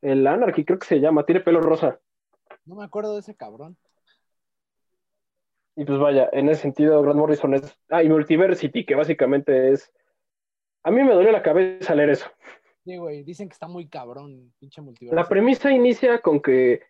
El 0.00 0.26
Anarchy 0.26 0.64
creo 0.64 0.78
que 0.78 0.86
se 0.86 1.00
llama, 1.00 1.24
tiene 1.24 1.40
pelo 1.40 1.60
rosa. 1.60 2.00
No 2.64 2.74
me 2.76 2.84
acuerdo 2.84 3.14
de 3.14 3.20
ese 3.20 3.36
cabrón. 3.36 3.76
Y 5.76 5.84
pues 5.84 5.98
vaya, 5.98 6.28
en 6.32 6.48
ese 6.48 6.62
sentido, 6.62 7.02
Grant 7.02 7.18
Morrison 7.18 7.54
es. 7.54 7.78
Ah, 7.88 8.02
y 8.02 8.08
Multiversity, 8.08 8.84
que 8.84 8.94
básicamente 8.94 9.72
es. 9.72 9.92
A 10.84 10.90
mí 10.90 11.02
me 11.02 11.14
dolió 11.14 11.32
la 11.32 11.42
cabeza 11.42 11.94
leer 11.94 12.10
eso. 12.10 12.30
Sí, 12.84 12.96
güey. 12.96 13.22
Dicen 13.22 13.48
que 13.48 13.54
está 13.54 13.68
muy 13.68 13.88
cabrón, 13.88 14.52
pinche 14.58 14.80
multiverso. 14.80 15.14
La 15.14 15.28
premisa 15.28 15.70
inicia 15.70 16.20
con 16.20 16.40
que 16.42 16.82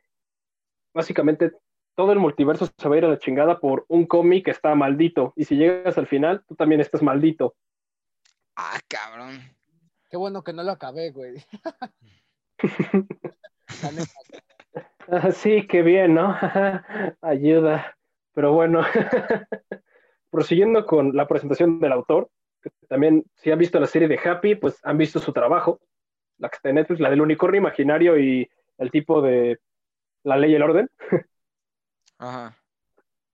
básicamente 0.94 1.52
todo 1.94 2.12
el 2.12 2.18
multiverso 2.18 2.66
se 2.66 2.88
va 2.88 2.94
a 2.94 2.98
ir 2.98 3.04
a 3.04 3.08
la 3.08 3.18
chingada 3.18 3.60
por 3.60 3.84
un 3.88 4.06
cómic 4.06 4.46
que 4.46 4.50
está 4.50 4.74
maldito. 4.74 5.32
Y 5.36 5.44
si 5.44 5.56
llegas 5.56 5.98
al 5.98 6.06
final, 6.06 6.42
tú 6.46 6.54
también 6.54 6.80
estás 6.80 7.02
maldito. 7.02 7.54
Ah, 8.56 8.80
cabrón. 8.88 9.40
Qué 10.10 10.16
bueno 10.16 10.42
que 10.42 10.52
no 10.52 10.62
lo 10.62 10.72
acabé, 10.72 11.10
güey. 11.10 11.34
Neta. 13.92 14.12
Ah, 15.08 15.32
sí, 15.32 15.66
qué 15.66 15.82
bien, 15.82 16.14
¿no? 16.14 16.36
Ayuda. 17.20 17.96
Pero 18.34 18.52
bueno, 18.52 18.82
prosiguiendo 20.30 20.86
con 20.86 21.14
la 21.14 21.28
presentación 21.28 21.80
del 21.80 21.92
autor, 21.92 22.30
que 22.62 22.70
también 22.88 23.24
si 23.36 23.50
han 23.50 23.58
visto 23.58 23.78
la 23.78 23.86
serie 23.86 24.08
de 24.08 24.18
Happy, 24.18 24.54
pues 24.54 24.78
han 24.82 24.98
visto 24.98 25.18
su 25.18 25.32
trabajo, 25.32 25.80
la 26.38 26.48
que 26.48 26.56
está 26.56 26.68
en 26.70 26.76
Netflix, 26.76 27.00
la 27.00 27.10
del 27.10 27.20
unicornio 27.20 27.60
imaginario 27.60 28.18
y 28.18 28.48
el 28.78 28.90
tipo 28.90 29.20
de 29.20 29.60
la 30.24 30.36
ley 30.36 30.52
y 30.52 30.54
el 30.54 30.62
orden. 30.62 30.90
Ajá. 32.18 32.56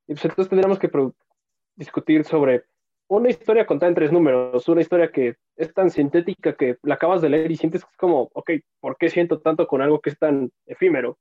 Y 0.07 0.15
pues 0.15 0.25
entonces 0.25 0.49
tendríamos 0.49 0.79
que 0.79 0.91
discutir 1.77 2.25
sobre 2.25 2.65
una 3.09 3.31
historia 3.31 3.67
contada 3.67 3.89
en 3.89 3.95
tres 3.95 4.13
números, 4.13 4.69
una 4.69 4.81
historia 4.81 5.11
que 5.11 5.37
es 5.57 5.73
tan 5.73 5.91
sintética 5.91 6.55
que 6.55 6.77
la 6.83 6.95
acabas 6.95 7.23
de 7.23 7.31
leer 7.31 7.51
y 7.51 7.57
sientes 7.57 7.85
que 7.85 7.91
es 7.91 7.97
como, 7.97 8.31
ok, 8.33 8.51
¿por 8.81 8.97
qué 8.97 9.09
siento 9.09 9.41
tanto 9.41 9.67
con 9.67 9.83
algo 9.83 10.01
que 10.01 10.11
es 10.11 10.19
tan 10.19 10.51
efímero? 10.67 11.19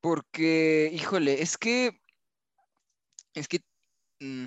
Porque, 0.00 0.90
híjole, 0.92 1.42
es 1.42 1.58
que, 1.58 2.00
es 3.34 3.48
que, 3.48 3.60
mm, 4.20 4.46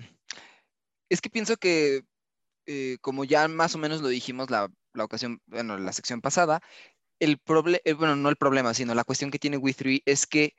es 1.09 1.21
que 1.21 1.29
pienso 1.29 1.57
que, 1.57 2.03
eh, 2.65 2.97
como 3.01 3.25
ya 3.25 3.47
más 3.47 3.75
o 3.75 3.77
menos 3.77 4.01
lo 4.01 4.07
dijimos 4.07 4.49
la, 4.49 4.71
la 4.93 5.03
ocasión, 5.03 5.41
bueno, 5.47 5.77
la 5.77 5.93
sección 5.93 6.21
pasada, 6.21 6.61
el 7.19 7.39
problema, 7.39 7.79
bueno, 7.97 8.15
no 8.15 8.29
el 8.29 8.35
problema, 8.37 8.73
sino 8.73 8.95
la 8.95 9.03
cuestión 9.03 9.31
que 9.31 9.39
tiene 9.39 9.57
We3 9.57 10.01
es 10.05 10.27
que 10.27 10.55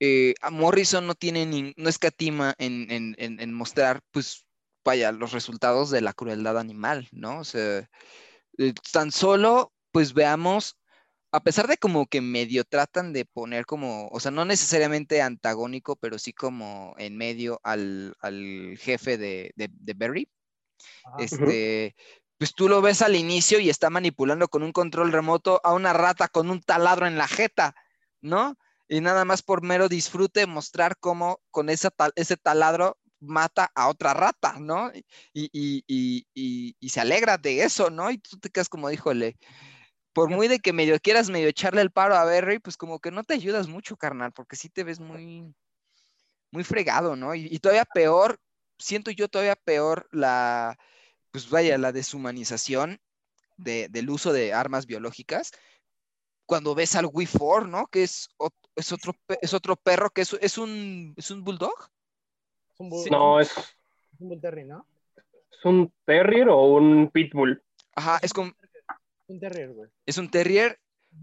eh, 0.00 0.34
Morrison 0.50 1.06
no 1.06 1.14
tiene 1.14 1.46
ni, 1.46 1.72
no 1.76 1.88
escatima 1.88 2.54
en, 2.58 2.90
en, 2.90 3.14
en, 3.18 3.40
en 3.40 3.52
mostrar, 3.54 4.00
pues, 4.10 4.46
vaya, 4.84 5.12
los 5.12 5.32
resultados 5.32 5.90
de 5.90 6.00
la 6.02 6.12
crueldad 6.12 6.58
animal, 6.58 7.08
¿no? 7.12 7.38
O 7.40 7.44
sea, 7.44 7.88
eh, 8.58 8.74
tan 8.92 9.12
solo, 9.12 9.72
pues 9.92 10.12
veamos, 10.14 10.76
a 11.34 11.40
pesar 11.40 11.66
de 11.66 11.76
como 11.76 12.06
que 12.06 12.20
medio 12.20 12.62
tratan 12.64 13.12
de 13.12 13.24
poner 13.24 13.66
como, 13.66 14.06
o 14.08 14.20
sea, 14.20 14.30
no 14.30 14.44
necesariamente 14.44 15.20
antagónico, 15.20 15.96
pero 15.96 16.16
sí 16.16 16.32
como 16.32 16.94
en 16.96 17.16
medio 17.16 17.60
al, 17.64 18.14
al 18.20 18.76
jefe 18.78 19.18
de, 19.18 19.52
de, 19.56 19.68
de 19.72 19.94
Barry, 19.94 20.30
Ajá. 21.04 21.16
este, 21.18 21.96
pues 22.38 22.54
tú 22.54 22.68
lo 22.68 22.80
ves 22.82 23.02
al 23.02 23.16
inicio 23.16 23.58
y 23.58 23.68
está 23.68 23.90
manipulando 23.90 24.46
con 24.46 24.62
un 24.62 24.70
control 24.72 25.10
remoto 25.10 25.60
a 25.64 25.72
una 25.72 25.92
rata 25.92 26.28
con 26.28 26.50
un 26.50 26.60
taladro 26.60 27.08
en 27.08 27.18
la 27.18 27.26
jeta, 27.26 27.74
¿no? 28.20 28.56
Y 28.88 29.00
nada 29.00 29.24
más 29.24 29.42
por 29.42 29.62
mero 29.62 29.88
disfrute 29.88 30.46
mostrar 30.46 30.96
cómo 31.00 31.40
con 31.50 31.68
esa 31.68 31.90
tal- 31.90 32.12
ese 32.14 32.36
taladro 32.36 32.96
mata 33.18 33.72
a 33.74 33.88
otra 33.88 34.14
rata, 34.14 34.60
¿no? 34.60 34.92
Y, 35.32 35.48
y- 35.52 35.82
y- 35.88 36.26
y- 36.32 36.76
y 36.78 36.88
se 36.90 37.00
alegra 37.00 37.38
de 37.38 37.64
eso, 37.64 37.90
¿no? 37.90 38.08
Y 38.10 38.18
tú 38.18 38.38
te 38.38 38.50
quedas 38.50 38.68
como, 38.68 38.88
híjole, 38.90 39.36
por 40.14 40.30
muy 40.30 40.48
de 40.48 40.60
que 40.60 40.72
medio 40.72 40.98
quieras 41.00 41.28
medio 41.28 41.48
echarle 41.48 41.82
el 41.82 41.90
paro 41.90 42.14
a 42.14 42.24
Berry, 42.24 42.58
pues 42.60 42.76
como 42.76 43.00
que 43.00 43.10
no 43.10 43.24
te 43.24 43.34
ayudas 43.34 43.68
mucho, 43.68 43.96
carnal, 43.96 44.32
porque 44.32 44.56
sí 44.56 44.68
te 44.70 44.84
ves 44.84 45.00
muy, 45.00 45.52
muy 46.50 46.64
fregado, 46.64 47.16
¿no? 47.16 47.34
Y, 47.34 47.48
y 47.50 47.58
todavía 47.58 47.84
peor, 47.84 48.38
siento 48.78 49.10
yo 49.10 49.28
todavía 49.28 49.56
peor 49.56 50.08
la, 50.12 50.78
pues 51.32 51.50
vaya, 51.50 51.76
la 51.78 51.92
deshumanización 51.92 53.00
de- 53.56 53.88
del 53.90 54.08
uso 54.08 54.32
de 54.32 54.54
armas 54.54 54.86
biológicas. 54.86 55.50
Cuando 56.46 56.74
ves 56.74 56.94
al 56.94 57.08
Wii 57.12 57.26
4, 57.38 57.66
¿no? 57.66 57.86
Que 57.88 58.04
es, 58.04 58.28
es, 58.76 58.92
otro, 58.92 59.14
es 59.40 59.52
otro 59.52 59.76
perro 59.76 60.10
que 60.10 60.20
es, 60.22 60.32
es 60.40 60.58
un, 60.58 61.14
es 61.16 61.30
un 61.30 61.42
bulldog. 61.42 61.90
Es 62.72 62.80
un 62.80 62.88
bull, 62.90 63.10
No, 63.10 63.40
es, 63.40 63.50
es 63.50 64.20
un 64.20 64.28
bull 64.28 64.40
terrier, 64.40 64.66
¿no? 64.66 64.86
es 65.50 65.64
un 65.64 65.92
terrier 66.04 66.48
o 66.50 66.62
un 66.74 67.10
pitbull. 67.10 67.62
Ajá, 67.96 68.18
es, 68.22 68.32
como, 68.32 68.52
Un 69.26 69.40
terrier, 69.40 69.72
güey. 69.72 69.90
es 70.06 70.18
un 70.18 70.30
terrier, 70.30 70.78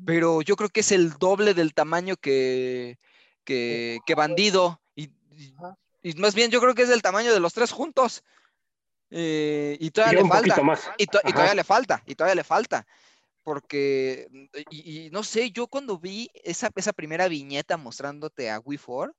pero 0.06 0.42
yo 0.42 0.56
creo 0.56 0.70
que 0.70 0.80
es 0.80 0.92
el 0.92 1.14
doble 1.14 1.54
del 1.54 1.74
tamaño 1.74 2.16
que, 2.18 2.98
que, 3.44 4.00
que 4.06 4.16
bandido. 4.16 4.82
Y, 4.96 5.10
y- 5.32 5.54
Ajá. 5.58 5.78
y 6.02 6.14
más 6.16 6.34
bien 6.34 6.50
yo 6.52 6.60
creo 6.62 6.74
que 6.74 6.82
es 6.84 6.90
del 6.90 7.02
tamaño 7.02 7.34
de 7.34 7.40
los 7.40 7.54
tres 7.54 7.72
juntos. 7.72 8.24
Eh, 9.10 9.78
y 9.80 9.88
Y 9.88 9.92
todavía 9.92 10.22
le 10.24 10.30
falta. 10.30 10.64
más. 10.64 10.90
Y, 10.98 11.06
to- 11.08 11.20
y 11.24 11.28
Ajá. 11.28 11.34
todavía 11.34 11.56
le 11.56 11.64
falta, 11.64 12.04
y 12.06 12.16
todavía 12.16 12.36
le 12.36 12.44
falta. 12.44 12.88
Porque, 13.44 14.28
y, 14.70 15.06
y 15.08 15.10
no 15.10 15.24
sé, 15.24 15.52
yo 15.52 15.68
cuando 15.68 15.98
vi 15.98 16.30
esa, 16.44 16.70
esa 16.76 16.94
primera 16.94 17.28
viñeta 17.28 17.76
mostrándote 17.76 18.50
a 18.52 18.60
Wii 18.60 18.78
4, 18.78 19.16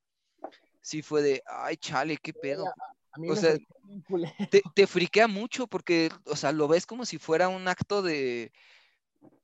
sí 0.80 1.02
fue 1.02 1.22
de, 1.22 1.42
ay, 1.46 1.76
chale, 1.76 2.16
qué 2.16 2.32
pedo. 2.32 2.72
A 3.12 3.18
mí 3.18 3.30
O 3.30 3.34
me 3.34 3.40
sea. 3.40 3.56
Te, 4.50 4.62
te 4.74 4.86
friquea 4.86 5.28
mucho 5.28 5.66
porque, 5.66 6.10
o 6.24 6.36
sea, 6.36 6.52
lo 6.52 6.68
ves 6.68 6.86
como 6.86 7.04
si 7.04 7.18
fuera 7.18 7.48
un 7.48 7.68
acto 7.68 8.02
de, 8.02 8.52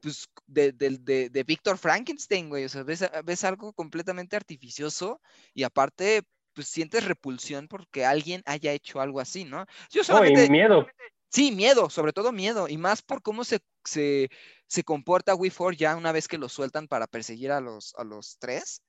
pues, 0.01 0.29
de, 0.47 0.73
de, 0.73 0.99
de, 0.99 1.29
de 1.29 1.43
Víctor 1.45 1.79
Frankenstein, 1.79 2.49
güey. 2.49 2.65
O 2.65 2.69
sea, 2.69 2.83
ves, 2.83 3.05
ves 3.25 3.45
algo 3.45 3.73
completamente 3.73 4.37
artificioso 4.37 5.21
y 5.55 5.63
aparte, 5.65 6.23
pues 6.55 6.69
sientes 6.69 7.05
repulsión 7.05 7.69
porque 7.69 8.05
alguien 8.05 8.43
haya 8.47 8.73
hecho 8.73 9.01
algo 9.01 9.21
así, 9.21 9.45
¿no? 9.45 9.67
Yo 9.91 10.03
solamente... 10.03 10.47
y 10.47 10.51
miedo. 10.51 10.87
Sí, 11.31 11.53
miedo, 11.53 11.91
sobre 11.91 12.15
todo 12.15 12.33
miedo, 12.33 12.69
y 12.69 12.79
más 12.79 13.03
por 13.03 13.21
cómo 13.21 13.45
se, 13.45 13.61
se, 13.85 14.31
se 14.67 14.83
comporta 14.83 15.35
Wii 15.35 15.51
4 15.51 15.73
ya 15.73 15.95
una 15.95 16.11
vez 16.11 16.27
que 16.27 16.39
lo 16.39 16.49
sueltan 16.49 16.89
para 16.89 17.07
perseguir 17.07 17.53
a 17.53 17.61
los, 17.61 17.95
a 17.99 18.05
los 18.05 18.39
tres, 18.39 18.83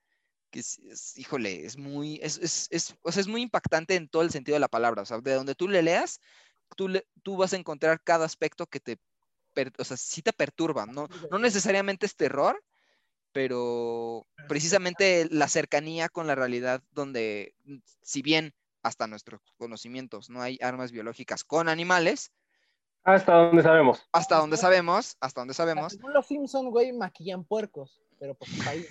que 0.50 0.60
es, 0.60 0.80
es- 0.80 1.18
híjole, 1.18 1.66
es 1.66 1.78
muy, 1.78 2.20
es, 2.22 2.38
es, 2.38 2.68
es- 2.72 2.96
o 3.02 3.12
sea, 3.12 3.22
es 3.22 3.28
muy 3.28 3.42
impactante 3.42 3.96
en 3.96 4.10
todo 4.10 4.22
el 4.24 4.32
sentido 4.32 4.56
de 4.56 4.60
la 4.60 4.68
palabra, 4.68 5.02
o 5.04 5.06
sea, 5.06 5.20
de 5.20 5.34
donde 5.34 5.56
tú 5.56 5.68
le 5.68 5.82
leas, 5.84 6.20
tú, 6.76 6.88
le- 6.88 7.08
tú 7.24 7.38
vas 7.38 7.54
a 7.54 7.58
encontrar 7.58 8.02
cada 8.04 8.26
aspecto 8.26 8.68
que 8.68 8.80
te, 8.80 8.98
per- 9.54 9.74
o 9.78 9.84
sea, 9.84 9.98
sí 9.98 10.22
te 10.22 10.34
perturba, 10.34 10.86
no, 10.86 11.08
no 11.30 11.40
necesariamente 11.40 12.06
es 12.06 12.16
terror, 12.16 12.64
pero 13.32 14.28
precisamente 14.48 15.28
la 15.32 15.48
cercanía 15.48 16.10
con 16.10 16.28
la 16.28 16.36
realidad 16.36 16.82
donde, 16.92 17.54
mm, 17.66 17.78
si 18.02 18.22
bien 18.22 18.54
hasta 18.82 19.08
nuestros 19.08 19.42
conocimientos 19.58 20.30
no 20.30 20.42
hay 20.42 20.58
armas 20.62 20.92
biológicas 20.92 21.44
con 21.44 21.70
animales, 21.70 22.32
Hasta 23.04 23.34
donde 23.34 23.64
sabemos. 23.64 24.08
hasta 24.12 24.36
donde 24.38 24.58
sabemos, 24.58 25.16
hasta 25.20 25.42
donde 25.42 25.54
sabemos, 25.54 25.94
Según 25.94 26.14
los 26.14 26.28
Simpson, 26.28 26.70
güey, 26.70 26.92
maquillan 26.92 27.44
puercos, 27.46 28.02
pero 28.20 28.36
pues 28.36 28.52
hasta 28.54 28.72
ahí. 28.72 28.86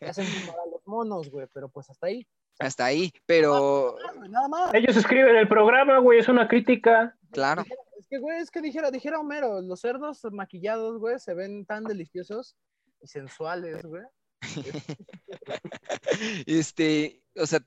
Hacen 0.00 0.26
fumar 0.26 0.60
a 0.60 0.70
los 0.70 0.86
monos, 0.86 1.30
güey, 1.30 1.46
pero 1.52 1.68
pues 1.68 1.88
hasta 1.90 2.06
ahí. 2.06 2.26
hasta 2.58 2.86
ahí, 2.86 3.12
pero 3.26 3.96
Nada 4.28 4.48
más. 4.48 4.74
Ellos 4.74 4.96
escriben 4.96 5.36
el 5.36 5.48
programa, 5.48 5.98
güey, 5.98 6.18
es 6.18 6.28
una 6.28 6.48
crítica. 6.48 7.16
claro, 7.30 7.64
Es 7.98 8.08
que, 8.08 8.18
güey, 8.18 8.38
es 8.38 8.50
que 8.50 8.60
dijera, 8.60 8.90
dijera 8.90 9.20
Homero, 9.20 9.60
los 9.60 9.80
cerdos 9.80 10.20
maquillados, 10.32 10.98
güey, 10.98 11.18
se 11.18 11.34
ven 11.34 11.66
tan 11.66 11.84
deliciosos 11.84 12.56
y 13.00 13.06
sensuales, 13.06 13.84
güey. 13.84 14.02
este, 16.46 17.22
o 17.36 17.46
sea, 17.46 17.60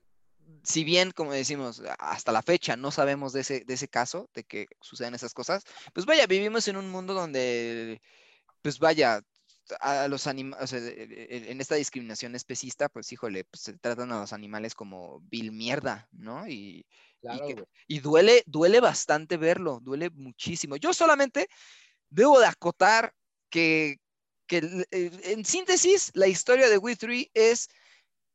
si 0.64 0.84
bien, 0.84 1.12
como 1.12 1.34
decimos, 1.34 1.82
hasta 2.00 2.32
la 2.32 2.42
fecha 2.42 2.76
no 2.76 2.92
sabemos 2.92 3.34
de 3.34 3.42
ese, 3.42 3.64
de 3.66 3.74
ese 3.74 3.88
caso, 3.88 4.30
de 4.34 4.44
que 4.44 4.68
sucedan 4.82 5.16
esas 5.16 5.34
cosas, 5.34 5.64
pues 5.94 6.06
vaya, 6.06 6.28
vivimos 6.28 6.68
en 6.68 6.78
un 6.78 6.90
mundo 6.90 7.14
donde, 7.14 8.02
pues 8.62 8.80
vaya, 8.80 9.22
a 9.80 10.08
los 10.08 10.28
animales, 10.28 10.74
en 10.74 11.62
esta 11.62 11.76
discriminación 11.76 12.36
especista, 12.36 12.90
pues 12.90 13.12
híjole, 13.12 13.44
pues 13.46 13.62
se 13.64 13.78
tratan 13.78 14.12
a 14.12 14.22
los 14.22 14.34
animales 14.34 14.76
como 14.76 15.20
vil 15.22 15.52
mierda, 15.52 16.08
¿no? 16.12 16.48
Y, 16.48 16.86
Claro, 17.22 17.48
que- 17.48 17.54
güey. 17.54 17.66
y 17.88 18.00
duele, 18.00 18.44
duele 18.46 18.80
bastante 18.80 19.38
verlo, 19.38 19.80
duele 19.82 20.10
muchísimo. 20.12 20.76
Yo 20.76 20.94
solamente 20.94 21.48
debo 22.10 22.40
de 22.40 22.46
acotar 22.46 23.14
que, 23.50 23.98
que 24.48 24.86
en 24.92 25.44
síntesis, 25.46 26.12
la 26.14 26.28
historia 26.28 26.70
de 26.70 26.80
3 26.80 27.28
es 27.34 27.70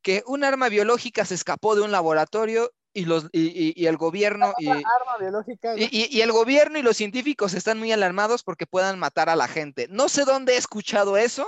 que 0.02 0.24
un 0.26 0.44
arma 0.44 0.68
biológica 0.68 1.24
se 1.24 1.34
escapó 1.34 1.76
de 1.76 1.82
un 1.82 1.92
laboratorio 1.92 2.72
y, 2.94 3.04
los, 3.06 3.28
y, 3.32 3.40
y- 3.46 3.72
y 3.76 3.86
el 3.86 3.96
gobierno 3.96 4.52
y, 4.58 4.68
Arma 4.68 4.84
biológica, 5.18 5.72
y- 5.74 5.86
güey. 5.86 5.88
y- 5.90 6.16
y 6.18 6.20
el 6.20 6.32
gobierno 6.32 6.78
y 6.78 6.82
los 6.82 6.96
científicos 6.96 7.54
están 7.54 7.78
muy 7.78 7.92
alarmados 7.92 8.42
porque 8.42 8.66
puedan 8.66 8.98
matar 8.98 9.28
a 9.28 9.36
la 9.36 9.48
gente. 9.48 9.86
No 9.90 10.08
sé 10.08 10.24
dónde 10.24 10.54
he 10.54 10.56
escuchado 10.58 11.16
eso. 11.16 11.46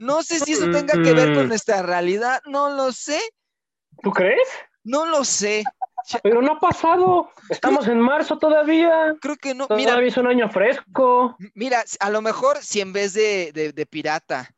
No 0.00 0.22
sé 0.24 0.40
si 0.40 0.52
eso 0.54 0.64
tenga 0.72 0.94
que 1.00 1.12
ver 1.12 1.34
con 1.34 1.44
Mm. 1.46 1.48
nuestra 1.48 1.82
realidad. 1.82 2.40
No 2.46 2.70
lo 2.70 2.90
sé. 2.92 3.20
¿Tú 4.02 4.10
crees? 4.10 4.48
No 4.82 5.06
lo 5.06 5.24
sé. 5.24 5.62
Pero 6.22 6.42
no 6.42 6.52
ha 6.54 6.58
pasado. 6.60 7.30
Estamos 7.48 7.86
en 7.86 8.00
marzo 8.00 8.36
todavía. 8.38 9.14
Creo 9.20 9.36
que 9.36 9.54
no. 9.54 9.68
Todavía 9.68 9.94
Mira, 9.94 10.06
es 10.06 10.16
un 10.16 10.26
año 10.26 10.50
fresco. 10.50 11.36
Mira, 11.54 11.84
a 12.00 12.10
lo 12.10 12.20
mejor 12.20 12.58
si 12.60 12.80
en 12.80 12.92
vez 12.92 13.14
de, 13.14 13.52
de- 13.52 13.72
de 13.72 13.86
pirata 13.86 14.50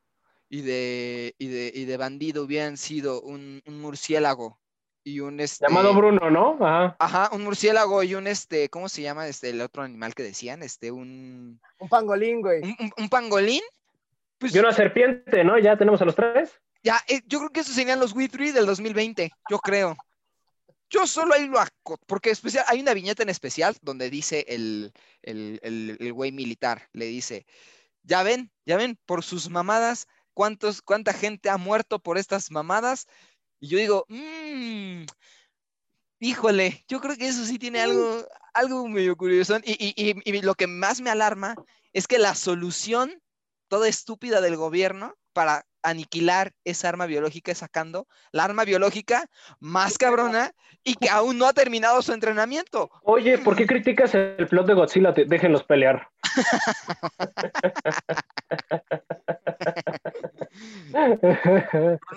y 0.48 0.62
de, 0.62 1.34
y, 1.38 1.48
de, 1.48 1.70
y 1.74 1.84
de 1.84 1.96
bandido 1.98 2.42
hubieran 2.44 2.76
sido 2.78 3.20
un, 3.20 3.62
un 3.66 3.80
murciélago 3.80 4.58
y 5.07 5.20
un 5.20 5.38
este. 5.38 5.64
Llamado 5.68 5.94
Bruno, 5.94 6.30
¿no? 6.30 6.59
Ajá. 6.61 6.96
Ajá, 6.98 7.30
un 7.32 7.44
murciélago 7.44 8.02
y 8.02 8.16
un 8.16 8.26
este, 8.26 8.68
¿cómo 8.68 8.88
se 8.88 9.02
llama? 9.02 9.28
Este, 9.28 9.50
el 9.50 9.61
otro 9.61 9.84
animal 9.84 10.14
que 10.16 10.24
decían, 10.24 10.64
este, 10.64 10.90
un, 10.90 11.61
Un 11.78 11.88
pangolín, 11.88 12.40
güey. 12.40 12.61
un, 12.62 12.76
un- 12.80 12.92
un 12.96 13.09
pangolín. 13.09 13.62
Pues 14.38 14.52
Y 14.52 14.59
una 14.59 14.72
serpiente, 14.72 15.44
¿no? 15.44 15.59
Ya 15.61 15.78
tenemos 15.78 16.02
a 16.02 16.07
los 16.07 16.16
tres. 16.16 16.50
ya, 16.82 16.98
eh, 17.07 17.20
yo 17.26 17.38
creo 17.38 17.50
que 17.50 17.61
esos 17.61 17.74
serían 17.76 18.00
los 18.00 18.14
Wii 18.14 18.28
3 18.28 18.52
del 18.54 18.66
2020, 18.66 19.30
yo 19.48 19.59
creo. 19.61 19.96
Yo 20.90 21.07
solo 21.07 21.34
ahí 21.34 21.46
lo 21.46 21.59
porque 22.07 22.30
especial, 22.30 22.64
hay 22.68 22.80
una 22.80 22.92
viñeta 22.94 23.22
en 23.22 23.28
especial 23.28 23.76
donde 23.82 24.11
dice 24.11 24.44
el, 24.48 24.92
el, 25.22 25.59
el, 25.62 25.96
el 26.00 26.12
güey 26.12 26.32
militar, 26.32 26.88
le 26.92 27.07
dice, 27.07 27.46
ya 28.02 28.22
ven, 28.24 28.50
ya 28.66 28.76
ven, 28.76 28.98
por 29.07 29.22
sus 29.24 29.48
mamadas, 29.50 30.07
¿cuántos, 30.34 30.82
cuánta 30.82 31.12
gente 31.12 31.48
ha 31.48 31.57
muerto 31.57 31.98
por 32.00 32.18
estas 32.18 32.50
mamadas? 32.50 33.07
Y 33.61 33.68
yo 33.68 33.78
digo, 33.78 34.04
"Mm, 34.09 35.04
híjole, 36.18 36.84
yo 36.88 37.00
creo 37.00 37.16
que 37.16 37.28
eso 37.28 37.44
sí 37.44 37.59
tiene 37.59 37.80
algo, 37.80 38.26
algo 38.54 38.88
medio 38.88 39.16
curioso. 39.16 39.57
Y, 39.64 39.72
y- 39.72 39.94
y- 40.24 40.36
y 40.36 40.42
lo 40.42 40.54
que 40.54 40.66
más 40.66 41.00
me 41.00 41.11
alarma 41.11 41.54
es 41.92 42.07
que 42.07 42.18
la 42.18 42.34
solución 42.34 43.22
toda 43.68 43.88
estúpida 43.88 44.40
del 44.40 44.57
gobierno 44.57 45.14
para 45.32 45.66
aniquilar 45.89 46.53
esa 46.64 46.89
arma 46.89 47.07
biológica 47.07 47.55
sacando 47.55 48.07
la 48.32 48.45
arma 48.45 48.64
biológica 48.64 49.26
más 49.61 49.99
cabrona 49.99 50.53
y 50.84 50.95
que 50.95 51.09
aún 51.09 51.39
no 51.39 51.47
ha 51.47 51.53
terminado 51.53 52.03
su 52.03 52.12
entrenamiento. 52.12 52.91
Oye, 53.03 53.39
¿por 53.39 53.57
qué 53.57 53.66
criticas 53.66 54.14
el 54.14 54.47
plot 54.49 54.66
de 54.66 54.74
Godzilla? 54.74 55.12
Te- 55.14 55.24
Déjenlos 55.24 55.64
pelear. 55.64 56.09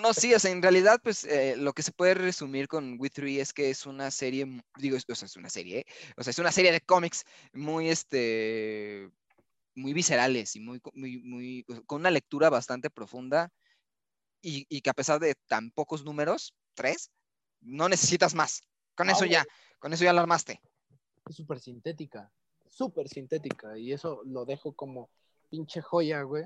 No, 0.02 0.14
sí, 0.14 0.34
o 0.34 0.40
sea, 0.40 0.52
en 0.52 0.62
realidad, 0.62 1.00
pues 1.04 1.24
eh, 1.26 1.56
lo 1.58 1.74
que 1.74 1.84
se 1.84 1.92
puede 1.92 2.14
resumir 2.14 2.68
con 2.68 2.96
Wii 3.00 3.10
3 3.10 3.40
es 3.40 3.54
que 3.54 3.70
es 3.70 3.86
una 3.86 4.12
serie, 4.12 4.48
digo, 4.78 4.98
o 4.98 5.16
sea, 5.16 5.26
es 5.26 5.36
una 5.36 5.50
serie, 5.50 5.80
¿eh? 5.80 5.86
o 6.18 6.24
sea, 6.24 6.32
es 6.32 6.40
una 6.40 6.52
serie 6.52 6.72
de 6.72 6.82
cómics 6.82 7.26
muy, 7.54 7.90
este, 7.90 9.10
muy 9.80 9.94
viscerales 9.94 10.56
y 10.56 10.60
muy, 10.60 10.82
muy, 10.94 11.66
con 11.86 12.02
una 12.02 12.12
lectura 12.12 12.50
bastante 12.50 12.90
profunda 12.90 13.52
y, 14.42 14.66
y 14.70 14.82
que 14.82 14.90
a 14.90 14.94
pesar 14.94 15.20
de 15.20 15.36
tan 15.48 15.72
pocos 15.72 16.04
números, 16.04 16.54
tres, 16.74 17.12
no 17.62 17.90
necesitas 17.90 18.36
más. 18.36 18.62
Con 18.96 19.10
Ah, 19.10 19.14
eso 19.14 19.26
ya, 19.26 19.46
con 19.80 19.94
eso 19.94 20.04
ya 20.04 20.14
la 20.14 20.22
armaste. 20.22 20.62
Es 21.28 21.36
súper 21.36 21.60
sintética, 21.60 22.32
súper 22.68 23.08
sintética. 23.10 23.78
Y 23.78 23.94
eso 23.94 24.22
lo 24.26 24.46
dejo 24.46 24.74
como 24.74 25.10
pinche 25.50 25.82
joya, 25.82 26.22
güey. 26.24 26.46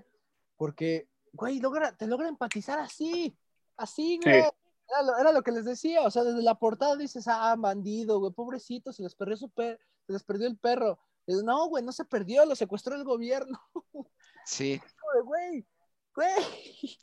Porque, 0.57 1.07
güey, 1.33 1.59
logra, 1.59 1.95
te 1.95 2.07
logra 2.07 2.27
empatizar 2.29 2.79
así, 2.79 3.35
así, 3.77 4.19
Sí. 4.21 4.29
güey. 4.29 4.43
Era, 4.89 5.01
lo, 5.01 5.17
era 5.17 5.31
lo 5.31 5.41
que 5.43 5.51
les 5.51 5.65
decía, 5.65 6.01
o 6.01 6.11
sea, 6.11 6.23
desde 6.23 6.43
la 6.43 6.55
portada 6.55 6.97
dices, 6.97 7.25
ah, 7.27 7.55
bandido, 7.57 8.19
güey, 8.19 8.33
pobrecito, 8.33 8.91
se 8.91 9.01
les 9.01 9.15
perdió 9.15 9.37
su 9.37 9.49
per 9.49 9.79
se 10.05 10.11
les 10.13 10.23
perdió 10.23 10.47
el 10.47 10.57
perro. 10.57 10.99
No, 11.27 11.67
güey, 11.67 11.83
no 11.83 11.91
se 11.91 12.05
perdió, 12.05 12.45
lo 12.45 12.55
secuestró 12.55 12.95
el 12.95 13.03
gobierno. 13.03 13.59
Sí. 14.45 14.81
Güey, 15.25 15.65
güey. 16.13 16.35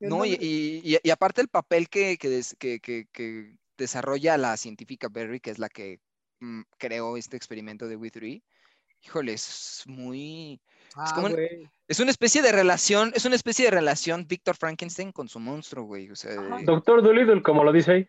No, 0.00 0.24
y, 0.24 0.32
y- 0.40 0.80
y- 0.94 0.98
y 1.02 1.10
aparte 1.10 1.40
el 1.40 1.48
papel 1.48 1.88
que, 1.88 2.18
que, 2.18 2.28
des- 2.28 2.56
que- 2.58 2.80
que- 2.80 3.06
que 3.12 3.56
desarrolla 3.78 4.36
la 4.36 4.56
científica 4.56 5.08
Berry, 5.10 5.40
que 5.40 5.50
es 5.50 5.58
la 5.58 5.68
que 5.68 6.00
mm, 6.40 6.62
creó 6.78 7.16
este 7.16 7.36
experimento 7.36 7.88
de 7.88 7.98
We3, 7.98 8.42
híjole, 9.02 9.32
es 9.32 9.82
muy... 9.86 10.60
Ah, 10.96 11.12
como 11.14 11.26
un- 11.28 11.32
güey. 11.32 11.70
Es 11.88 12.00
una 12.00 12.10
especie 12.10 12.42
de 12.42 12.52
relación, 12.52 13.12
es 13.14 13.24
una 13.24 13.36
especie 13.36 13.64
de 13.66 13.70
relación 13.70 14.26
Víctor 14.26 14.56
Frankenstein 14.56 15.10
con 15.12 15.28
su 15.28 15.40
monstruo, 15.40 15.84
güey. 15.84 16.10
O 16.10 16.16
sea, 16.16 16.32
Ajá. 16.38 16.58
de- 16.58 16.64
Doctor 16.64 17.02
Dolittle, 17.02 17.42
como 17.42 17.64
lo 17.64 17.72
dice 17.72 17.92
ahí. 17.92 18.08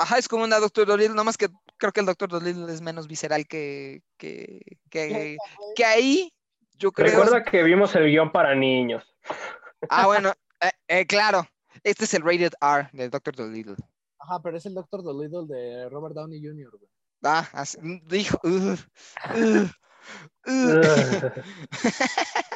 Ajá, 0.00 0.18
es 0.18 0.28
como 0.28 0.44
una 0.44 0.58
Doctor 0.58 0.86
Dolittle, 0.86 1.14
nomás 1.14 1.36
que 1.36 1.48
creo 1.76 1.92
que 1.92 2.00
el 2.00 2.06
Doctor 2.06 2.28
Dolittle 2.28 2.72
es 2.72 2.80
menos 2.80 3.06
visceral 3.06 3.46
que, 3.46 4.02
que, 4.16 4.60
que, 4.90 5.36
que 5.74 5.84
ahí, 5.84 6.32
yo 6.78 6.92
creo... 6.92 7.08
Recuerda 7.10 7.44
que 7.44 7.62
vimos 7.62 7.94
el 7.94 8.06
guion 8.06 8.32
para 8.32 8.54
niños. 8.54 9.04
Ah, 9.88 10.06
bueno, 10.06 10.32
eh, 10.60 10.70
eh, 10.88 11.06
claro, 11.06 11.46
este 11.82 12.04
es 12.04 12.14
el 12.14 12.22
rated 12.22 12.52
R 12.60 12.88
del 12.92 13.10
Doctor 13.10 13.36
Dolittle. 13.36 13.76
Ajá, 14.18 14.40
pero 14.42 14.56
es 14.56 14.66
el 14.66 14.74
Doctor 14.74 15.02
Dolittle 15.02 15.46
de 15.48 15.88
Robert 15.88 16.14
Downey 16.14 16.40
Jr., 16.44 16.70
güey. 16.70 16.90
Ah, 17.22 17.46
así- 17.52 17.78
dijo, 18.06 18.38
ugh, 18.44 18.78
ugh, 19.34 19.70
ugh. 20.46 21.32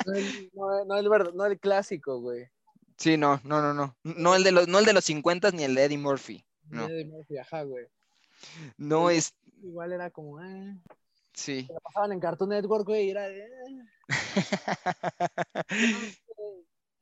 No 0.06 0.14
el, 0.14 0.50
no, 0.54 0.84
no 0.86 0.96
el 0.98 1.06
verd- 1.08 1.32
no 1.34 1.46
el 1.46 1.58
clásico, 1.58 2.20
güey. 2.20 2.48
Sí, 2.96 3.16
no, 3.16 3.40
no, 3.44 3.60
no, 3.60 3.74
no. 3.74 3.96
No 4.04 4.34
el 4.34 4.44
de 4.44 4.52
los, 4.52 4.68
no 4.68 4.78
el 4.78 4.84
de 4.84 4.92
los 4.92 5.04
50 5.04 5.50
ni 5.50 5.64
el 5.64 5.74
de 5.74 5.84
Eddie 5.84 5.98
Murphy. 5.98 6.46
No. 6.68 6.86
Eddie 6.86 7.04
Murphy, 7.04 7.38
Ajá, 7.38 7.62
güey. 7.62 7.86
No 8.76 9.10
es, 9.10 9.32
Igual 9.62 9.92
era 9.92 10.10
como, 10.10 10.42
eh. 10.42 10.76
sí. 11.32 11.64
Se 11.66 11.72
la 11.72 11.80
pasaban 11.80 12.12
en 12.12 12.20
Cartoon 12.20 12.50
Network, 12.50 12.86
güey, 12.86 13.06
y 13.06 13.10
era 13.10 13.28
de, 13.28 13.44
eh. 13.44 13.48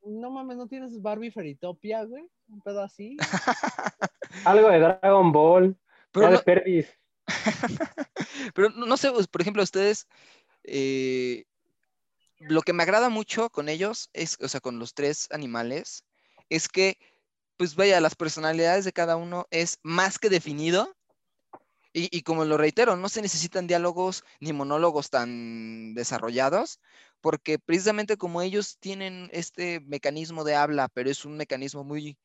No 0.04 0.30
mames, 0.30 0.56
¿no 0.56 0.66
tienes 0.66 1.00
Barbie 1.00 1.30
Feritopia, 1.30 2.04
güey? 2.04 2.24
Un 2.48 2.60
pedo 2.60 2.82
así. 2.82 3.16
Algo 4.44 4.68
de 4.68 4.80
Dragon 4.80 5.32
Ball. 5.32 5.76
Pero, 6.10 6.30
no 6.30 6.42
pero 8.54 8.70
no 8.70 8.86
no 8.86 8.96
sé, 8.96 9.10
pues, 9.10 9.26
por 9.26 9.40
ejemplo, 9.40 9.62
ustedes, 9.62 10.08
eh, 10.64 11.44
lo 12.38 12.62
que 12.62 12.72
me 12.72 12.82
agrada 12.82 13.08
mucho 13.08 13.50
con 13.50 13.68
ellos 13.68 14.10
es, 14.12 14.38
o 14.40 14.48
sea, 14.48 14.60
con 14.60 14.78
los 14.78 14.94
tres 14.94 15.28
animales, 15.30 16.04
es 16.48 16.68
que, 16.68 16.98
pues 17.56 17.74
vaya, 17.76 18.00
las 18.00 18.14
personalidades 18.16 18.84
de 18.84 18.92
cada 18.92 19.16
uno 19.16 19.46
es 19.50 19.78
más 19.82 20.18
que 20.18 20.28
definido. 20.30 20.94
Y, 21.94 22.08
y 22.16 22.22
como 22.22 22.44
lo 22.46 22.56
reitero, 22.56 22.96
no 22.96 23.08
se 23.10 23.20
necesitan 23.20 23.66
diálogos 23.66 24.24
ni 24.40 24.52
monólogos 24.54 25.10
tan 25.10 25.92
desarrollados, 25.94 26.80
porque 27.20 27.58
precisamente 27.58 28.16
como 28.16 28.40
ellos 28.40 28.78
tienen 28.78 29.28
este 29.32 29.80
mecanismo 29.80 30.42
de 30.44 30.54
habla, 30.56 30.88
pero 30.88 31.10
es 31.10 31.26
un 31.26 31.36
mecanismo 31.36 31.84
muy, 31.84 32.16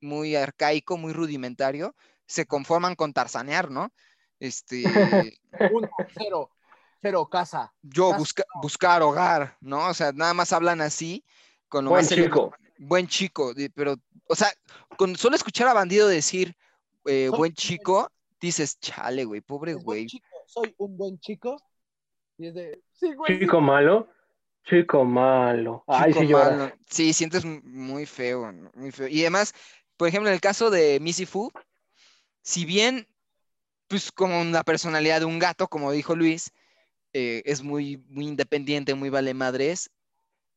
muy 0.00 0.36
arcaico, 0.36 0.96
muy 0.96 1.12
rudimentario, 1.12 1.94
se 2.26 2.46
conforman 2.46 2.94
con 2.94 3.12
tarzanear, 3.12 3.70
¿no? 3.70 3.92
Este, 4.38 5.38
Uno, 5.70 5.88
cero, 6.16 6.50
cero, 7.02 7.28
casa. 7.30 7.74
yo 7.82 8.06
Casa. 8.10 8.18
busca- 8.18 8.44
buscar 8.62 9.02
hogar, 9.02 9.58
¿no? 9.60 9.88
O 9.88 9.94
sea, 9.94 10.12
nada 10.12 10.32
más 10.32 10.52
hablan 10.54 10.80
así, 10.80 11.24
con 11.68 11.84
lo 11.84 11.90
Buen 11.90 12.04
más 12.04 12.14
chico. 12.14 12.52
Buen 12.80 13.06
chico, 13.06 13.52
pero, 13.74 13.96
o 14.26 14.34
sea, 14.34 14.48
con 14.96 15.14
solo 15.16 15.36
escuchar 15.36 15.68
a 15.68 15.74
Bandido 15.74 16.08
decir 16.08 16.56
eh, 17.04 17.28
buen 17.28 17.52
chico, 17.52 18.10
dices, 18.40 18.78
chale, 18.80 19.24
güey, 19.24 19.42
pobre 19.42 19.74
güey. 19.74 20.06
chico, 20.06 20.26
soy 20.46 20.74
un 20.78 20.96
buen 20.96 21.18
chico. 21.20 21.56
Y 22.38 22.46
es 22.48 22.54
de, 22.54 22.82
sí, 22.92 23.12
güey. 23.14 23.34
sí, 23.34 23.40
Chico 23.40 23.60
malo. 23.60 24.08
Chico 24.64 25.04
malo. 25.04 25.84
Ay, 25.86 26.12
Chico 26.12 26.26
sí 26.26 26.32
malo. 26.32 26.72
Sí, 26.88 27.12
sientes 27.12 27.44
muy 27.44 28.06
feo, 28.06 28.50
¿no? 28.50 28.70
muy 28.74 28.90
feo. 28.90 29.08
Y 29.08 29.20
además, 29.20 29.54
por 29.96 30.08
ejemplo, 30.08 30.28
en 30.28 30.34
el 30.34 30.40
caso 30.40 30.70
de 30.70 30.98
Missy 31.00 31.26
Fu, 31.26 31.52
si 32.42 32.64
bien, 32.64 33.06
pues 33.88 34.10
como 34.10 34.40
una 34.40 34.62
personalidad 34.62 35.20
de 35.20 35.26
un 35.26 35.38
gato, 35.38 35.68
como 35.68 35.92
dijo 35.92 36.14
Luis, 36.16 36.50
eh, 37.12 37.42
es 37.44 37.62
muy, 37.62 37.98
muy 38.08 38.26
independiente, 38.26 38.94
muy 38.94 39.10
vale 39.10 39.34
madres, 39.34 39.90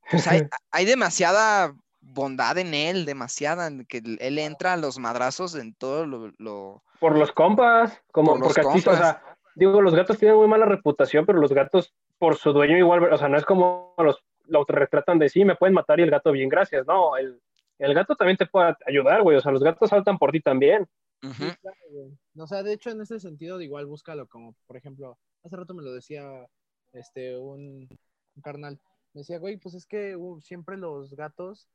pues 0.09 0.25
hay, 0.27 0.41
hay 0.71 0.85
demasiada 0.85 1.75
bondad 2.05 2.57
en 2.57 2.73
él, 2.73 3.05
demasiada, 3.05 3.67
en 3.67 3.85
que 3.85 3.97
él- 3.99 4.39
entra 4.39 4.73
a 4.73 4.77
los 4.77 4.99
madrazos 4.99 5.55
en 5.55 5.73
todo 5.73 6.05
lo... 6.05 6.31
lo- 6.37 6.83
Por 6.99 7.17
los 7.17 7.31
compas. 7.31 8.01
Como, 8.11 8.31
Por 8.31 8.39
los 8.39 8.47
porque 8.49 8.61
o 8.61 8.71
compas. 8.71 8.97
sea, 8.97 9.23
digo, 9.55 9.81
los 9.81 9.95
gatos 9.95 10.17
tienen 10.17 10.37
muy 10.37 10.47
mala 10.47 10.65
reputación, 10.65 11.25
pero 11.25 11.39
los 11.39 11.51
gatos, 11.53 11.93
por 12.19 12.35
su 12.35 12.53
dueño, 12.53 12.77
igual, 12.77 13.11
o 13.11 13.17
sea, 13.17 13.27
no 13.29 13.37
es 13.37 13.45
como 13.45 13.93
los 13.97 14.23
lo 14.45 14.59
autorretratan 14.59 15.19
de 15.19 15.29
sí, 15.29 15.45
me 15.45 15.55
pueden 15.55 15.73
matar 15.73 15.99
y 15.99 16.03
el 16.03 16.11
gato 16.11 16.31
bien, 16.33 16.49
gracias. 16.49 16.85
No, 16.85 17.15
el, 17.15 17.41
el 17.79 17.93
gato 17.93 18.13
también 18.15 18.35
te 18.37 18.45
puede 18.45 18.75
ayudar, 18.85 19.21
güey. 19.21 19.37
O 19.37 19.41
sea, 19.41 19.53
los 19.53 19.63
gatos 19.63 19.89
saltan 19.89 20.17
por 20.17 20.31
ti 20.31 20.41
también. 20.41 20.85
Claro, 21.21 21.77
güey. 21.89 22.11
O 22.37 22.45
sea, 22.45 22.61
de 22.61 22.73
hecho, 22.73 22.89
en 22.89 22.99
ese 22.99 23.21
sentido, 23.21 23.61
igual 23.61 23.85
búscalo 23.85 24.27
como, 24.27 24.53
por 24.67 24.75
ejemplo, 24.75 25.17
hace 25.45 25.55
rato 25.55 25.73
me 25.73 25.81
lo 25.81 25.93
decía 25.93 26.45
este, 26.91 27.37
un, 27.37 27.87
un 28.35 28.41
carnal. 28.43 28.77
Me 29.13 29.21
decía, 29.21 29.39
güey, 29.39 29.55
pues 29.55 29.75
es 29.75 29.85
que 29.85 30.17
uh, 30.17 30.41
siempre 30.41 30.75
los 30.75 31.15
gatos, 31.15 31.69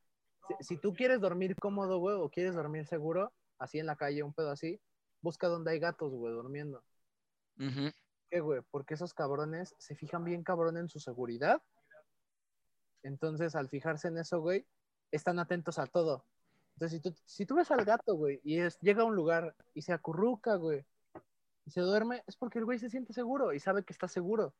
si, 0.48 0.64
si 0.64 0.76
tú 0.76 0.94
quieres 0.94 1.20
dormir 1.20 1.54
cómodo, 1.56 1.98
güey, 1.98 2.16
o 2.16 2.28
quieres 2.28 2.54
dormir 2.54 2.86
seguro, 2.86 3.32
así 3.58 3.78
en 3.78 3.86
la 3.86 3.96
calle, 3.96 4.22
un 4.22 4.32
pedo 4.32 4.50
así, 4.50 4.80
busca 5.20 5.48
donde 5.48 5.72
hay 5.72 5.78
gatos, 5.78 6.12
güey, 6.12 6.32
durmiendo. 6.32 6.82
¿Qué, 8.30 8.40
güey? 8.40 8.60
Porque 8.70 8.94
esos 8.94 9.14
cabrones 9.14 9.74
se 9.78 9.94
fijan 9.94 10.24
bien 10.24 10.42
cabrón 10.42 10.76
en 10.76 10.88
su 10.88 11.00
seguridad. 11.00 11.62
Entonces, 13.02 13.54
al 13.54 13.68
fijarse 13.68 14.08
en 14.08 14.18
eso, 14.18 14.40
güey, 14.40 14.66
están 15.10 15.38
atentos 15.38 15.78
a 15.78 15.86
todo. 15.86 16.24
Entonces, 16.74 16.98
si 16.98 17.02
tú, 17.02 17.16
si 17.24 17.46
tú 17.46 17.54
ves 17.56 17.70
al 17.70 17.84
gato, 17.84 18.14
güey, 18.14 18.40
y 18.44 18.60
es, 18.60 18.78
llega 18.80 19.02
a 19.02 19.06
un 19.06 19.16
lugar 19.16 19.56
y 19.74 19.82
se 19.82 19.92
acurruca, 19.92 20.56
güey, 20.56 20.84
y 21.64 21.70
se 21.70 21.80
duerme, 21.80 22.22
es 22.26 22.36
porque 22.36 22.58
el 22.58 22.64
güey 22.64 22.78
se 22.78 22.90
siente 22.90 23.12
seguro 23.12 23.52
y 23.52 23.60
sabe 23.60 23.82
que 23.82 23.92
está 23.92 24.08
seguro. 24.08 24.54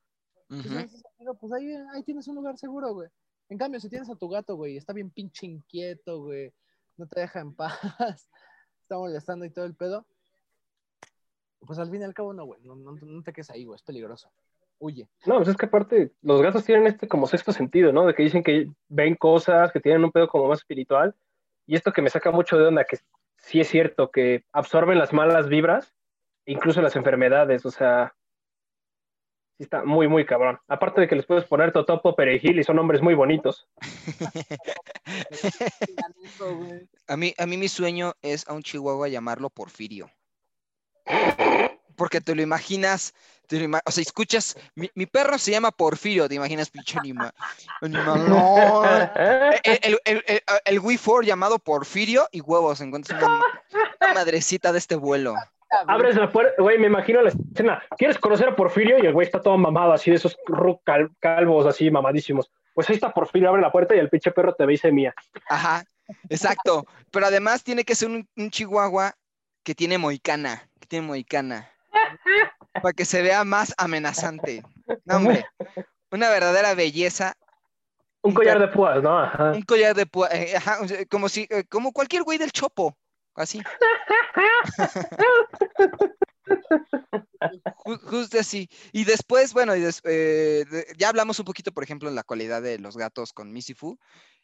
Entonces, 0.49 0.73
en 0.73 0.79
Ujú. 0.79 0.87
ese 0.87 0.99
sentido, 0.99 1.35
pues 1.35 1.53
ahí, 1.53 1.73
ahí 1.93 2.03
tienes 2.03 2.27
un 2.27 2.37
lugar 2.37 2.57
seguro, 2.59 2.95
güey. 2.95 3.09
En 3.49 3.59
cambio, 3.59 3.81
si 3.81 3.89
tienes 3.89 4.11
a 4.11 4.17
tu 4.17 4.29
gato, 4.29 4.57
güey, 4.57 4.77
está 4.77 4.93
bien 4.93 5.11
pinche 5.11 5.47
inquieto, 5.47 6.23
güey, 6.23 6.53
no 6.97 7.07
te 7.07 7.21
deja 7.21 7.41
en 7.41 7.55
paz, 7.57 8.29
está 8.83 8.97
molestando 8.97 9.45
y 9.45 9.51
todo 9.51 9.65
el 9.65 9.75
pedo, 9.75 10.07
pues 11.67 11.79
al 11.79 11.91
fin 11.91 12.03
y 12.03 12.05
al 12.05 12.15
cabo 12.15 12.33
no, 12.33 12.45
güey, 12.45 12.61
no, 12.63 12.77
no, 12.77 12.93
no 12.93 13.23
te 13.23 13.33
quedes 13.33 13.51
ahí, 13.51 13.65
güey, 13.65 13.77
es 13.77 13.83
peligroso. 13.83 14.31
Huye. 14.81 15.09
No, 15.27 15.39
pues 15.39 15.49
es 15.49 15.57
que 15.57 15.67
aparte, 15.67 16.13
los 16.23 16.41
gatos 16.41 16.65
tienen 16.65 16.87
este 16.87 17.09
como 17.09 17.27
sexto 17.27 17.53
sentido, 17.53 17.93
¿no? 17.93 18.07
De 18.07 18.15
que 18.15 18.23
dicen 18.23 18.45
que 18.45 18.71
ven 18.89 19.17
cosas, 19.17 19.73
que 19.73 19.81
tienen 19.81 20.05
un 20.05 20.13
pedo 20.13 20.29
como 20.29 20.47
más 20.47 20.61
espiritual. 20.61 21.17
Y 21.67 21.75
esto 21.75 21.93
que 21.93 22.01
me 22.01 22.11
saca 22.11 22.31
mucho 22.31 22.57
de 22.57 22.67
onda, 22.69 22.85
que 22.85 22.99
sí 23.39 23.59
es 23.61 23.67
cierto, 23.67 24.13
que 24.13 24.45
absorben 24.53 24.99
las 24.99 25.13
malas 25.13 25.49
vibras, 25.49 25.93
incluso 26.47 26.81
las 26.81 26.95
enfermedades, 26.95 27.67
o 27.67 27.73
sea, 27.73 28.15
sí 29.59 29.65
está 29.65 29.85
muy, 29.85 30.09
muy 30.09 30.25
cabrón. 30.25 30.59
Aparte 30.69 31.03
de 31.03 31.09
que 31.09 31.17
les 31.17 31.27
puedes 31.27 31.45
poner 31.45 31.73
totopo, 31.73 32.15
perejil 32.17 32.59
y 32.61 32.65
son 32.65 32.79
hombres 32.79 33.03
muy 33.03 33.15
bonitos. 33.15 33.69
A 37.09 37.17
mí, 37.17 37.35
a 37.37 37.47
mí 37.47 37.57
mi 37.57 37.69
sueño 37.69 38.15
es 38.23 38.47
a 38.49 38.53
un 38.53 38.63
chihuahua 38.63 39.09
llamarlo 39.09 39.51
Porfirio. 39.51 40.11
Porque 41.97 42.21
te 42.21 42.35
lo 42.35 42.43
imaginas, 42.43 43.13
te 43.49 43.59
lo 43.59 43.65
ima- 43.65 43.83
o 43.85 43.91
sea, 43.91 44.03
escuchas, 44.03 44.57
mi, 44.77 44.89
mi 44.95 45.07
perro 45.07 45.37
se 45.39 45.51
llama 45.51 45.73
Porfirio, 45.73 46.29
te 46.29 46.37
imaginas, 46.37 46.71
pinche 46.71 46.99
anima, 46.99 47.35
animalón. 47.81 49.11
El, 49.65 49.79
el, 49.83 49.99
el, 50.05 50.25
el, 50.27 50.43
el 50.67 50.79
Wii 50.81 50.99
4 50.99 51.23
llamado 51.23 51.59
Porfirio 51.59 52.29
y 52.31 52.41
huevos, 52.43 52.81
encuentras 52.81 53.21
una, 53.21 53.41
una 54.01 54.15
madrecita 54.15 54.73
de 54.73 54.79
este 54.79 54.95
vuelo. 54.95 55.35
Abres 55.87 56.17
la 56.17 56.31
puerta, 56.31 56.55
güey, 56.63 56.79
me 56.79 56.87
imagino 56.87 57.21
la 57.23 57.31
escena. 57.31 57.83
¿Quieres 57.97 58.19
conocer 58.19 58.49
a 58.49 58.57
Porfirio? 58.57 58.99
Y 59.03 59.07
el 59.07 59.13
güey 59.13 59.27
está 59.27 59.41
todo 59.41 59.57
mamado, 59.59 59.93
así 59.93 60.11
de 60.11 60.17
esos 60.17 60.37
cal- 60.85 61.11
calvos, 61.21 61.67
así 61.67 61.91
mamadísimos. 61.91 62.51
Pues 62.75 62.89
ahí 62.89 62.95
está 62.97 63.13
Porfirio, 63.13 63.49
abre 63.51 63.61
la 63.63 63.73
puerta 63.73 63.95
y 63.95 63.99
el 63.99 64.09
pinche 64.09 64.31
perro 64.31 64.55
te 64.55 64.65
ve 64.65 64.75
y 64.75 64.77
se 64.79 64.91
mía. 64.93 65.15
Ajá, 65.49 65.85
exacto. 66.29 66.87
Pero 67.11 67.27
además 67.27 67.65
tiene 67.65 67.85
que 67.85 67.95
ser 67.95 68.09
un, 68.09 68.27
un 68.37 68.51
chihuahua 68.51 69.15
que 69.63 69.75
tiene 69.75 69.99
moicana, 69.99 70.69
que 70.81 70.87
tiene 70.87 71.07
moicana. 71.07 71.71
Para 72.73 72.93
que 72.93 73.05
se 73.05 73.23
vea 73.23 73.45
más 73.45 73.75
amenazante. 73.77 74.63
No, 75.05 75.17
hombre, 75.17 75.45
una 76.11 76.31
verdadera 76.31 76.75
belleza. 76.75 77.35
Un 78.23 78.33
collar 78.35 78.59
de 78.59 78.69
púas, 78.69 79.03
¿no? 79.03 79.19
Ajá. 79.19 79.53
Un 79.53 79.63
collar 79.63 79.95
de 79.95 80.07
púa, 80.07 80.29
eh, 80.33 80.57
ajá, 80.57 80.79
como 81.11 81.29
si, 81.29 81.47
eh, 81.51 81.65
como 81.69 81.93
cualquier 81.93 82.23
güey 82.23 82.39
del 82.39 82.53
chopo. 82.53 82.97
así. 83.35 83.61
Ju- 87.85 88.01
Justo 88.03 88.39
así. 88.39 88.69
Y 88.93 89.05
después, 89.05 89.53
bueno, 89.53 89.75
y 89.77 89.81
des- 89.81 90.03
eh, 90.05 90.65
de- 90.71 90.87
ya 90.97 91.09
hablamos 91.09 91.39
un 91.39 91.45
poquito, 91.45 91.73
por 91.73 91.85
ejemplo, 91.85 92.09
en 92.09 92.15
la 92.15 92.23
cualidad 92.23 92.63
de 92.63 92.79
los 92.79 92.97
gatos 92.97 93.33
con 93.33 93.53
Misifu 93.53 93.99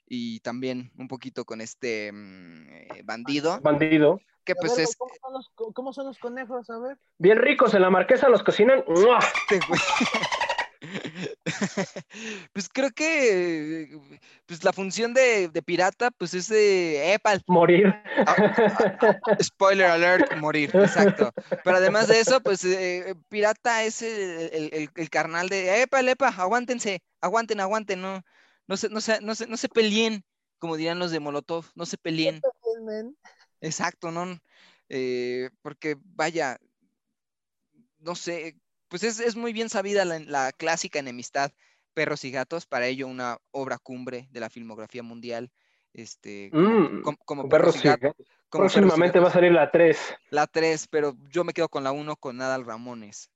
y 0.06 0.40
también 0.40 0.92
un 0.98 1.08
poquito 1.08 1.44
con 1.44 1.60
este 1.60 2.12
mm, 2.12 2.68
eh, 2.68 3.02
bandido, 3.04 3.60
Bandido. 3.60 4.20
que 4.44 4.54
pues 4.54 4.76
ver, 4.76 4.84
es... 4.84 4.96
¿cómo, 4.96 5.12
son 5.20 5.32
los, 5.32 5.50
cómo 5.74 5.92
son 5.92 6.06
los 6.06 6.18
conejos? 6.18 6.68
A 6.70 6.78
ver. 6.78 6.98
Bien 7.18 7.38
ricos 7.38 7.74
en 7.74 7.82
la 7.82 7.90
marquesa, 7.90 8.28
los 8.28 8.42
cocinan. 8.42 8.84
¡mua! 8.86 9.18
este 9.18 9.60
güey. 9.66 9.80
Pues 12.52 12.68
creo 12.68 12.90
que 12.90 13.82
eh, 13.82 14.20
pues 14.46 14.62
la 14.64 14.72
función 14.72 15.14
de, 15.14 15.48
de 15.48 15.62
pirata 15.62 16.10
pues 16.12 16.34
es 16.34 16.48
de 16.48 17.12
épal, 17.14 17.42
Morir. 17.46 17.92
spoiler 19.42 19.86
alert, 19.86 20.36
morir, 20.38 20.70
exacto. 20.74 21.32
Pero 21.64 21.76
además 21.76 22.08
de 22.08 22.20
eso, 22.20 22.40
pues 22.40 22.64
eh, 22.64 23.14
pirata 23.28 23.82
es 23.84 24.02
el, 24.02 24.50
el- 24.52 24.70
el- 24.72 24.90
el 24.94 25.10
carnal 25.10 25.48
de 25.48 25.82
epa, 25.82 26.00
epa, 26.00 26.28
aguántense, 26.28 27.02
aguanten, 27.20 27.60
aguanten, 27.60 28.00
no, 28.00 28.22
no 28.66 28.76
se, 28.76 28.88
no 28.88 29.00
se, 29.00 29.20
no 29.20 29.34
se, 29.34 29.46
no 29.46 29.56
se 29.56 29.68
peleen, 29.68 30.24
como 30.58 30.76
dirían 30.76 30.98
los 30.98 31.10
de 31.10 31.20
Molotov, 31.20 31.66
no 31.74 31.86
se 31.86 31.98
peleen. 31.98 32.40
Exacto, 33.60 34.10
¿no? 34.10 34.38
Eh, 34.88 35.50
porque 35.62 35.96
vaya, 36.00 36.58
no 37.98 38.14
sé, 38.14 38.56
pues 38.94 39.02
es, 39.02 39.18
es 39.18 39.34
muy 39.34 39.52
bien 39.52 39.68
sabida 39.68 40.04
la, 40.04 40.20
la 40.20 40.52
clásica 40.52 41.00
enemistad 41.00 41.50
perros 41.94 42.24
y 42.24 42.30
gatos, 42.30 42.64
para 42.64 42.86
ello 42.86 43.08
una 43.08 43.38
obra 43.50 43.78
cumbre 43.78 44.28
de 44.30 44.38
la 44.38 44.48
filmografía 44.50 45.02
mundial, 45.02 45.50
este, 45.92 46.48
como, 46.52 46.68
Mm, 46.70 47.02
com- 47.02 47.16
como 47.24 47.48
perros, 47.48 47.74
y 47.84 47.88
gatos. 47.88 48.14
como 48.48 48.62
Próximamente 48.62 49.18
va 49.18 49.30
a 49.30 49.32
salir 49.32 49.50
la 49.50 49.72
3. 49.72 49.98
La 50.30 50.46
3, 50.46 50.86
pero 50.86 51.16
yo 51.28 51.42
me 51.42 51.52
quedo 51.52 51.68
con 51.68 51.82
la 51.82 51.90
1 51.90 52.14
con 52.14 52.40
Adal 52.40 52.64
Ramones, 52.64 53.32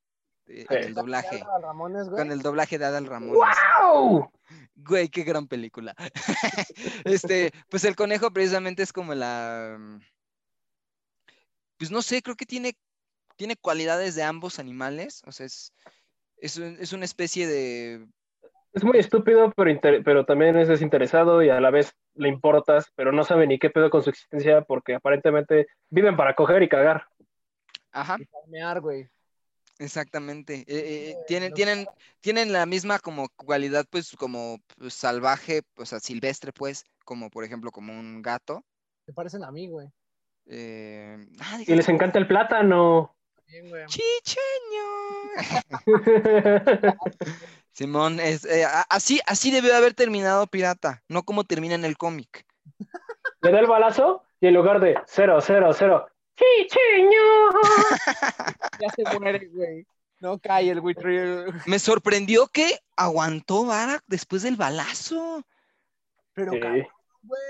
eh, 0.47 0.65
Sí. 0.69 0.75
el 0.75 0.93
doblaje, 0.93 1.41
Álvaro 1.41 1.61
Ramones, 1.67 2.07
güey. 2.07 2.23
con 2.23 2.31
el 2.31 2.41
doblaje 2.41 2.77
de 2.79 2.85
Adal 2.85 3.05
Ramones. 3.05 3.35
¡Wow! 3.83 4.31
Güey, 4.77 5.09
qué 5.09 5.23
gran 5.23 5.45
película. 5.49 5.93
Este, 7.03 7.51
pues 7.69 7.83
el 7.83 7.97
conejo 7.97 8.31
precisamente 8.31 8.81
es 8.83 8.93
como 8.93 9.13
la. 9.13 9.75
mm, 9.77 9.99
Pues 11.77 11.91
no 11.91 12.01
sé, 12.01 12.21
creo 12.21 12.35
que 12.37 12.45
tiene, 12.45 12.77
tiene 13.39 13.55
cualidades 13.55 14.15
de 14.15 14.23
ambos 14.23 14.59
animales. 14.59 15.21
O 15.25 15.31
sea, 15.31 15.45
es, 15.45 15.73
es, 16.41 16.57
un- 16.57 16.75
es 16.77 16.91
una 16.91 17.05
especie 17.05 17.47
de. 17.47 18.05
Es 18.73 18.83
muy 18.83 18.99
estúpido, 18.99 19.51
pero, 19.55 19.69
inter- 19.71 20.03
pero 20.03 20.25
también 20.25 20.57
es 20.57 20.67
desinteresado 20.67 21.41
y 21.41 21.49
a 21.49 21.61
la 21.61 21.71
vez 21.71 21.95
le 22.15 22.27
importas, 22.27 22.91
pero 22.95 23.13
no 23.13 23.23
sabe 23.23 23.47
ni 23.47 23.57
qué 23.57 23.69
pedo 23.69 23.89
con 23.89 24.03
su 24.03 24.09
existencia 24.09 24.61
porque 24.61 24.93
aparentemente 24.95 25.67
viven 25.89 26.17
para 26.17 26.35
coger 26.35 26.61
y 26.63 26.69
cagar. 26.69 27.07
Ajá, 27.91 28.17
Y 28.19 28.25
palmear, 28.25 28.81
güey. 28.81 29.09
exactamente. 29.79 30.55
Eh, 30.55 30.65
eh, 30.67 31.13
Sí, 31.17 31.23
tienen, 31.27 31.53
tienen, 31.53 31.87
tienen 32.19 32.51
la 32.51 32.65
misma 32.65 32.99
como 32.99 33.29
cualidad, 33.29 33.85
pues, 33.89 34.15
como 34.17 34.59
pues, 34.77 34.93
salvaje, 34.93 35.61
o 35.77 35.85
sea, 35.85 35.99
silvestre, 36.01 36.51
pues, 36.51 36.83
como 37.05 37.29
por 37.29 37.45
ejemplo, 37.45 37.71
como 37.71 37.93
un 37.97 38.21
gato. 38.21 38.65
Se 39.05 39.13
parecen 39.13 39.45
a 39.45 39.51
mí, 39.51 39.69
güey. 39.69 39.87
Eh, 40.45 41.25
ah, 41.39 41.59
Y 41.65 41.75
les 41.75 41.87
encanta 41.87 42.19
el 42.19 42.27
plátano. 42.27 43.15
Bien, 43.49 43.69
güey. 43.69 43.85
Chicheño. 43.87 44.85
Simón, 47.71 48.19
es, 48.19 48.45
eh, 48.45 48.65
así, 48.89 49.19
así 49.25 49.51
debió 49.51 49.75
haber 49.75 49.93
terminado 49.93 50.47
Pirata, 50.47 51.01
no 51.07 51.23
como 51.23 51.43
termina 51.45 51.75
en 51.75 51.85
el 51.85 51.97
cómic. 51.97 52.45
Le 53.41 53.51
da 53.51 53.59
el 53.59 53.67
balazo 53.67 54.23
y 54.41 54.47
en 54.47 54.53
lugar 54.53 54.79
de 54.79 54.97
0, 55.07 55.39
0, 55.41 55.71
0, 55.73 56.07
¡Chicheño! 56.35 57.49
Ya 58.79 58.89
se 58.95 59.19
muere, 59.19 59.47
güey. 59.47 59.85
No 60.19 60.37
cae 60.39 60.69
el 60.69 60.81
buitril. 60.81 61.45
Me 61.65 61.79
sorprendió 61.79 62.47
que 62.47 62.79
aguantó 62.97 63.65
Barak 63.65 64.03
después 64.07 64.43
del 64.43 64.55
balazo. 64.57 65.43
Pero, 66.33 66.51
Sí. 66.53 66.59
cabrón, 66.59 66.87
güey. 67.23 67.41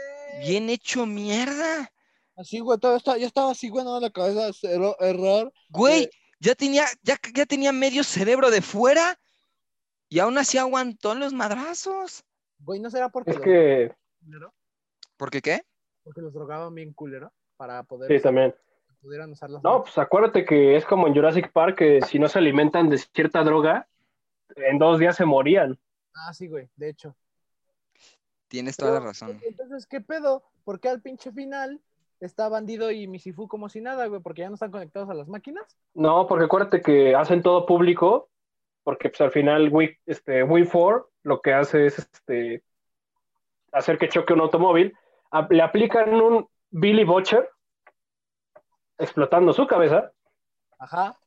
Bien 0.48 0.70
hecho 0.70 1.06
mierda. 1.06 1.92
Así, 2.40 2.62
güey, 2.62 2.80
todo 2.80 2.96
está, 2.96 3.18
ya 3.18 3.28
estaba 3.28 3.52
así, 3.52 3.68
güey, 3.68 3.84
no 3.84 3.98
en 3.98 4.04
la 4.04 4.10
cabeza, 4.12 4.50
cero, 4.54 4.96
error. 5.02 5.52
Güey, 5.70 6.04
Eh. 6.04 6.10
ya 6.40 6.56
tenía, 6.56 6.86
ya, 7.04 7.18
ya 7.36 7.46
tenía 7.46 7.74
medio 7.74 8.02
cerebro 8.06 8.50
de 8.50 8.62
fuera 8.62 9.20
y 10.08 10.20
aún 10.20 10.38
así 10.38 10.58
aguantó 10.58 11.16
los 11.16 11.34
madrazos. 11.34 12.24
Güey, 12.60 12.80
¿no 12.80 12.90
será 12.90 13.10
porque 13.10 13.32
Es 13.32 13.40
que, 13.40 13.94
culero? 14.24 14.54
¿Por 15.18 15.30
qué 15.32 15.42
qué? 15.42 15.62
Porque 16.02 16.22
los 16.22 16.34
drogaban 16.34 16.74
bien 16.74 16.94
culero 16.94 17.34
para 17.58 17.84
poder 17.84 18.10
sí, 18.10 18.24
también. 18.24 18.56
pudieran 19.02 19.32
usar 19.34 19.50
las 19.50 19.62
No, 19.62 19.84
pues 19.84 19.98
acuérdate 19.98 20.46
que 20.46 20.78
es 20.78 20.86
como 20.86 21.08
en 21.08 21.14
Jurassic 21.14 21.52
Park, 21.52 21.78
que 21.78 22.02
si 22.04 22.20
no 22.20 22.30
se 22.30 22.40
alimentan 22.40 22.90
de 22.90 23.00
cierta 23.00 23.44
droga, 23.44 23.86
en 24.56 24.78
dos 24.80 24.98
días 24.98 25.18
se 25.18 25.26
morían. 25.26 25.78
Ah, 26.16 26.34
sí, 26.34 26.48
güey, 26.48 26.70
de 26.78 26.90
hecho. 26.90 27.18
Tienes 28.48 28.78
toda 28.78 28.94
la 28.94 29.00
razón. 29.02 29.40
Entonces, 29.46 29.86
¿qué 29.86 30.00
pedo? 30.00 30.44
¿Por 30.64 30.80
qué 30.80 30.88
al 30.90 31.02
pinche 31.02 31.32
final 31.34 31.82
está 32.20 32.50
Bandido 32.50 32.92
y 32.92 33.08
Misifu 33.08 33.48
como 33.48 33.70
si 33.70 33.82
nada, 33.82 34.08
güey? 34.08 34.22
Porque 34.22 34.42
ya 34.42 34.50
no 34.50 34.56
están 34.56 34.72
conectados 34.72 35.10
a 35.10 35.14
las 35.14 35.28
máquinas. 35.28 35.78
No, 35.94 36.28
porque 36.28 36.46
acuérdate 36.46 36.82
que 36.82 37.16
hacen 37.16 37.42
todo 37.42 37.66
público, 37.66 38.30
porque 38.84 39.10
pues 39.10 39.22
al 39.22 39.32
final 39.32 39.70
Wii, 39.72 39.98
este, 40.06 40.44
Wii 40.44 40.66
4 40.68 41.10
lo 41.24 41.42
que 41.42 41.54
hace 41.54 41.86
es 41.86 42.00
este, 42.00 42.64
hacer 43.72 43.98
que 43.98 44.10
choque 44.10 44.34
un 44.34 44.42
automóvil, 44.42 44.94
a- 45.32 45.48
le 45.50 45.62
aplican 45.62 46.14
un 46.22 46.48
Billy 46.72 47.04
Butcher 47.04 47.50
explotando 48.98 49.54
su 49.54 49.66
cabeza 49.68 50.12
Ajá. 50.78 51.18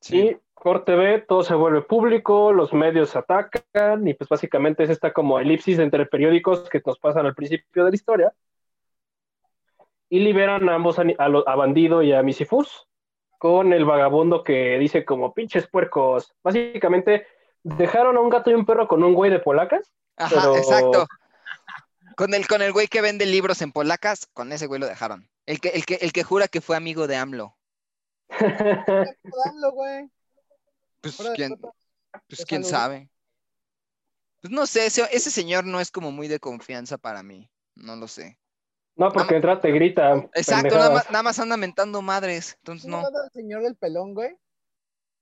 Sí. 0.00 0.18
y 0.18 0.36
corte 0.54 0.94
B, 0.94 1.20
todo 1.20 1.42
se 1.42 1.54
vuelve 1.54 1.82
público, 1.82 2.52
los 2.52 2.72
medios 2.72 3.14
atacan 3.16 4.06
y 4.06 4.14
pues 4.14 4.28
básicamente 4.28 4.82
es 4.84 4.90
esta 4.90 5.12
como 5.12 5.38
elipsis 5.38 5.78
entre 5.78 6.06
periódicos 6.06 6.68
que 6.68 6.82
nos 6.84 6.98
pasan 6.98 7.26
al 7.26 7.34
principio 7.34 7.84
de 7.84 7.90
la 7.90 7.94
historia 7.94 8.32
y 10.14 10.20
liberan 10.20 10.68
a 10.68 10.76
ambos 10.76 11.00
a, 11.00 11.28
lo- 11.28 11.48
a 11.48 11.56
Bandido 11.56 12.00
y 12.02 12.12
a 12.12 12.22
Misifus 12.22 12.86
con 13.36 13.72
el 13.72 13.84
vagabundo 13.84 14.44
que 14.44 14.78
dice 14.78 15.04
como 15.04 15.34
pinches 15.34 15.66
puercos. 15.66 16.36
Básicamente 16.44 17.26
dejaron 17.64 18.16
a 18.16 18.20
un 18.20 18.30
gato 18.30 18.48
y 18.48 18.54
un 18.54 18.64
perro 18.64 18.86
con 18.86 19.02
un 19.02 19.14
güey 19.14 19.32
de 19.32 19.40
polacas. 19.40 19.92
Ajá, 20.16 20.36
pero- 20.36 20.56
exacto. 20.56 21.06
Con 22.16 22.32
el, 22.32 22.46
con 22.46 22.62
el 22.62 22.72
güey 22.72 22.86
que 22.86 23.00
vende 23.00 23.26
libros 23.26 23.60
en 23.60 23.72
polacas, 23.72 24.26
con 24.32 24.52
ese 24.52 24.68
güey 24.68 24.80
lo 24.80 24.86
dejaron. 24.86 25.28
El 25.46 25.60
que, 25.60 25.70
el 25.70 25.84
que, 25.84 25.94
el 25.96 26.12
que 26.12 26.22
jura 26.22 26.46
que 26.46 26.60
fue 26.60 26.76
amigo 26.76 27.08
de 27.08 27.16
AMLO. 27.16 27.56
Güey. 29.72 30.10
Pues 31.00 31.16
quién, 31.34 31.56
pues, 31.58 31.74
¿Qué 32.28 32.44
quién 32.44 32.64
sabe. 32.64 33.10
Pues 34.40 34.52
no 34.52 34.64
sé, 34.66 34.86
ese, 34.86 35.02
ese 35.10 35.30
señor 35.32 35.64
no 35.64 35.80
es 35.80 35.90
como 35.90 36.12
muy 36.12 36.28
de 36.28 36.38
confianza 36.38 36.98
para 36.98 37.24
mí. 37.24 37.50
No 37.74 37.96
lo 37.96 38.06
sé. 38.06 38.38
No, 38.96 39.10
porque 39.12 39.36
entra 39.36 39.60
te 39.60 39.70
grita. 39.72 40.14
Exacto, 40.34 40.74
nada 40.74 40.90
más, 40.90 41.10
nada 41.10 41.22
más 41.22 41.38
anda 41.38 41.56
mentando 41.56 42.00
madres. 42.00 42.54
Entonces 42.58 42.88
¿No 42.88 43.00
el 43.00 43.30
señor 43.32 43.62
del 43.62 43.76
pelón, 43.76 44.14
güey? 44.14 44.36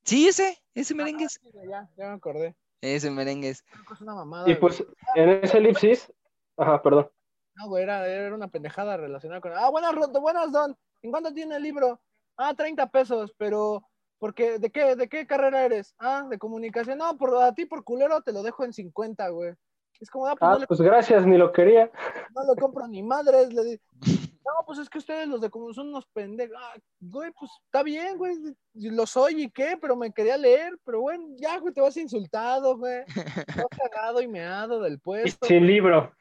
Sí, 0.05 0.29
ese, 0.29 0.59
ese 0.75 0.95
merengues. 0.95 1.41
Sí, 1.41 1.51
güey, 1.53 1.68
ya, 1.68 1.89
ya 1.97 2.09
me 2.09 2.14
acordé. 2.14 2.55
Ese 2.81 3.11
merengues. 3.11 3.62
Creo 3.62 3.85
que 3.87 3.95
es 3.95 4.01
una 4.01 4.14
mamada. 4.14 4.45
Y 4.45 4.55
güey. 4.55 4.61
pues 4.61 4.85
en 5.14 5.31
ese 5.31 5.59
elipsis, 5.59 6.12
ajá, 6.57 6.83
perdón. 6.83 7.11
No, 7.55 7.68
güey, 7.68 7.85
era, 7.85 8.07
era 8.07 8.35
una 8.35 8.49
pendejada 8.49 8.97
relacionada 8.97 9.41
con. 9.41 9.53
Ah, 9.55 9.70
buenas, 9.70 9.95
buenas, 10.20 10.53
Don. 10.53 10.77
¿En 11.03 11.11
cuánto 11.11 11.33
tiene 11.33 11.57
el 11.57 11.62
libro? 11.62 12.01
Ah, 12.37 12.55
30 12.55 12.91
pesos, 12.91 13.33
pero. 13.39 13.89
Porque, 14.18 14.59
¿de 14.59 14.70
qué, 14.70 14.95
¿De 14.95 15.09
qué 15.09 15.27
carrera 15.27 15.64
eres? 15.64 15.95
Ah, 15.99 16.27
de 16.29 16.39
comunicación. 16.39 16.99
No, 16.99 17.16
por, 17.16 17.43
a 17.43 17.55
ti 17.55 17.66
por 17.66 17.83
culero 17.83 18.23
te 18.23 18.33
lo 18.33 18.43
dejo 18.43 18.64
en 18.64 18.73
50, 18.73 19.29
güey. 19.31 19.55
Es 20.03 20.11
como, 20.11 20.27
ah, 20.27 20.35
pues, 20.35 20.49
Ah, 20.51 20.55
no, 20.55 20.59
le, 20.59 20.67
pues 20.67 20.81
gracias, 20.81 21.25
ni 21.25 21.39
lo 21.39 21.53
quería. 21.53 21.89
no 22.35 22.43
le 22.55 22.61
compro 22.61 22.89
ni 22.89 23.05
madres. 23.05 23.53
Le 23.53 23.81
no, 24.45 24.53
pues 24.67 24.81
es 24.81 24.91
que 24.91 24.99
ustedes 24.99 25.29
los 25.29 25.41
de 25.41 25.49
comunicación 25.49 25.85
son 25.87 25.89
unos 25.95 26.07
pendejos. 26.07 26.57
Ah, 26.61 26.75
güey, 26.99 27.31
pues 27.39 27.53
está 27.65 27.85
bien, 27.85 28.19
güey. 28.19 28.35
Lo 28.75 29.07
soy 29.07 29.45
y 29.45 29.51
qué, 29.51 29.79
pero 29.81 29.95
me 29.95 30.13
quería 30.13 30.37
leer. 30.37 30.77
Pero 30.85 31.03
bueno, 31.03 31.25
ya, 31.37 31.57
güey, 31.61 31.73
te 31.73 31.81
vas 31.81 31.97
insultado, 31.97 32.77
güey. 32.77 33.05
Te 33.07 33.23
vas 33.63 33.69
cagado 33.93 34.21
y 34.21 34.27
meado 34.27 34.81
del 34.81 34.95
Y 34.95 34.99
puesto. 34.99 35.47
sin 35.47 35.69
libro. 35.69 36.13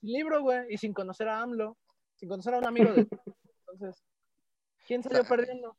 sin 0.00 0.12
libro, 0.12 0.42
güey, 0.42 0.66
y 0.68 0.76
sin 0.76 0.92
conocer 0.92 1.28
a 1.28 1.40
AMLO, 1.40 1.78
sin 2.16 2.28
conocer 2.28 2.52
a 2.54 2.58
un 2.58 2.66
amigo 2.66 2.92
de 2.92 3.08
Entonces, 3.60 4.04
¿quién 4.86 5.02
salió 5.02 5.24
perdiendo? 5.24 5.74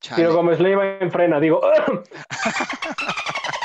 Chale. 0.00 0.20
Ciro 0.22 0.34
Gómez 0.34 0.60
Leiva 0.60 0.98
en 0.98 1.10
frena, 1.10 1.40
digo, 1.40 1.60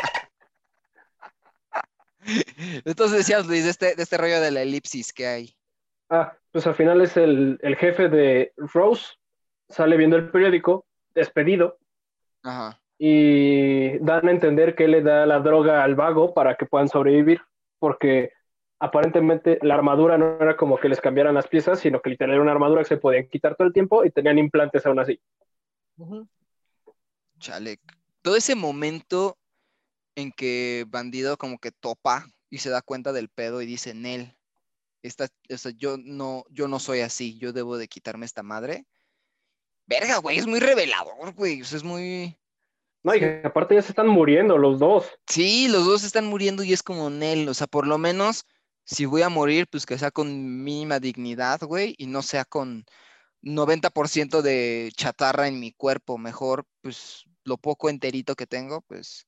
Entonces 2.86 3.17
decías, 3.19 3.47
Luis, 3.47 3.63
de 3.63 3.69
este, 3.71 3.95
de 3.95 4.03
este 4.03 4.17
rollo 4.17 4.41
de 4.41 4.51
la 4.51 4.61
elipsis 4.61 5.13
que 5.13 5.28
hay. 5.28 5.55
ah, 6.09 6.34
pues 6.51 6.67
al 6.67 6.75
final 6.75 7.01
es 7.01 7.17
el, 7.17 7.57
el 7.61 7.75
jefe 7.75 8.09
de 8.09 8.53
Rose, 8.57 9.05
sale 9.69 9.97
viendo 9.97 10.15
el 10.17 10.30
periódico, 10.30 10.86
despedido, 11.13 11.78
Ajá. 12.43 12.80
y 12.97 13.97
dan 13.99 14.28
a 14.28 14.32
entender 14.32 14.75
que 14.75 14.88
le 14.88 15.01
da 15.01 15.25
la 15.25 15.39
droga 15.39 15.84
al 15.84 15.95
vago 15.95 16.34
para 16.34 16.55
que 16.55 16.65
puedan 16.65 16.89
sobrevivir, 16.89 17.41
porque 17.80 18.32
aparentemente 18.80 19.59
la 19.61 19.75
armadura 19.75 20.17
no 20.17 20.38
era 20.39 20.55
como 20.55 20.78
que 20.78 20.89
les 20.89 21.01
cambiaran 21.01 21.36
las 21.36 21.47
piezas, 21.47 21.80
sino 21.80 22.01
que 22.01 22.11
literal 22.11 22.34
era 22.34 22.41
una 22.43 22.51
armadura 22.51 22.82
que 22.84 22.89
se 22.89 22.97
podían 22.97 23.28
quitar 23.28 23.55
todo 23.55 23.67
el 23.67 23.73
tiempo 23.73 24.03
y 24.05 24.11
tenían 24.11 24.38
implantes 24.38 24.86
aún 24.86 24.99
así. 24.99 25.19
Ujú. 25.97 26.28
Chale. 27.39 27.80
Todo 28.21 28.36
ese 28.36 28.55
momento 28.55 29.38
en 30.18 30.32
que 30.32 30.86
Bandido 30.89 31.38
como 31.38 31.59
que 31.59 31.72
topa 31.72 32.26
y 32.49 32.57
se 32.57 32.72
da 32.72 32.82
cuenta 32.82 33.13
del 33.13 33.30
pedo 33.30 33.61
y 33.61 33.68
dice, 33.68 33.93
Nel, 33.93 34.36
esta, 35.03 35.28
o 35.49 35.57
sea, 35.57 35.72
yo 35.78 35.97
no, 35.97 36.43
yo 36.49 36.68
no 36.68 36.80
soy 36.80 37.01
así, 37.01 37.38
yo 37.38 37.53
debo 37.53 37.78
de 37.78 37.88
quitarme 37.88 38.26
esta 38.26 38.41
madre. 38.41 38.88
Verga, 39.86 40.18
güey, 40.18 40.39
es 40.39 40.47
muy 40.47 40.59
revelador, 40.59 41.34
güey. 41.36 41.61
es 41.61 41.84
muy. 41.84 42.36
No, 43.03 43.15
y 43.15 43.24
aparte 43.43 43.76
ya 43.76 43.82
se 43.84 43.91
están 43.91 44.07
muriendo 44.07 44.57
los 44.57 44.80
dos. 44.80 45.05
Sí, 45.28 45.68
los 45.68 45.86
dos 45.86 46.03
están 46.03 46.26
muriendo 46.26 46.63
y 46.63 46.74
es 46.74 46.82
como 46.82 47.11
Nel. 47.11 47.47
O 47.47 47.53
sea, 47.53 47.68
por 47.68 47.86
lo 47.86 47.99
menos, 47.99 48.47
si 48.86 49.05
voy 49.05 49.22
a 49.22 49.30
morir, 49.30 49.68
pues 49.68 49.86
que 49.86 49.99
sea 49.99 50.09
con 50.09 50.63
mínima 50.63 50.99
dignidad, 50.99 51.61
güey, 51.61 51.93
y 51.99 52.07
no 52.07 52.24
sea 52.24 52.43
con 52.43 52.86
90% 53.43 54.41
de 54.41 54.91
chatarra 54.95 55.47
en 55.47 55.59
mi 55.59 55.74
cuerpo. 55.74 56.18
Mejor, 56.18 56.65
pues, 56.82 57.24
lo 57.43 57.57
poco 57.57 57.89
enterito 57.89 58.36
que 58.36 58.47
tengo, 58.47 58.82
pues. 58.82 59.28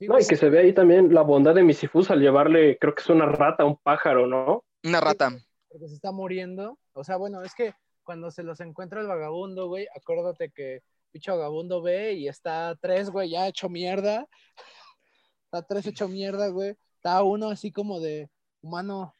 No, 0.00 0.18
y 0.18 0.26
que 0.26 0.36
se 0.36 0.48
ve 0.48 0.60
ahí 0.60 0.72
también 0.72 1.12
la 1.12 1.22
bondad 1.22 1.54
de 1.54 1.62
Misifus 1.62 2.10
al 2.10 2.20
llevarle, 2.20 2.78
creo 2.78 2.94
que 2.94 3.02
es 3.02 3.08
una 3.08 3.26
rata, 3.26 3.64
un 3.64 3.76
pájaro, 3.76 4.26
¿no? 4.26 4.64
Una 4.84 5.00
rata. 5.00 5.30
porque 5.68 5.88
se 5.88 5.94
está 5.94 6.12
muriendo. 6.12 6.78
O 6.92 7.02
sea, 7.02 7.16
bueno, 7.16 7.42
es 7.42 7.54
que 7.54 7.74
cuando 8.04 8.30
se 8.30 8.42
los 8.42 8.60
encuentra 8.60 9.00
el 9.00 9.08
vagabundo, 9.08 9.66
güey, 9.66 9.86
acuérdate 9.96 10.50
que 10.50 10.82
pinche 11.10 11.30
vagabundo 11.30 11.82
ve 11.82 12.12
y 12.12 12.28
está 12.28 12.76
tres, 12.80 13.10
güey, 13.10 13.30
ya 13.30 13.48
hecho 13.48 13.68
mierda. 13.68 14.26
Está 15.50 15.62
tres 15.62 15.86
hecho 15.86 16.08
mierda, 16.08 16.48
güey. 16.48 16.76
Está 16.96 17.22
uno 17.22 17.48
así 17.48 17.72
como 17.72 18.00
de 18.00 18.28
humano 18.60 19.14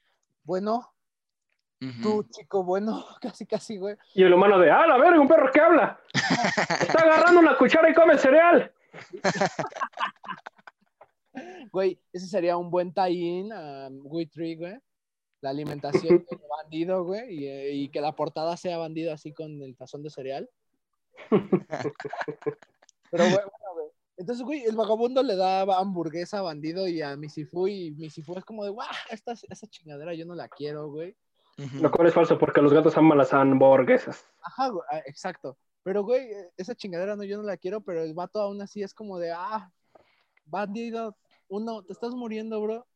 bueno, 0.48 0.94
tú 2.02 2.26
chico 2.30 2.64
bueno, 2.64 3.04
casi 3.20 3.46
casi, 3.46 3.76
güey. 3.76 3.96
Y 4.14 4.22
el 4.24 4.32
humano 4.32 4.58
de, 4.58 4.70
ah, 4.70 4.86
la 4.86 4.96
verga, 4.96 5.20
un 5.20 5.28
perro 5.28 5.52
que 5.52 5.60
habla. 5.60 6.00
Está 6.80 7.02
agarrando 7.02 7.40
una 7.40 7.56
cuchara 7.56 7.90
y 7.90 7.94
come 7.94 8.16
cereal. 8.16 8.72
Güey, 11.72 12.00
ese 12.12 12.26
sería 12.26 12.56
un 12.56 12.70
buen 12.70 12.92
tie-in 12.92 13.52
a 13.52 13.90
Tree, 14.32 14.56
güey. 14.56 14.78
La 15.40 15.50
alimentación 15.50 16.24
del 16.30 16.40
bandido, 16.48 17.04
güey, 17.04 17.34
y, 17.34 17.46
eh, 17.46 17.72
y 17.72 17.88
que 17.90 18.00
la 18.00 18.16
portada 18.16 18.56
sea 18.56 18.78
bandido 18.78 19.12
así 19.12 19.32
con 19.32 19.62
el 19.62 19.76
tazón 19.76 20.02
de 20.02 20.10
cereal. 20.10 20.48
Pero, 23.10 23.24
güey, 23.24 23.34
bueno, 23.34 23.74
güey. 23.74 23.86
Entonces, 24.16 24.44
güey, 24.44 24.64
el 24.64 24.74
vagabundo 24.74 25.22
le 25.22 25.36
da 25.36 25.62
hamburguesa 25.62 26.40
a 26.40 26.42
bandido 26.42 26.88
y 26.88 27.02
a 27.02 27.16
Misifu, 27.16 27.68
y 27.68 27.92
Misifu 27.92 28.36
es 28.36 28.44
como 28.44 28.64
de, 28.64 28.70
guau, 28.70 28.88
esta, 29.10 29.32
esa 29.32 29.66
chingadera 29.68 30.12
yo 30.14 30.26
no 30.26 30.34
la 30.34 30.48
quiero, 30.48 30.90
güey. 30.90 31.16
Lo 31.80 31.90
cual 31.90 32.06
es 32.06 32.14
falso 32.14 32.38
porque 32.38 32.62
los 32.62 32.72
gatos 32.72 32.96
aman 32.96 33.18
las 33.18 33.32
hamburguesas. 33.32 34.24
Ajá, 34.42 34.68
güey, 34.68 34.84
ah, 34.90 35.02
exacto. 35.06 35.56
Pero, 35.82 36.04
güey, 36.04 36.28
esa 36.56 36.74
chingadera 36.74 37.16
no, 37.16 37.24
yo 37.24 37.36
no 37.36 37.42
la 37.42 37.56
quiero, 37.56 37.80
pero 37.80 38.02
el 38.02 38.14
vato 38.14 38.40
aún 38.40 38.60
así 38.60 38.82
es 38.82 38.94
como 38.94 39.18
de, 39.18 39.32
ah, 39.32 39.72
bandido, 40.44 41.16
uno, 41.48 41.82
te 41.82 41.92
estás 41.92 42.12
muriendo, 42.12 42.60
bro. 42.60 42.86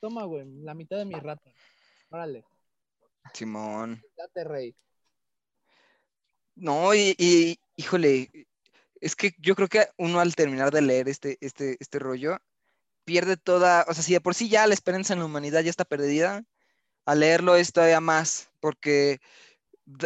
Toma, 0.00 0.24
güey, 0.24 0.46
la 0.62 0.74
mitad 0.74 0.98
de 0.98 1.04
mi 1.04 1.14
rata. 1.14 1.50
Órale, 2.10 2.44
Simón. 3.32 4.02
date, 4.16 4.44
rey. 4.44 4.76
No, 6.54 6.94
y, 6.94 7.14
y, 7.18 7.58
híjole, 7.76 8.30
es 9.00 9.14
que 9.16 9.34
yo 9.38 9.54
creo 9.54 9.68
que 9.68 9.88
uno 9.98 10.20
al 10.20 10.34
terminar 10.34 10.70
de 10.70 10.82
leer 10.82 11.08
este, 11.08 11.36
este, 11.40 11.76
este 11.80 11.98
rollo, 11.98 12.38
pierde 13.04 13.36
toda, 13.36 13.84
o 13.88 13.94
sea, 13.94 14.02
si 14.02 14.12
de 14.12 14.20
por 14.20 14.34
sí 14.34 14.48
ya 14.48 14.66
la 14.66 14.74
esperanza 14.74 15.12
en 15.12 15.20
la 15.20 15.26
humanidad 15.26 15.62
ya 15.62 15.70
está 15.70 15.84
perdida, 15.84 16.44
al 17.04 17.20
leerlo 17.20 17.56
es 17.56 17.72
todavía 17.72 18.00
más, 18.00 18.50
porque 18.60 19.20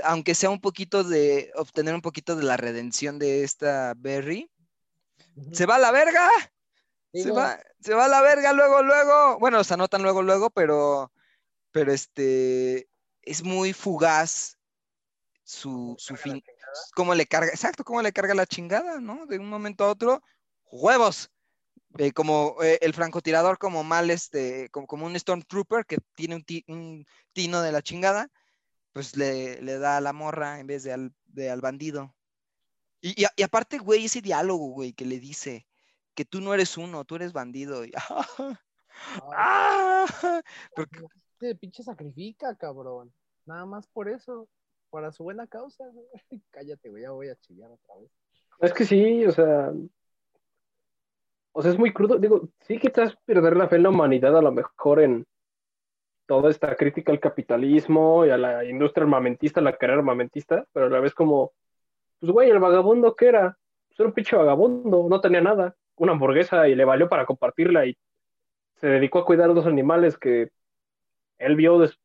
aunque 0.05 0.35
sea 0.35 0.51
un 0.51 0.61
poquito 0.61 1.05
de, 1.05 1.51
obtener 1.55 1.95
un 1.95 2.03
poquito 2.03 2.37
de 2.37 2.45
la 2.45 2.57
redención 2.57 3.19
de 3.19 3.43
esta 3.45 3.95
Berry, 3.97 4.51
se 5.53 5.67
va 5.67 5.77
a 5.77 5.79
la 5.79 5.91
verga, 5.91 6.29
Se 7.13 7.31
va, 7.33 7.59
se 7.81 7.95
va 7.95 8.05
a 8.05 8.09
la 8.09 8.23
verga 8.23 8.53
luego, 8.53 8.83
luego, 8.83 9.39
bueno, 9.39 9.65
se 9.65 9.75
anotan 9.75 10.03
luego, 10.03 10.23
luego, 10.23 10.51
pero, 10.51 11.13
pero 11.73 11.93
este, 11.93 12.89
es 13.23 13.43
muy 13.43 13.73
fugaz 13.73 14.59
su, 15.43 15.97
su 15.99 16.17
fin, 16.17 16.43
cómo 16.95 17.15
le 17.15 17.27
carga, 17.27 17.51
exacto, 17.51 17.83
cómo 17.83 18.01
le 18.03 18.13
carga 18.13 18.35
la 18.35 18.47
chingada, 18.47 19.01
¿no? 19.01 19.27
De 19.27 19.39
un 19.39 19.49
momento 19.49 19.85
a 19.85 19.91
otro, 19.91 20.23
huevos. 20.71 21.31
Eh, 21.99 22.13
como 22.13 22.55
eh, 22.63 22.79
el 22.83 22.95
francotirador, 22.95 23.59
como 23.59 23.83
mal, 23.83 24.11
este, 24.11 24.69
como, 24.71 24.87
como 24.87 25.07
un 25.07 25.19
Stormtrooper 25.19 25.85
que 25.87 25.99
tiene 26.15 26.37
un, 26.37 26.45
ti- 26.45 26.65
un 26.69 27.05
tino 27.33 27.63
de 27.63 27.73
la 27.73 27.83
chingada, 27.83 28.29
pues 28.93 29.17
le, 29.17 29.61
le 29.61 29.79
da 29.79 29.97
a 29.97 30.01
la 30.01 30.13
morra 30.13 30.61
en 30.61 30.69
vez 30.69 30.85
de 30.85 30.93
al, 30.93 31.13
de 31.25 31.51
al 31.51 31.61
bandido. 31.61 32.15
Y, 33.01 33.21
y 33.37 33.43
aparte, 33.43 33.79
güey, 33.79 34.05
ese 34.05 34.21
diálogo, 34.21 34.69
güey, 34.69 34.93
que 34.93 35.05
le 35.05 35.19
dice 35.19 35.67
que 36.21 36.27
tú 36.27 36.43
no 36.43 36.53
eres 36.53 36.77
uno, 36.77 37.07
tú 37.07 37.17
eres 37.17 37.33
bandido. 37.33 37.83
y- 37.83 37.93
¡Ah! 39.33 40.05
Porque- 40.77 41.01
Te 41.39 41.55
pinche 41.55 41.83
sacrifica, 41.83 42.55
cabrón. 42.57 43.11
Nada 43.47 43.65
más 43.65 43.87
por 43.87 44.07
eso. 44.11 44.47
Para 44.91 45.13
su 45.13 45.23
buena 45.23 45.47
causa, 45.47 45.87
güey. 45.89 46.07
Cállate, 46.51 46.91
güey, 46.91 47.05
ya 47.05 47.13
voy 47.13 47.31
a 47.31 47.37
chillar 47.37 47.71
otra 47.71 47.95
vez. 48.03 48.11
Es 48.61 48.75
que 48.75 48.85
sí, 48.85 49.25
o 49.25 49.33
sea. 49.33 49.73
O 51.53 51.63
sea, 51.63 51.71
es 51.71 51.79
muy 51.79 51.91
crudo. 51.95 52.19
Digo, 52.19 52.51
sí, 52.67 52.79
quizás 52.79 53.17
perder 53.25 53.57
la 53.57 53.67
fe 53.69 53.77
en 53.77 53.85
la 53.85 53.89
humanidad, 53.89 54.37
a 54.37 54.43
lo 54.43 54.53
mejor 54.53 55.01
en 55.01 55.27
toda 56.27 56.51
esta 56.51 56.77
crítica 56.77 57.13
al 57.13 57.21
capitalismo 57.21 58.27
y 58.27 58.31
a 58.31 58.37
la 58.37 58.63
industria 58.67 59.05
armamentista, 59.05 59.63
la 59.63 59.75
carrera 59.79 60.01
armamentista, 60.01 60.67
pero 60.73 60.87
a 60.87 60.91
la 60.91 61.01
vez 61.01 61.15
como, 61.15 61.53
pues 62.19 62.31
güey, 62.31 62.51
el 62.51 62.59
vagabundo 62.59 63.17
que 63.17 63.29
era, 63.29 63.59
pues 63.89 63.99
era 64.01 64.09
un 64.09 64.15
pinche 64.15 64.37
vagabundo, 64.37 65.07
no 65.09 65.21
tenía 65.23 65.41
nada, 65.41 65.75
una 66.01 66.13
hamburguesa 66.13 66.67
y 66.67 66.75
le 66.75 66.85
valió 66.87 67.09
para 67.09 67.27
compartirla 67.27 67.85
y 67.87 67.97
se 68.77 68.87
dedicó 68.87 69.19
a 69.19 69.27
cuidar 69.27 69.51
a 69.51 69.53
dos 69.55 69.67
animales 69.67 70.17
que 70.17 70.51
él 71.39 71.57
vio 71.57 71.79
des- 71.79 71.99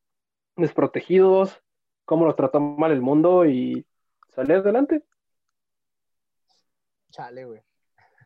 desprotegidos, 0.58 1.62
cómo 2.04 2.26
los 2.26 2.36
trató 2.36 2.60
mal 2.60 2.92
el 2.92 3.02
mundo 3.02 3.46
y 3.46 3.86
salió 4.28 4.58
adelante. 4.58 5.02
Chale, 7.12 7.46
güey. 7.46 7.62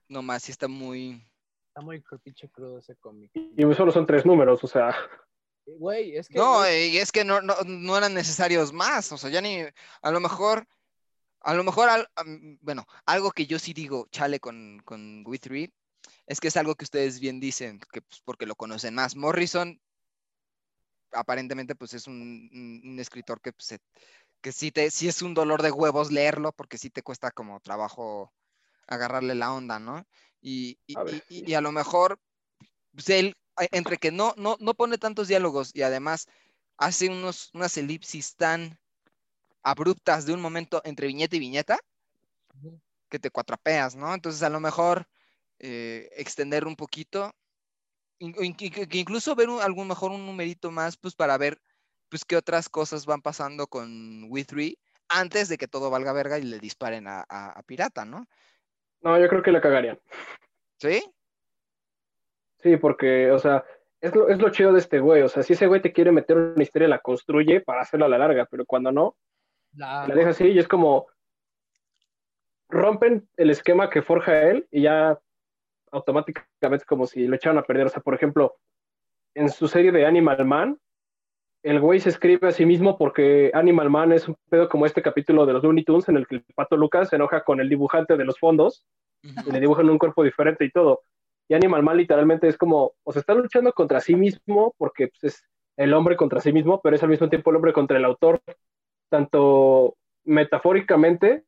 No 0.07 0.24
más, 0.24 0.41
sí 0.43 0.51
está 0.51 0.67
muy. 0.67 1.24
Está 1.67 1.82
muy 1.82 2.03
pinche 2.24 2.49
crudo 2.49 2.80
ese 2.80 2.95
cómic. 2.95 3.32
Y 3.36 3.61
solo 3.76 3.91
son 3.91 4.07
tres 4.07 4.26
números, 4.26 4.63
o 4.63 4.67
sea, 4.67 4.95
Güey, 5.67 6.17
es 6.17 6.28
que. 6.28 6.39
No, 6.39 6.67
y 6.67 6.97
es 6.97 7.11
que 7.11 7.24
no, 7.24 7.41
no, 7.41 7.53
no 7.67 7.95
eran 7.95 8.15
necesarios 8.15 8.74
más. 8.74 9.11
O 9.11 9.17
sea, 9.17 9.30
ya 9.30 9.39
ni. 9.39 9.59
A 10.01 10.11
lo 10.11 10.20
mejor. 10.20 10.65
A 11.41 11.53
lo 11.53 11.63
mejor, 11.63 11.89
al- 11.89 12.09
bueno, 12.61 12.85
algo 13.05 13.31
que 13.31 13.45
yo 13.47 13.59
sí 13.59 13.73
digo, 13.73 14.07
chale, 14.11 14.39
con, 14.39 14.81
con 14.83 15.23
We 15.25 15.39
Three, 15.39 15.73
es 16.27 16.39
que 16.39 16.49
es 16.49 16.57
algo 16.57 16.75
que 16.75 16.83
ustedes 16.85 17.19
bien 17.19 17.39
dicen, 17.39 17.79
que 17.91 18.01
pues, 18.01 18.21
porque 18.23 18.45
lo 18.45 18.55
conocen 18.55 18.95
más. 18.95 19.15
Morrison, 19.15 19.79
aparentemente, 21.11 21.75
pues 21.75 21.93
es 21.93 22.07
un, 22.07 22.49
un- 22.53 22.81
un 22.91 22.99
escritor 22.99 23.41
que, 23.41 23.53
pues, 23.53 23.65
se- 23.67 23.79
que 24.41 24.51
sí, 24.51 24.71
te, 24.71 24.89
sí 24.91 25.07
es 25.07 25.21
un 25.21 25.33
dolor 25.33 25.61
de 25.61 25.71
huevos 25.71 26.11
leerlo, 26.11 26.51
porque 26.51 26.77
sí 26.77 26.89
te 26.89 27.03
cuesta 27.03 27.31
como 27.31 27.59
trabajo 27.59 28.33
agarrarle 28.87 29.35
la 29.35 29.53
onda, 29.53 29.79
¿no? 29.79 30.05
Y, 30.41 30.77
y- 30.87 30.97
A 30.97 31.03
y- 31.29 31.43
y- 31.51 31.53
a 31.53 31.61
lo 31.61 31.71
mejor, 31.71 32.19
pues 32.93 33.09
él, 33.09 33.35
a- 33.55 33.67
entre 33.71 33.97
que 33.97 34.11
no, 34.11 34.33
no, 34.37 34.55
no 34.59 34.73
pone 34.73 34.97
tantos 34.97 35.27
diálogos 35.27 35.71
y 35.73 35.81
además 35.83 36.27
hace 36.77 37.09
unos, 37.09 37.49
unas 37.53 37.75
elipsis 37.77 38.35
tan 38.35 38.79
abruptas 39.64 40.26
de 40.26 40.34
un 40.34 40.41
momento 40.41 40.82
entre 40.86 41.07
viñeta 41.07 41.36
y 41.36 41.39
viñeta, 41.39 41.78
que 43.10 43.20
te 43.20 43.32
cuatrapeas, 43.32 43.95
¿no? 43.95 44.14
Entonces 44.14 44.43
a 44.43 44.49
lo 44.49 44.60
mejor 44.60 45.07
eh, 45.60 46.10
extender 46.16 46.66
un 46.66 46.76
poquito, 46.76 47.32
incluso 48.20 49.36
ver 49.36 49.49
un, 49.49 49.62
algún 49.62 49.88
mejor 49.88 50.12
un 50.12 50.26
numerito 50.26 50.72
más, 50.72 50.97
pues 50.97 51.16
para 51.16 51.38
ver 51.38 51.60
pues 52.10 52.26
qué 52.26 52.36
otras 52.36 52.70
cosas 52.70 53.05
van 53.05 53.22
pasando 53.22 53.68
con 53.68 54.26
We 54.30 54.43
Three 54.45 54.78
antes 55.10 55.49
de 55.49 55.57
que 55.57 55.68
todo 55.68 55.89
valga 55.89 56.12
verga 56.14 56.38
y 56.39 56.43
le 56.43 56.60
disparen 56.60 57.07
a, 57.07 57.26
a- 57.28 57.51
a 57.51 57.64
Pirata, 57.64 58.05
¿no? 58.05 58.26
no, 59.01 59.20
yo 59.20 59.28
creo 59.30 59.41
que 59.41 59.51
la 59.51 59.62
cagarían. 59.62 59.99
¿Sí? 60.78 61.01
Sí, 62.62 62.78
porque, 62.78 63.32
o 63.32 63.39
sea, 63.39 63.64
es 64.01 64.14
lo, 64.14 64.28
es 64.30 64.38
lo 64.39 64.49
chido 64.49 64.74
de 64.74 64.80
este 64.80 64.99
güey. 64.99 65.22
O 65.22 65.30
sea, 65.30 65.43
si 65.43 65.53
ese 65.53 65.68
güey 65.68 65.82
te 65.82 65.93
quiere 65.93 66.12
meter 66.12 66.36
una 66.38 66.62
historia, 66.64 66.88
la 66.88 66.99
construye 66.99 67.62
para 67.62 67.82
hacerla 67.82 68.07
a 68.07 68.10
la 68.10 68.18
larga, 68.18 68.45
pero 68.51 68.66
cuando 68.66 68.91
no, 68.91 69.16
la- 69.76 70.07
la 70.07 70.15
deja 70.15 70.30
así 70.32 70.45
y 70.47 70.59
es 70.59 70.67
como 70.67 71.07
rompen 72.70 73.28
el 73.38 73.49
esquema 73.49 73.89
que 73.89 74.01
forja 74.01 74.43
él 74.49 74.67
y 74.72 74.84
ya 74.84 75.20
automáticamente 75.91 76.84
es 76.84 76.86
como 76.86 77.07
si 77.07 77.28
lo 77.28 77.36
echaran 77.36 77.57
a 77.57 77.63
perder. 77.63 77.88
O 77.88 77.89
sea, 77.89 78.01
por 78.01 78.13
ejemplo, 78.13 78.55
en 79.36 79.49
su 79.49 79.67
serie 79.67 79.91
de 79.91 80.05
Animal 80.05 80.45
Man, 80.45 80.78
el 81.63 81.80
güey 81.80 81.99
se 81.99 82.09
escribe 82.09 82.47
a 82.47 82.51
sí 82.51 82.65
mismo 82.65 82.97
porque 82.97 83.51
Animal 83.53 83.89
Man 83.89 84.11
es 84.13 84.28
un 84.28 84.36
pedo 84.49 84.70
como 84.70 84.86
este 84.86 85.01
capítulo 85.01 85.45
de 85.45 85.53
los 85.53 85.63
Looney 85.63 85.84
Tunes 85.84 86.07
en 86.09 86.17
el 86.17 86.28
que 86.28 86.36
el 86.36 86.45
pato 86.55 86.78
Lucas 86.78 87.09
se 87.09 87.15
enoja 87.15 87.43
con 87.43 87.59
el 87.59 87.67
dibujante 87.70 88.15
de 88.15 88.26
los 88.26 88.39
fondos 88.39 88.86
y 89.24 89.51
le 89.51 89.59
dibujan 89.59 89.89
un 89.89 89.97
cuerpo 89.97 90.24
diferente 90.24 90.63
y 90.63 90.72
todo. 90.72 91.01
Y 91.49 91.55
Animal 91.55 91.84
Man 91.84 91.97
literalmente 91.97 92.47
es 92.47 92.57
como, 92.57 92.93
o 93.03 93.11
sea, 93.11 93.20
está 93.20 93.34
luchando 93.34 93.74
contra 93.74 93.99
sí 93.99 94.15
mismo 94.15 94.74
porque 94.78 95.07
pues, 95.07 95.24
es 95.36 95.43
el 95.76 95.93
hombre 95.93 96.15
contra 96.15 96.39
sí 96.39 96.53
mismo, 96.53 96.80
pero 96.82 96.95
es 96.95 97.03
al 97.03 97.09
mismo 97.09 97.28
tiempo 97.28 97.49
el 97.49 97.55
hombre 97.57 97.74
contra 97.74 97.97
el 97.97 98.05
autor, 98.05 98.41
tanto 99.10 99.97
metafóricamente 100.26 101.43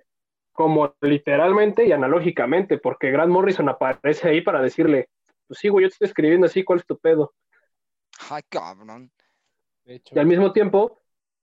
como 0.53 0.95
literalmente 1.01 1.85
y 1.85 1.91
analógicamente, 1.93 2.77
porque 2.79 3.11
Grant 3.11 3.31
Morrison 3.31 3.69
aparece 3.69 4.29
ahí 4.29 4.41
para 4.41 4.61
decirle, 4.61 5.09
pues 5.47 5.59
sí, 5.59 5.69
güey, 5.69 5.83
yo 5.85 5.89
te 5.89 5.93
estoy 5.95 6.07
escribiendo 6.09 6.47
así, 6.47 6.63
¿cuál 6.63 6.79
es 6.79 6.85
tu 6.87 6.97
pedo? 6.99 7.33
Ay, 8.29 8.43
cabrón. 8.49 9.11
Y 10.13 10.19
al 10.19 10.25
mismo 10.27 10.51
tiempo, 10.53 11.01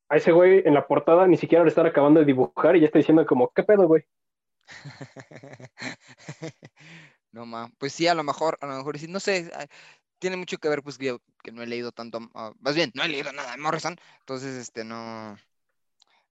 a 0.09 0.16
ese 0.16 0.33
güey 0.33 0.62
en 0.64 0.75
la 0.75 0.87
portada 0.87 1.27
ni 1.27 1.37
siquiera 1.37 1.64
le 1.64 1.69
están 1.71 1.87
acabando 1.87 2.21
de 2.21 2.27
dibujar 2.27 2.77
y 2.77 2.81
ya 2.81 2.87
está 2.87 2.99
diciendo 2.99 3.27
como, 3.27 3.51
¿qué 3.55 3.62
pedo, 3.64 3.87
güey? 3.89 4.05
No 7.33 7.47
ma, 7.47 7.71
pues 7.79 7.93
sí, 7.93 8.07
a 8.09 8.14
lo 8.14 8.23
mejor, 8.25 8.59
a 8.61 8.66
lo 8.66 8.77
mejor 8.77 8.99
sí, 8.99 9.07
no 9.09 9.21
sé, 9.21 9.51
tiene 10.19 10.37
mucho 10.37 10.59
que 10.59 10.69
ver, 10.69 10.83
pues 10.83 10.99
que, 10.99 11.07
yo- 11.07 11.21
que 11.45 11.53
no 11.53 11.62
he 11.62 11.66
leído 11.66 11.93
tanto, 11.93 12.19
ah, 12.35 12.53
más 12.61 12.75
bien, 12.77 12.91
no 12.95 13.03
he 13.05 13.09
leído 13.09 13.33
nada 13.33 13.53
de 13.53 13.59
Morrison, 13.59 13.97
entonces, 14.21 14.55
este, 14.57 14.85
no, 14.85 15.37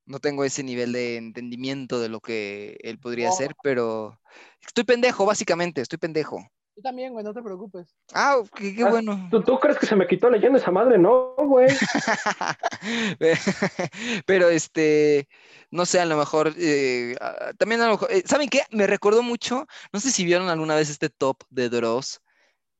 no 0.07 0.19
tengo 0.19 0.43
ese 0.43 0.63
nivel 0.63 0.93
de 0.93 1.17
entendimiento 1.17 1.99
de 1.99 2.09
lo 2.09 2.21
que 2.21 2.77
él 2.81 2.97
podría 2.97 3.29
hacer, 3.29 3.55
pero 3.61 4.19
estoy 4.65 4.85
pendejo, 4.85 5.25
básicamente, 5.25 5.81
estoy 5.81 5.99
pendejo. 5.99 6.47
Tú 6.75 6.81
también, 6.81 7.11
güey, 7.11 7.25
no 7.25 7.33
te 7.33 7.41
preocupes. 7.41 7.95
Ah, 8.13 8.37
qué, 8.55 8.75
qué 8.75 8.83
Ah, 8.83 8.89
bueno. 8.89 9.27
¿Tú, 9.31 9.41
tú 9.41 9.59
crees 9.59 9.79
que 9.79 9.87
se 9.87 9.95
me 9.95 10.07
quitó 10.07 10.29
leyendo 10.29 10.59
esa 10.59 10.71
madre? 10.71 10.97
No, 10.97 11.33
güey. 11.35 11.67
Pero 14.27 14.49
este, 14.49 15.27
no 15.71 15.85
sé, 15.85 15.99
a 15.99 16.05
lo 16.05 16.17
mejor, 16.17 16.53
eh, 16.55 17.15
también 17.57 17.81
a 17.81 17.87
lo 17.87 17.93
mejor, 17.93 18.11
eh, 18.11 18.23
¿saben 18.25 18.47
qué? 18.47 18.61
Me 18.71 18.87
recordó 18.87 19.23
mucho, 19.23 19.67
no 19.91 19.99
sé 19.99 20.11
si 20.11 20.23
vieron 20.23 20.49
alguna 20.49 20.75
vez 20.75 20.89
este 20.89 21.09
top 21.09 21.43
de 21.49 21.69
Dross 21.69 22.21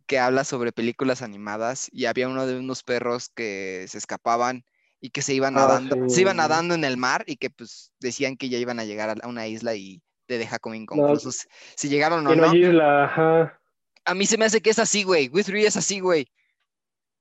que 0.06 0.20
habla 0.20 0.44
sobre 0.44 0.72
películas 0.72 1.22
animadas 1.22 1.90
y 1.92 2.06
había 2.06 2.30
uno 2.30 2.46
de 2.46 2.58
unos 2.58 2.84
perros 2.84 3.30
que 3.30 3.86
se 3.90 3.98
escapaban 3.98 4.64
y 5.00 5.10
que 5.10 5.22
se 5.22 5.34
iban 5.34 5.58
Ah, 5.58 5.62
nadando, 5.62 6.10
se 6.10 6.22
iban 6.22 6.38
nadando 6.38 6.74
en 6.76 6.84
el 6.84 6.98
mar 6.98 7.24
y 7.28 7.38
que 7.38 7.50
pues 7.50 7.92
decían 8.00 8.36
que 8.36 8.50
ya 8.50 8.58
iban 8.58 8.80
a 8.80 8.86
llegar 8.86 9.18
a 9.22 9.28
una 9.28 9.48
isla 9.48 9.76
y 9.76 10.02
te 10.26 10.38
deja 10.38 10.60
como 10.60 10.76
inconclusos 10.76 11.48
si 11.76 11.90
llegaron 11.90 12.26
o 12.28 12.36
no 12.36 12.56
isla, 12.56 13.06
ajá. 13.06 13.62
A 14.06 14.14
mí 14.14 14.26
se 14.26 14.38
me 14.38 14.46
hace 14.46 14.62
que 14.62 14.70
es 14.70 14.80
así, 14.80 15.04
güey. 15.04 15.28
With 15.30 15.46
Three 15.46 15.66
es 15.66 15.76
así, 15.76 16.00
güey. 16.00 16.28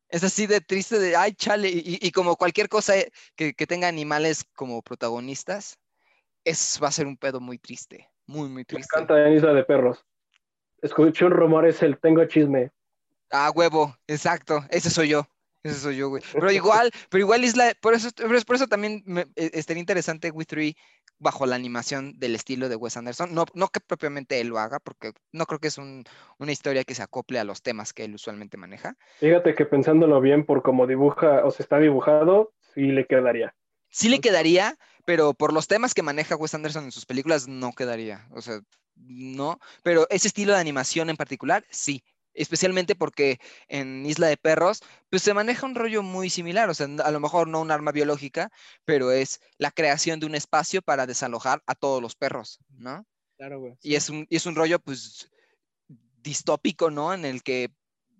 Es 0.08 0.22
así 0.22 0.46
de 0.46 0.60
triste, 0.60 1.00
de, 1.00 1.16
ay, 1.16 1.32
chale. 1.32 1.68
Y, 1.68 2.12
como 2.12 2.36
cualquier 2.36 2.68
cosa 2.68 2.94
que, 3.34 3.54
que 3.54 3.66
tenga 3.66 3.88
animales 3.88 4.44
como 4.54 4.80
protagonistas, 4.82 5.80
es, 6.44 6.78
va 6.80 6.86
a 6.86 6.92
ser 6.92 7.08
un 7.08 7.16
pedo 7.16 7.40
muy 7.40 7.58
triste. 7.58 8.08
Muy, 8.26 8.48
muy 8.48 8.62
Me 8.62 8.64
triste. 8.64 8.88
encanta 8.94 9.26
en 9.26 9.34
Isla 9.34 9.52
de 9.52 9.64
Perros. 9.64 10.04
Escuché 10.80 11.24
un 11.24 11.32
rumor, 11.32 11.66
es 11.66 11.82
el 11.82 11.98
tengo 11.98 12.24
chisme. 12.26 12.70
Ah, 13.32 13.50
huevo, 13.52 13.96
exacto. 14.06 14.64
Ese 14.70 14.90
soy 14.90 15.08
yo. 15.08 15.26
Ese 15.70 15.80
soy 15.80 15.96
yo, 15.96 16.08
güey. 16.08 16.22
Pero 16.48 16.50
igual, 16.52 16.90
pero 17.10 17.20
igual 17.22 17.44
Isla, 17.44 17.72
por 17.80 17.94
eso, 17.94 18.10
por 18.10 18.34
eso- 18.34 18.46
por 18.46 18.56
eso 18.56 18.66
también 18.66 19.02
me, 19.06 19.22
eh, 19.36 19.50
estaría 19.54 19.80
interesante 19.80 20.30
With 20.30 20.46
Three 20.46 20.76
bajo 21.18 21.46
la 21.46 21.56
animación 21.56 22.18
del 22.18 22.34
estilo 22.34 22.68
de 22.68 22.76
Wes 22.76 22.96
Anderson. 22.96 23.34
No, 23.34 23.46
no 23.54 23.68
que 23.68 23.80
propiamente 23.80 24.40
él 24.40 24.48
lo 24.48 24.58
haga, 24.58 24.78
porque 24.80 25.12
no 25.32 25.46
creo 25.46 25.58
que 25.60 25.68
es 25.68 25.78
un- 25.78 26.04
una 26.38 26.52
historia 26.52 26.84
que 26.84 26.94
se 26.94 27.02
acople 27.02 27.38
a 27.38 27.44
los 27.44 27.62
temas 27.62 27.92
que 27.92 28.04
él 28.04 28.14
usualmente 28.14 28.56
maneja. 28.58 28.96
Fíjate 29.18 29.54
que 29.54 29.64
pensándolo 29.64 30.20
bien 30.20 30.44
por 30.44 30.62
cómo 30.62 30.86
dibuja 30.86 31.44
o 31.44 31.50
se 31.50 31.62
está 31.62 31.78
dibujado, 31.78 32.52
sí 32.74 32.82
le 32.82 33.06
quedaría. 33.06 33.54
Sí 33.88 34.08
le 34.10 34.20
quedaría, 34.20 34.76
pero 35.06 35.32
por 35.32 35.54
los 35.54 35.68
temas 35.68 35.94
que 35.94 36.02
maneja 36.02 36.36
Wes 36.36 36.54
Anderson 36.54 36.84
en 36.84 36.92
sus 36.92 37.06
películas 37.06 37.48
no 37.48 37.72
quedaría. 37.72 38.26
O 38.32 38.42
sea, 38.42 38.60
no. 38.96 39.58
Pero 39.82 40.06
ese 40.10 40.28
estilo 40.28 40.52
de 40.52 40.58
animación 40.60 41.08
en 41.08 41.16
particular, 41.16 41.64
sí. 41.70 42.02
Especialmente 42.36 42.94
porque 42.94 43.38
en 43.68 44.04
Isla 44.04 44.28
de 44.28 44.36
Perros, 44.36 44.82
pues 45.10 45.22
se 45.22 45.34
maneja 45.34 45.66
un 45.66 45.74
rollo 45.74 46.02
muy 46.02 46.30
similar. 46.30 46.68
O 46.68 46.74
sea, 46.74 46.86
a 47.04 47.10
lo 47.10 47.20
mejor 47.20 47.48
no 47.48 47.60
un 47.60 47.70
arma 47.70 47.92
biológica, 47.92 48.50
pero 48.84 49.10
es 49.10 49.40
la 49.58 49.70
creación 49.70 50.20
de 50.20 50.26
un 50.26 50.34
espacio 50.34 50.82
para 50.82 51.06
desalojar 51.06 51.62
a 51.66 51.74
todos 51.74 52.02
los 52.02 52.14
perros, 52.14 52.60
¿no? 52.68 53.06
Claro, 53.38 53.60
güey. 53.60 53.74
Y 53.82 53.94
es 53.94 54.10
un, 54.10 54.26
y 54.28 54.36
es 54.36 54.46
un 54.46 54.54
rollo, 54.54 54.78
pues, 54.78 55.30
distópico, 56.22 56.90
¿no? 56.90 57.14
En 57.14 57.24
el 57.24 57.42
que 57.42 57.72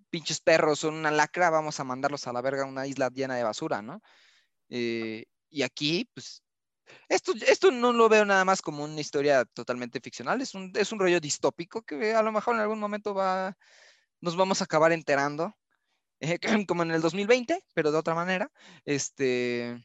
pinches 0.09 0.41
perros 0.41 0.79
son 0.79 0.95
una 0.95 1.11
lacra, 1.11 1.49
vamos 1.49 1.79
a 1.79 1.83
mandarlos 1.83 2.27
a 2.27 2.33
la 2.33 2.41
verga 2.41 2.63
a 2.63 2.67
una 2.67 2.87
isla 2.87 3.09
llena 3.09 3.35
de 3.35 3.43
basura, 3.43 3.81
¿no? 3.81 4.01
Eh, 4.69 5.25
y 5.49 5.61
aquí, 5.61 6.09
pues, 6.13 6.43
esto, 7.09 7.33
esto 7.45 7.71
no 7.71 7.91
lo 7.93 8.09
veo 8.09 8.25
nada 8.25 8.45
más 8.45 8.61
como 8.61 8.83
una 8.83 9.01
historia 9.01 9.45
totalmente 9.45 9.99
ficcional, 9.99 10.41
es 10.41 10.55
un, 10.55 10.71
es 10.75 10.91
un 10.91 10.99
rollo 10.99 11.19
distópico 11.19 11.81
que 11.81 12.13
a 12.13 12.23
lo 12.23 12.31
mejor 12.31 12.55
en 12.55 12.61
algún 12.61 12.79
momento 12.79 13.13
va, 13.13 13.57
nos 14.21 14.35
vamos 14.35 14.61
a 14.61 14.65
acabar 14.65 14.91
enterando, 14.91 15.55
eh, 16.19 16.39
como 16.67 16.83
en 16.83 16.91
el 16.91 17.01
2020, 17.01 17.59
pero 17.73 17.91
de 17.91 17.97
otra 17.97 18.15
manera. 18.15 18.51
Este, 18.85 19.77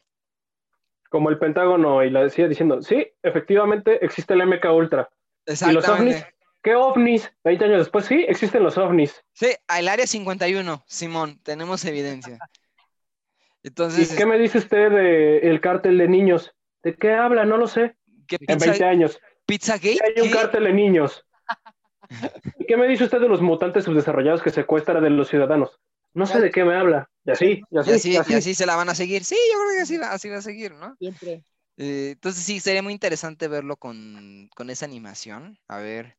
Como 1.09 1.29
el 1.29 1.39
Pentágono 1.39 2.03
y 2.03 2.09
la 2.09 2.23
decía 2.23 2.47
diciendo, 2.47 2.81
sí, 2.81 3.07
efectivamente 3.21 4.03
existe 4.03 4.33
el 4.33 4.45
MK 4.47 4.65
Ultra. 4.73 5.09
¿Y 5.45 5.71
los 5.71 5.87
ovnis? 5.87 6.15
exactamente. 6.15 6.33
¿Qué 6.63 6.75
ovnis? 6.75 7.29
20 7.43 7.65
años 7.65 7.79
después, 7.79 8.05
sí, 8.05 8.25
existen 8.27 8.63
los 8.63 8.77
ovnis. 8.77 9.21
Sí, 9.33 9.47
al 9.67 9.89
área 9.89 10.07
51, 10.07 10.85
Simón, 10.87 11.39
tenemos 11.43 11.83
evidencia. 11.83 12.39
¿Y 13.61 13.67
Entonces, 13.67 14.15
qué 14.15 14.25
me 14.25 14.37
dice 14.39 14.59
usted 14.59 14.89
del 15.41 15.59
cártel 15.61 15.97
de 15.97 16.07
niños? 16.07 16.55
¿De 16.81 16.95
qué 16.95 17.13
habla? 17.13 17.45
No 17.45 17.57
lo 17.57 17.67
sé. 17.67 17.97
¿qué 18.27 18.37
En 18.47 18.57
pizza, 18.57 18.71
20 18.71 18.85
años. 18.85 19.19
Pizzagate? 19.45 19.99
Hay 20.05 20.21
un 20.21 20.29
¿Qué? 20.29 20.33
cártel 20.33 20.63
de 20.65 20.73
niños. 20.73 21.25
¿Y 22.59 22.65
qué 22.67 22.77
me 22.77 22.87
dice 22.87 23.03
usted 23.05 23.19
de 23.19 23.27
los 23.29 23.41
mutantes 23.41 23.85
subdesarrollados 23.85 24.41
que 24.41 24.49
secuestran 24.49 25.03
de 25.03 25.09
los 25.09 25.27
ciudadanos? 25.27 25.79
No 26.13 26.25
sé 26.27 26.39
de 26.39 26.51
qué 26.51 26.63
me 26.63 26.75
habla. 26.75 27.09
Y 27.25 27.31
así, 27.31 27.61
y 27.71 27.77
así, 27.77 27.89
Y 27.89 27.93
así, 27.93 28.11
y 28.11 28.17
así. 28.17 28.33
y 28.33 28.35
así 28.35 28.55
se 28.55 28.65
la 28.65 28.75
van 28.75 28.89
a 28.89 28.95
seguir. 28.95 29.23
Sí, 29.23 29.35
yo 29.51 29.59
creo 29.59 29.71
que 29.77 29.81
así 29.81 29.97
va, 29.97 30.11
así 30.11 30.29
va 30.29 30.37
a 30.37 30.41
seguir, 30.41 30.73
¿no? 30.73 30.95
Siempre. 30.97 31.43
Eh, 31.77 32.11
entonces 32.11 32.43
sí, 32.43 32.59
sería 32.59 32.83
muy 32.83 32.93
interesante 32.93 33.47
verlo 33.47 33.77
con, 33.77 34.47
con 34.55 34.69
esa 34.69 34.85
animación, 34.85 35.57
a 35.67 35.79
ver 35.79 36.17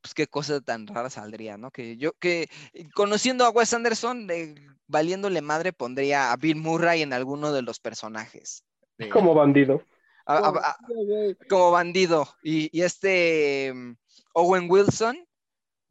pues 0.00 0.14
qué 0.14 0.26
cosa 0.28 0.60
tan 0.60 0.86
rara 0.86 1.10
saldría, 1.10 1.56
¿no? 1.56 1.70
Que 1.72 1.96
yo, 1.96 2.12
que 2.20 2.48
eh, 2.72 2.88
conociendo 2.94 3.44
a 3.44 3.50
Wes 3.50 3.74
Anderson, 3.74 4.28
eh, 4.30 4.54
valiéndole 4.86 5.40
madre, 5.42 5.72
pondría 5.72 6.30
a 6.32 6.36
Bill 6.36 6.56
Murray 6.56 7.02
en 7.02 7.12
alguno 7.12 7.52
de 7.52 7.62
los 7.62 7.80
personajes. 7.80 8.64
de- 8.96 9.08
Como 9.10 9.34
bandido. 9.34 9.82
a- 10.26 10.36
a- 10.36 10.40
No, 10.40 10.58
a- 10.58 10.76
güey. 10.88 11.36
como 11.48 11.70
bandido. 11.72 12.28
Y, 12.42 12.76
y 12.76 12.82
este 12.82 13.72
mm, 13.74 13.94
Owen 14.34 14.66
Wilson 14.70 15.16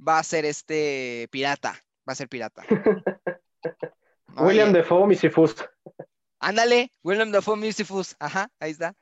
va 0.05 0.19
a 0.19 0.23
ser 0.23 0.45
este 0.45 1.27
pirata, 1.31 1.73
va 2.07 2.13
a 2.13 2.15
ser 2.15 2.27
pirata. 2.29 2.63
¿no? 4.35 4.43
William 4.43 4.71
Defoe, 4.73 5.07
Misifus. 5.07 5.55
Ándale, 6.39 6.91
Willem 7.03 7.31
Dafoe 7.31 7.55
Musifus, 7.57 8.15
ajá, 8.19 8.49
ahí 8.59 8.69
está. 8.71 8.93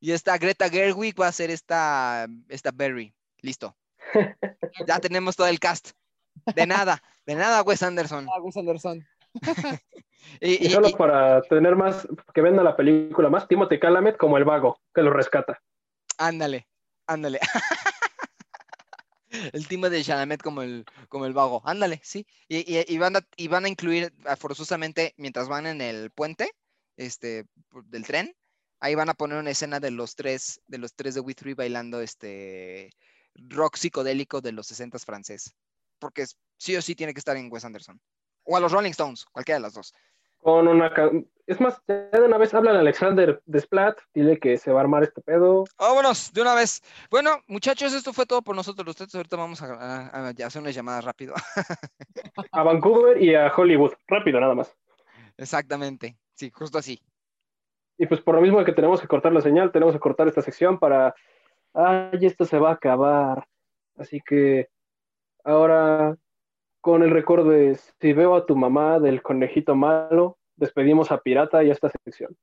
Y 0.00 0.10
esta 0.10 0.36
Greta 0.38 0.68
Gerwig 0.68 1.14
va 1.20 1.28
a 1.28 1.32
ser 1.32 1.50
esta, 1.50 2.26
esta 2.48 2.70
Berry. 2.72 3.14
Listo. 3.40 3.76
Ya 4.88 4.98
tenemos 4.98 5.36
todo 5.36 5.46
el 5.46 5.60
cast. 5.60 5.90
De 6.56 6.66
nada, 6.66 7.00
de 7.26 7.34
nada, 7.36 7.62
Wes 7.62 7.82
Anderson. 7.82 8.26
Ah, 8.34 8.40
Wes 8.40 8.56
Anderson. 8.56 9.06
Y, 10.40 10.64
Y 10.64 10.66
y- 10.66 10.70
solo 10.70 10.88
y- 10.88 10.94
para 10.94 11.42
tener 11.42 11.74
más, 11.76 12.06
que 12.32 12.40
venda 12.42 12.62
la 12.62 12.74
película 12.76 13.28
más, 13.28 13.46
Timothy 13.48 13.78
Calamet 13.78 14.16
como 14.16 14.38
el 14.38 14.44
vago, 14.44 14.80
que 14.94 15.02
lo 15.02 15.12
rescata. 15.12 15.60
ándale, 16.18 16.68
ándale. 17.06 17.40
El 19.52 19.66
timo 19.68 19.88
de 19.88 20.02
Chalamet 20.04 20.42
como 20.42 20.62
el, 20.62 20.84
como 21.08 21.26
el 21.26 21.32
vago. 21.32 21.62
Ándale, 21.64 22.00
sí. 22.04 22.26
Y, 22.48 22.92
y- 22.92 22.98
van 22.98 23.16
a, 23.16 23.26
y 23.36 23.48
van 23.48 23.64
a 23.64 23.68
incluir 23.68 24.12
forzosamente, 24.38 25.14
mientras 25.16 25.48
van 25.48 25.66
en 25.66 25.80
el 25.80 26.10
puente 26.10 26.50
este, 26.96 27.46
del 27.86 28.04
tren, 28.04 28.34
ahí 28.80 28.94
van 28.94 29.08
a 29.08 29.14
poner 29.14 29.38
una 29.38 29.50
escena 29.50 29.80
de 29.80 29.90
los 29.90 30.14
tres, 30.14 30.60
de 30.66 30.78
los 30.78 30.94
tres 30.94 31.14
de 31.14 31.20
We 31.20 31.34
Three 31.34 31.54
bailando 31.54 32.00
este 32.00 32.90
rock 33.34 33.76
psicodélico 33.76 34.40
de 34.40 34.52
los 34.52 34.66
60 34.66 34.98
francés. 34.98 35.54
Porque 35.98 36.26
sí 36.58 36.76
o 36.76 36.82
sí 36.82 36.94
tiene 36.94 37.14
que 37.14 37.18
estar 37.20 37.36
en 37.36 37.50
Wes 37.50 37.64
Anderson. 37.64 38.00
O 38.44 38.56
a 38.56 38.60
los 38.60 38.72
Rolling 38.72 38.90
Stones, 38.90 39.24
cualquiera 39.26 39.58
de 39.58 39.62
las 39.62 39.74
dos. 39.74 39.92
Con 40.42 40.66
una. 40.68 40.90
Es 41.46 41.60
más, 41.60 41.80
ya 41.88 42.08
de 42.10 42.22
una 42.24 42.38
vez 42.38 42.54
hablan 42.54 42.76
a 42.76 42.80
Alexander 42.80 43.42
Desplat, 43.46 43.98
dile 44.14 44.38
que 44.38 44.56
se 44.58 44.70
va 44.72 44.80
a 44.80 44.82
armar 44.82 45.02
este 45.02 45.20
pedo. 45.22 45.64
Vámonos, 45.78 46.32
de 46.32 46.40
una 46.42 46.54
vez. 46.54 46.82
Bueno, 47.10 47.30
muchachos, 47.48 47.92
esto 47.92 48.12
fue 48.12 48.26
todo 48.26 48.42
por 48.42 48.54
nosotros. 48.54 48.88
Ustedes 48.88 49.14
ahorita 49.14 49.36
vamos 49.36 49.60
a, 49.62 49.66
a- 49.74 50.28
a 50.28 50.28
hacer 50.28 50.62
unas 50.62 50.74
llamadas 50.74 51.04
rápido. 51.04 51.34
A 52.52 52.62
Vancouver 52.62 53.20
y 53.22 53.34
a 53.34 53.52
Hollywood. 53.54 53.92
Rápido, 54.06 54.40
nada 54.40 54.54
más. 54.54 54.74
Exactamente. 55.36 56.16
Sí, 56.34 56.50
justo 56.50 56.78
así. 56.78 57.00
Y 57.98 58.06
pues 58.06 58.20
por 58.20 58.34
lo 58.34 58.40
mismo 58.40 58.64
que 58.64 58.72
tenemos 58.72 59.00
que 59.00 59.08
cortar 59.08 59.32
la 59.32 59.40
señal, 59.42 59.70
tenemos 59.72 59.94
que 59.94 60.00
cortar 60.00 60.28
esta 60.28 60.42
sección 60.42 60.78
para. 60.78 61.14
Ay, 61.74 62.18
esto 62.26 62.44
se 62.44 62.58
va 62.58 62.70
a 62.70 62.74
acabar. 62.74 63.46
Así 63.96 64.20
que 64.24 64.68
ahora, 65.44 66.16
con 66.82 67.02
el 67.02 67.10
récord 67.10 67.48
de 67.48 67.78
Si 68.00 68.12
veo 68.12 68.34
a 68.34 68.44
tu 68.44 68.56
mamá 68.56 68.98
del 68.98 69.22
conejito 69.22 69.74
malo, 69.74 70.36
despedimos 70.56 71.10
a 71.12 71.18
Pirata 71.18 71.64
y 71.64 71.70
a 71.70 71.72
esta 71.72 71.88
sección. 71.88 72.36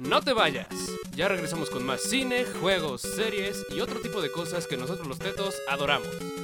No 0.00 0.20
te 0.20 0.32
vayas. 0.32 0.68
Ya 1.16 1.28
regresamos 1.28 1.70
con 1.70 1.84
más 1.84 2.02
cine, 2.02 2.44
juegos, 2.60 3.00
series 3.00 3.66
y 3.70 3.80
otro 3.80 4.00
tipo 4.00 4.20
de 4.20 4.30
cosas 4.30 4.66
que 4.66 4.76
nosotros 4.76 5.08
los 5.08 5.18
tetos 5.18 5.58
adoramos. 5.68 6.39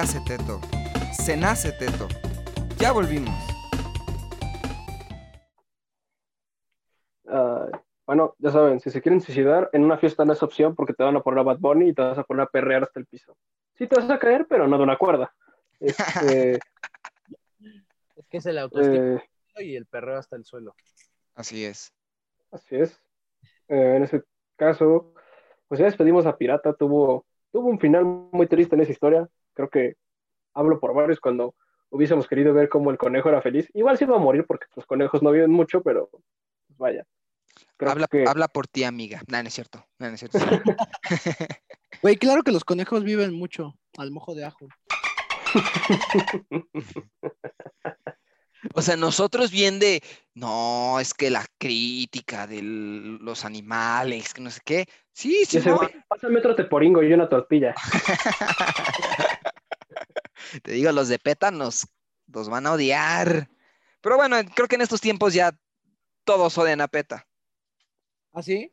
Hace 0.00 0.18
teto, 0.20 0.60
se 1.12 1.36
nace 1.36 1.72
teto. 1.72 2.08
Ya 2.78 2.92
volvimos. 2.92 3.34
Ah, 7.28 7.66
bueno, 8.06 8.34
ya 8.38 8.50
saben, 8.50 8.80
si 8.80 8.90
se 8.90 9.02
quieren 9.02 9.20
suicidar, 9.20 9.68
en 9.74 9.84
una 9.84 9.98
fiesta 9.98 10.24
no 10.24 10.32
es 10.32 10.42
opción 10.42 10.74
porque 10.74 10.94
te 10.94 11.04
van 11.04 11.16
a 11.16 11.20
poner 11.20 11.40
a 11.40 11.42
Bad 11.42 11.58
Bunny 11.58 11.90
y 11.90 11.94
te 11.94 12.00
vas 12.00 12.16
a 12.16 12.24
poner 12.24 12.44
a 12.44 12.46
perrear 12.46 12.82
hasta 12.82 12.98
el 12.98 13.06
piso. 13.06 13.36
Sí 13.74 13.86
te 13.86 13.96
vas 13.96 14.08
a 14.08 14.18
caer, 14.18 14.46
pero 14.48 14.66
no 14.66 14.78
de 14.78 14.84
una 14.84 14.96
cuerda. 14.96 15.34
Este, 15.78 16.58
Es 18.16 18.26
que 18.28 18.38
es 18.38 18.46
el 18.46 18.58
autoestima 18.58 19.22
eh, 19.56 19.64
y 19.64 19.76
el 19.76 19.86
perreo 19.86 20.16
hasta 20.16 20.36
el 20.36 20.44
suelo. 20.44 20.74
Así 21.34 21.64
es. 21.64 21.92
así 22.50 22.76
es. 22.76 22.98
Eh, 23.68 23.96
en 23.96 24.02
ese 24.02 24.24
caso, 24.56 25.14
pues 25.68 25.78
ya 25.78 25.84
despedimos 25.84 26.24
a 26.24 26.36
Pirata. 26.36 26.72
Tuvo, 26.72 27.26
tuvo 27.52 27.68
un 27.68 27.78
final 27.78 28.04
muy 28.04 28.46
triste 28.46 28.74
en 28.74 28.80
esa 28.82 28.92
historia. 28.92 29.28
Creo 29.54 29.68
que 29.70 29.96
hablo 30.54 30.78
por 30.80 30.94
varios 30.94 31.20
cuando 31.20 31.54
hubiésemos 31.90 32.26
querido 32.28 32.52
ver 32.54 32.68
cómo 32.68 32.90
el 32.90 32.98
conejo 32.98 33.28
era 33.28 33.42
feliz. 33.42 33.68
Igual 33.74 33.98
se 33.98 34.04
iba 34.04 34.16
a 34.16 34.20
morir 34.20 34.44
porque 34.46 34.66
los 34.76 34.86
conejos 34.86 35.22
no 35.22 35.30
viven 35.32 35.50
mucho, 35.50 35.82
pero 35.82 36.08
pues 36.10 36.22
vaya. 36.78 37.04
Creo 37.76 37.90
Habla, 37.92 38.06
que- 38.08 38.24
habla 38.26 38.48
por 38.48 38.66
ti, 38.68 38.84
amiga. 38.84 39.22
No, 39.26 39.42
no 39.42 39.48
es 39.48 39.54
cierto. 39.54 39.84
No, 39.98 40.08
no 40.08 40.14
es 40.14 40.20
cierto. 40.20 40.38
Güey, 42.02 42.16
claro 42.16 42.42
que 42.42 42.52
los 42.52 42.64
conejos 42.64 43.04
viven 43.04 43.34
mucho 43.34 43.74
al 43.98 44.10
mojo 44.10 44.34
de 44.34 44.44
ajo. 44.46 44.66
O 48.74 48.82
sea, 48.82 48.94
nosotros 48.94 49.50
bien 49.50 49.78
de, 49.78 50.02
no, 50.34 51.00
es 51.00 51.14
que 51.14 51.30
la 51.30 51.46
crítica 51.58 52.46
de 52.46 52.60
los 52.62 53.46
animales, 53.46 54.34
que 54.34 54.42
no 54.42 54.50
sé 54.50 54.60
qué. 54.62 54.86
Sí, 55.12 55.46
sí, 55.46 55.60
güey, 55.60 55.88
pásame 56.06 56.38
otro 56.40 56.54
teporingo 56.54 57.02
y 57.02 57.10
una 57.12 57.26
tortilla. 57.26 57.74
Te 60.62 60.72
digo, 60.72 60.92
los 60.92 61.08
de 61.08 61.18
PETA 61.18 61.50
nos, 61.50 61.86
nos 62.26 62.48
van 62.48 62.66
a 62.66 62.72
odiar. 62.72 63.48
Pero 64.00 64.16
bueno, 64.16 64.36
creo 64.54 64.68
que 64.68 64.76
en 64.76 64.82
estos 64.82 65.00
tiempos 65.00 65.34
ya 65.34 65.56
todos 66.24 66.56
odian 66.58 66.80
a 66.80 66.88
PETA. 66.88 67.26
¿Ah, 68.32 68.42
sí? 68.42 68.72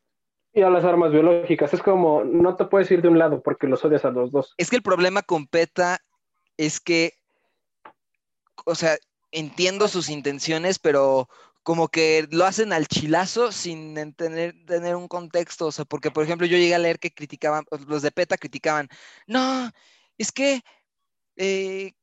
Y 0.53 0.61
a 0.61 0.69
las 0.69 0.83
armas 0.83 1.11
biológicas. 1.11 1.73
Es 1.73 1.81
como, 1.81 2.23
no 2.23 2.55
te 2.55 2.65
puedes 2.65 2.89
ir 2.91 3.01
de 3.01 3.09
un 3.09 3.19
lado 3.19 3.41
porque 3.41 3.67
los 3.67 3.83
odias 3.83 4.05
a 4.05 4.11
los 4.11 4.31
dos. 4.31 4.53
Es 4.57 4.69
que 4.69 4.75
el 4.75 4.81
problema 4.81 5.21
con 5.21 5.47
PETA 5.47 5.99
es 6.57 6.79
que, 6.79 7.13
o 8.65 8.75
sea, 8.75 8.97
entiendo 9.31 9.87
sus 9.87 10.09
intenciones, 10.09 10.79
pero 10.79 11.29
como 11.63 11.89
que 11.89 12.27
lo 12.31 12.45
hacen 12.45 12.71
al 12.71 12.87
chilazo 12.87 13.51
sin 13.51 13.97
en 13.97 14.13
tener, 14.13 14.55
tener 14.65 14.95
un 14.95 15.07
contexto. 15.07 15.67
O 15.67 15.71
sea, 15.71 15.85
porque, 15.85 16.11
por 16.11 16.23
ejemplo, 16.23 16.47
yo 16.47 16.57
llegué 16.57 16.73
a 16.73 16.79
leer 16.79 16.97
que 16.97 17.13
criticaban, 17.13 17.65
los 17.87 18.01
de 18.01 18.11
PETA 18.11 18.37
criticaban, 18.37 18.87
no, 19.27 19.69
es 20.17 20.31
que 20.31 20.61
eh, 21.37 21.93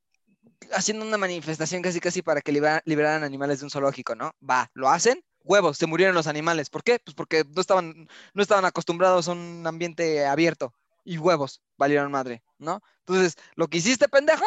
haciendo 0.73 1.07
una 1.07 1.19
manifestación 1.19 1.83
casi 1.83 2.01
casi 2.01 2.23
para 2.23 2.41
que 2.41 2.53
libera- 2.53 2.83
liberaran 2.85 3.25
animales 3.25 3.61
de 3.61 3.67
un 3.67 3.71
zoológico, 3.71 4.15
¿no? 4.15 4.33
Va, 4.49 4.71
lo 4.75 4.89
hacen, 4.89 5.23
huevos, 5.43 5.79
se 5.79 5.87
murieron 5.87 6.15
los 6.15 6.27
animales. 6.27 6.71
¿Por 6.71 6.83
qué? 6.83 6.99
Pues 7.05 7.15
porque 7.15 7.45
no 7.55 7.61
estaban, 7.61 8.09
no 8.35 8.43
estaban 8.43 8.65
acostumbrados 8.65 9.29
a 9.29 9.33
un 9.33 9.67
ambiente 9.67 10.27
abierto 10.27 10.75
y 11.05 11.19
huevos, 11.19 11.63
valieron 11.77 12.11
madre, 12.11 12.43
¿no? 12.59 12.81
Entonces, 13.01 13.37
lo 13.57 13.69
que 13.69 13.79
hiciste, 13.79 14.09
pendejo, 14.09 14.45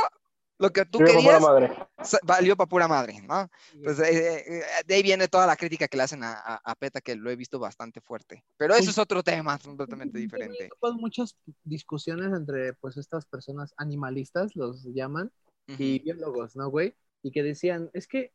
lo 0.59 0.71
que 0.71 0.85
tú 0.85 0.99
la 0.99 1.05
querías, 1.05 1.41
madre. 1.41 1.71
sa- 2.03 2.19
valió 2.23 2.55
para 2.55 2.67
pura 2.67 2.87
madre, 2.87 3.21
¿no? 3.21 3.49
Pues 3.83 3.99
eh, 3.99 4.43
eh, 4.47 4.63
de 4.85 4.95
ahí 4.95 5.03
viene 5.03 5.27
toda 5.27 5.45
la 5.45 5.55
crítica 5.55 5.87
que 5.87 5.97
le 5.97 6.03
hacen 6.03 6.23
a, 6.23 6.33
a- 6.33 6.61
a 6.63 6.75
PETA, 6.75 7.01
que 7.01 7.15
lo 7.15 7.29
he 7.29 7.35
visto 7.35 7.59
bastante 7.59 8.01
fuerte. 8.01 8.43
Pero 8.57 8.75
eso 8.75 8.89
es 8.89 8.97
otro 8.97 9.21
tema 9.23 9.57
completamente 9.59 10.17
diferente. 10.17 10.69
Pues 10.79 10.93
muchas 10.93 11.35
discusiones 11.63 12.33
entre 12.33 12.73
pues 12.73 12.97
estas 12.97 13.25
personas 13.25 13.73
animalistas, 13.77 14.55
los 14.55 14.83
llaman, 14.85 15.31
y 15.67 15.99
biólogos, 15.99 16.55
¿no, 16.55 16.69
güey? 16.69 16.95
Y 17.21 17.31
que 17.31 17.43
decían, 17.43 17.89
es 17.93 18.07
que 18.07 18.31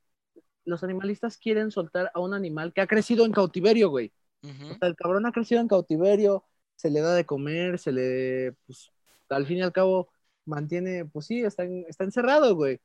los 0.64 0.84
animalistas 0.84 1.38
quieren 1.38 1.70
soltar 1.70 2.10
a 2.14 2.20
un 2.20 2.34
animal 2.34 2.72
que 2.72 2.82
ha 2.82 2.86
crecido 2.86 3.24
en 3.24 3.32
cautiverio, 3.32 3.88
güey. 3.90 4.12
Ujú. 4.42 4.72
O 4.72 4.78
sea, 4.78 4.88
el 4.88 4.96
cabrón 4.96 5.26
ha 5.26 5.32
crecido 5.32 5.60
en 5.60 5.68
cautiverio, 5.68 6.44
se 6.76 6.90
le 6.90 7.00
da 7.00 7.14
de 7.14 7.24
comer, 7.24 7.78
se 7.78 7.90
le, 7.90 8.52
pues, 8.66 8.90
al 9.28 9.46
fin 9.46 9.58
y 9.58 9.62
al 9.62 9.72
cabo, 9.72 10.08
mantiene, 10.46 11.04
pues 11.06 11.26
sí, 11.26 11.40
está, 11.42 11.64
en- 11.64 11.84
está 11.88 12.04
encerrado, 12.04 12.54
güey. 12.56 12.80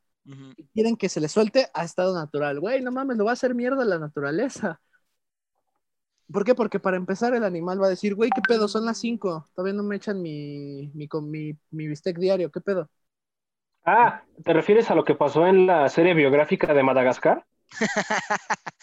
Y 0.57 0.67
quieren 0.69 0.97
que 0.97 1.09
se 1.09 1.19
le 1.21 1.29
suelte 1.29 1.69
a 1.73 1.83
estado 1.85 2.13
natural. 2.15 2.59
Güey, 2.59 2.81
no 2.83 2.91
mames, 2.91 3.17
lo 3.17 3.25
va 3.25 3.31
a 3.31 3.33
hacer 3.33 3.55
mierda 3.55 3.85
la 3.85 3.99
naturaleza. 3.99 4.81
¿Por 6.31 6.43
qué? 6.43 6.55
Porque 6.55 6.79
para 6.79 6.97
empezar 6.97 7.33
el 7.33 7.43
animal 7.45 7.81
va 7.81 7.87
a 7.87 7.89
decir, 7.89 8.13
güey, 8.15 8.29
¿qué 8.35 8.41
pedo? 8.41 8.67
Son 8.67 8.85
las 8.85 8.97
5, 8.99 9.47
todavía 9.55 9.73
no 9.73 9.83
me 9.83 9.95
echan 9.95 10.21
mi, 10.21 10.91
mi, 10.93 11.07
mi, 11.21 11.57
mi 11.71 11.87
bistec 11.87 12.17
diario, 12.19 12.51
¿qué 12.51 12.59
pedo? 12.61 12.89
Ah, 13.85 14.23
¿te 14.43 14.53
refieres 14.53 14.91
a 14.91 14.95
lo 14.95 15.03
que 15.03 15.15
pasó 15.15 15.47
en 15.47 15.65
la 15.65 15.89
serie 15.89 16.13
biográfica 16.13 16.73
de 16.75 16.83
Madagascar? 16.83 17.45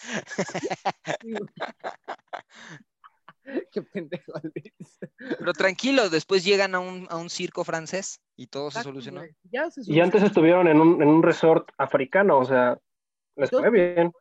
Qué 3.71 3.81
pendejo, 3.81 4.33
Luis. 4.43 4.99
Pero 5.17 5.53
tranquilo, 5.53 6.09
después 6.09 6.43
llegan 6.43 6.75
a 6.75 6.79
un, 6.79 7.07
a 7.09 7.17
un 7.17 7.29
circo 7.29 7.63
francés 7.63 8.21
y 8.35 8.47
todo 8.47 8.71
se 8.71 8.83
solucionó. 8.83 9.21
güey. 9.21 9.35
Ya 9.43 9.69
se 9.69 9.81
Y 9.85 9.99
antes 9.99 10.23
estuvieron 10.23 10.67
en 10.67 10.79
un, 10.79 11.01
en 11.01 11.07
un 11.07 11.23
resort 11.23 11.69
africano, 11.77 12.39
o 12.39 12.45
sea, 12.45 12.79
les 13.35 13.49
fue 13.49 13.69
bien. 13.69 14.11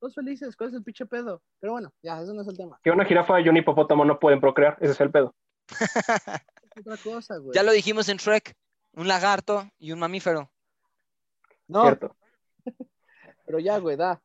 Todos 0.00 0.14
felices, 0.14 0.54
¿cuál 0.56 0.70
es 0.70 0.76
el 0.76 0.84
pinche 0.84 1.06
pedo? 1.06 1.42
Pero 1.58 1.72
bueno, 1.72 1.92
ya, 2.02 2.20
eso 2.20 2.32
no 2.32 2.42
es 2.42 2.48
el 2.48 2.56
tema. 2.56 2.78
Que 2.84 2.90
una 2.90 3.04
jirafa 3.04 3.40
y 3.40 3.48
un 3.48 3.56
hipopótamo 3.56 4.04
no 4.04 4.20
pueden 4.20 4.40
procrear, 4.40 4.76
ese 4.80 4.92
es 4.92 5.00
el 5.00 5.10
pedo. 5.10 5.34
Es 5.68 6.86
otra 6.86 6.96
cosa, 7.02 7.38
güey. 7.38 7.54
Ya 7.54 7.64
lo 7.64 7.72
dijimos 7.72 8.08
en 8.08 8.18
Shrek, 8.18 8.54
un 8.92 9.08
lagarto 9.08 9.68
y 9.78 9.90
un 9.90 9.98
mamífero. 9.98 10.52
No, 11.66 11.82
¿Cierto? 11.82 12.16
pero 13.44 13.58
ya, 13.58 13.78
güey, 13.78 13.96
da. 13.96 14.22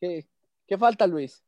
¿Qué, 0.00 0.26
qué 0.66 0.76
falta, 0.76 1.06
Luis? 1.06 1.45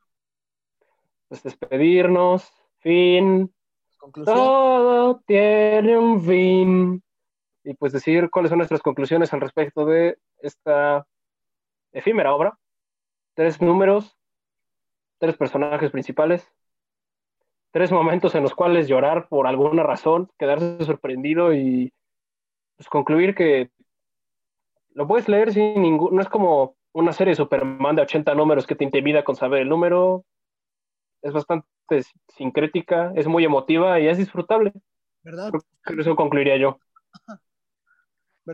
Pues 1.29 1.43
despedirnos, 1.43 2.51
fin, 2.79 3.53
Conclusión. 3.99 4.37
todo 4.37 5.20
tiene 5.26 5.99
un 5.99 6.22
fin. 6.22 7.03
Y 7.64 7.74
pues 7.74 7.93
decir 7.93 8.31
cuáles 8.31 8.49
son 8.49 8.59
nuestras 8.59 8.81
conclusiones 8.81 9.33
al 9.33 9.41
respecto 9.41 9.85
de 9.85 10.18
esta 10.39 11.07
efímera 11.93 12.35
obra. 12.35 12.59
Tres 13.35 13.61
números, 13.61 14.16
tres 15.19 15.36
personajes 15.36 15.90
principales, 15.90 16.51
tres 17.70 17.93
momentos 17.93 18.35
en 18.35 18.43
los 18.43 18.55
cuales 18.55 18.89
llorar 18.89 19.28
por 19.28 19.47
alguna 19.47 19.82
razón, 19.82 20.31
quedarse 20.39 20.85
sorprendido 20.85 21.53
y 21.53 21.93
pues, 22.77 22.89
concluir 22.89 23.35
que 23.35 23.70
lo 24.94 25.07
puedes 25.07 25.28
leer 25.28 25.53
sin 25.53 25.82
ningún, 25.82 26.15
no 26.15 26.23
es 26.23 26.28
como 26.28 26.77
una 26.93 27.12
serie 27.12 27.32
de 27.32 27.36
Superman 27.36 27.97
de 27.97 28.03
80 28.03 28.35
números 28.35 28.66
que 28.66 28.74
te 28.74 28.85
intimida 28.85 29.23
con 29.23 29.36
saber 29.36 29.62
el 29.62 29.69
número, 29.69 30.24
es 31.23 31.32
bastante 31.32 31.66
sincrética, 32.28 33.12
es 33.16 33.27
muy 33.27 33.45
emotiva 33.45 33.99
y 34.01 34.09
es 34.09 34.19
disfrutable. 34.19 34.73
¿Verdad? 35.23 35.53
Creo 35.82 35.97
que 35.97 36.03
eso 36.03 36.16
concluiría 36.16 36.57
yo. 36.57 36.78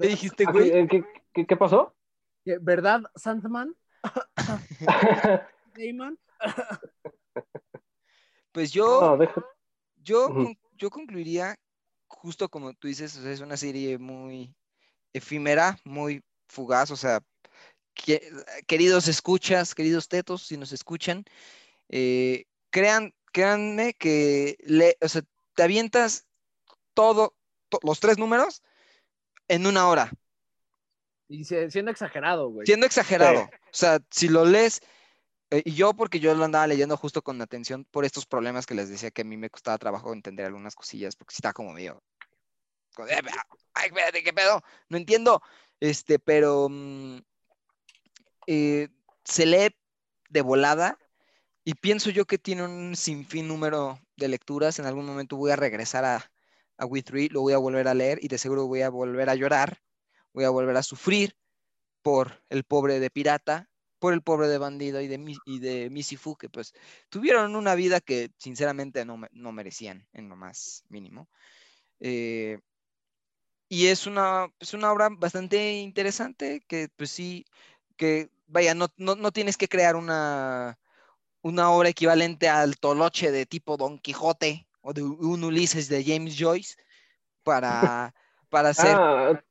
¿Qué 0.00 0.08
dijiste, 0.08 0.44
Ah, 0.46 0.52
güey? 0.52 0.70
¿Qué, 0.70 0.88
qué- 0.88 1.04
qué- 1.32 1.46
qué 1.46 1.56
pasó? 1.56 1.94
¿Qué- 2.44 2.58
¿Verdad, 2.60 3.02
Sandman? 3.14 3.74
Damon. 5.76 6.18
Pues 8.52 8.72
yo, 8.72 9.00
No, 9.00 9.16
deja- 9.16 9.44
yo, 10.02 10.28
yo 10.76 10.90
concluiría, 10.90 11.56
justo 12.08 12.48
como 12.48 12.72
tú 12.74 12.88
dices, 12.88 13.16
o 13.16 13.22
sea, 13.22 13.32
es 13.32 13.40
una 13.40 13.56
serie 13.56 13.98
muy 13.98 14.54
efímera, 15.12 15.76
muy 15.84 16.22
fugaz, 16.48 16.90
o 16.90 16.96
sea, 16.96 17.20
que- 17.94 18.30
queridos 18.66 19.08
escuchas, 19.08 19.74
queridos 19.74 20.08
tetos, 20.08 20.42
si 20.42 20.56
nos 20.56 20.72
escuchan, 20.72 21.24
eh, 21.88 22.44
crean, 22.74 23.14
créanme 23.32 23.94
que 23.94 24.56
le, 24.66 24.96
o 25.00 25.08
sea, 25.08 25.22
te 25.54 25.62
avientas 25.62 26.26
todo, 26.92 27.36
to- 27.68 27.78
los 27.84 28.00
tres 28.00 28.18
números 28.18 28.64
en 29.46 29.64
una 29.66 29.86
hora, 29.88 30.10
Y 31.28 31.44
siendo 31.44 31.92
exagerado, 31.92 32.48
güey. 32.48 32.66
siendo 32.66 32.84
exagerado. 32.84 33.42
O 33.42 33.76
sea, 33.76 34.00
si 34.10 34.28
lo 34.28 34.44
lees, 34.44 34.80
eh, 35.50 35.62
y 35.64 35.74
yo 35.74 35.94
porque 35.94 36.18
yo 36.18 36.34
lo 36.34 36.44
andaba 36.44 36.66
leyendo 36.66 36.96
justo 36.96 37.22
con 37.22 37.40
atención 37.40 37.84
por 37.92 38.04
estos 38.04 38.26
problemas 38.26 38.66
que 38.66 38.74
les 38.74 38.88
decía 38.88 39.12
que 39.12 39.22
a 39.22 39.24
mí 39.24 39.36
me 39.36 39.50
costaba 39.50 39.78
trabajo 39.78 40.12
entender 40.12 40.46
algunas 40.46 40.74
cosillas, 40.74 41.14
porque 41.14 41.32
sí 41.32 41.38
estaba 41.38 41.52
como 41.52 41.72
medio... 41.72 42.02
de, 42.98 43.22
Ay, 43.74 43.86
espérate, 43.86 44.24
¿qué 44.24 44.32
pedo? 44.32 44.62
No 44.88 44.96
entiendo. 44.96 45.40
Este, 45.78 46.18
pero 46.18 46.68
mm, 46.68 47.18
eh, 48.48 48.88
se 49.24 49.46
lee 49.46 49.76
de 50.30 50.42
volada 50.42 50.98
y 51.64 51.74
pienso 51.74 52.10
yo 52.10 52.26
que 52.26 52.38
tiene 52.38 52.62
un 52.62 52.94
sinfín 52.94 53.48
número 53.48 53.98
de 54.16 54.28
lecturas. 54.28 54.78
En 54.78 54.86
algún 54.86 55.06
momento 55.06 55.36
voy 55.36 55.50
a 55.50 55.56
regresar 55.56 56.04
a, 56.04 56.30
a 56.76 56.86
We 56.86 57.02
Three, 57.02 57.28
lo 57.30 57.40
voy 57.40 57.54
a 57.54 57.58
volver 57.58 57.88
a 57.88 57.94
leer 57.94 58.18
y 58.22 58.28
de 58.28 58.38
seguro 58.38 58.66
voy 58.66 58.82
a 58.82 58.90
volver 58.90 59.30
a 59.30 59.34
llorar, 59.34 59.82
voy 60.32 60.44
a 60.44 60.50
volver 60.50 60.76
a 60.76 60.82
sufrir 60.82 61.36
por 62.02 62.42
el 62.50 62.64
pobre 62.64 63.00
de 63.00 63.10
pirata, 63.10 63.70
por 63.98 64.12
el 64.12 64.22
pobre 64.22 64.48
de 64.48 64.58
bandido 64.58 65.00
y 65.00 65.08
de, 65.08 65.38
y 65.46 65.58
de 65.58 65.88
Missy 65.90 66.16
Fu, 66.16 66.36
que 66.36 66.50
pues 66.50 66.74
tuvieron 67.08 67.56
una 67.56 67.74
vida 67.74 68.00
que 68.00 68.30
sinceramente 68.36 69.06
no, 69.06 69.20
no 69.32 69.52
merecían 69.52 70.06
en 70.12 70.28
lo 70.28 70.36
más 70.36 70.84
mínimo. 70.88 71.30
Eh, 72.00 72.60
y 73.70 73.86
es 73.86 74.06
una, 74.06 74.48
es 74.60 74.74
una 74.74 74.92
obra 74.92 75.08
bastante 75.10 75.72
interesante 75.78 76.60
que 76.68 76.88
pues 76.94 77.10
sí, 77.10 77.46
que 77.96 78.30
vaya, 78.46 78.74
no, 78.74 78.88
no, 78.98 79.14
no 79.16 79.32
tienes 79.32 79.56
que 79.56 79.68
crear 79.68 79.96
una, 79.96 80.78
una 81.44 81.70
obra 81.70 81.90
equivalente 81.90 82.48
al 82.48 82.78
toloche 82.78 83.30
de 83.30 83.44
tipo 83.44 83.76
Don 83.76 83.98
Quijote 83.98 84.66
o 84.80 84.94
de 84.94 85.02
un 85.02 85.44
Ulises 85.44 85.88
de 85.90 86.02
James 86.02 86.36
Joyce 86.38 86.74
para, 87.42 88.14
para 88.48 88.70
hacer 88.70 88.96
Ah, 88.96 89.42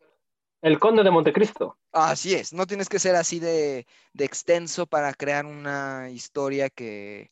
el 0.64 0.80
conde 0.80 1.04
de 1.04 1.12
Montecristo. 1.12 1.78
Así 1.92 2.34
es, 2.34 2.52
no 2.52 2.66
tienes 2.66 2.90
que 2.90 2.98
ser 2.98 3.16
así 3.16 3.40
de, 3.40 3.86
de 4.14 4.26
extenso 4.26 4.88
para 4.88 5.14
crear 5.14 5.46
una 5.46 6.10
historia 6.10 6.72
que, 6.72 7.30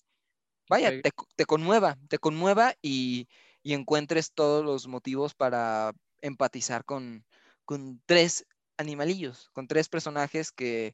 vaya, 0.70 0.92
te, 1.02 1.12
te 1.36 1.46
conmueva, 1.46 1.98
te 2.08 2.20
conmueva 2.20 2.76
y, 2.84 3.28
y 3.64 3.74
encuentres 3.74 4.32
todos 4.32 4.64
los 4.64 4.88
motivos 4.88 5.34
para 5.34 5.92
empatizar 6.22 6.86
con, 6.86 7.26
con 7.66 8.00
tres 8.06 8.46
animalillos, 8.78 9.50
con 9.54 9.66
tres 9.66 9.90
personajes 9.90 10.52
que 10.52 10.94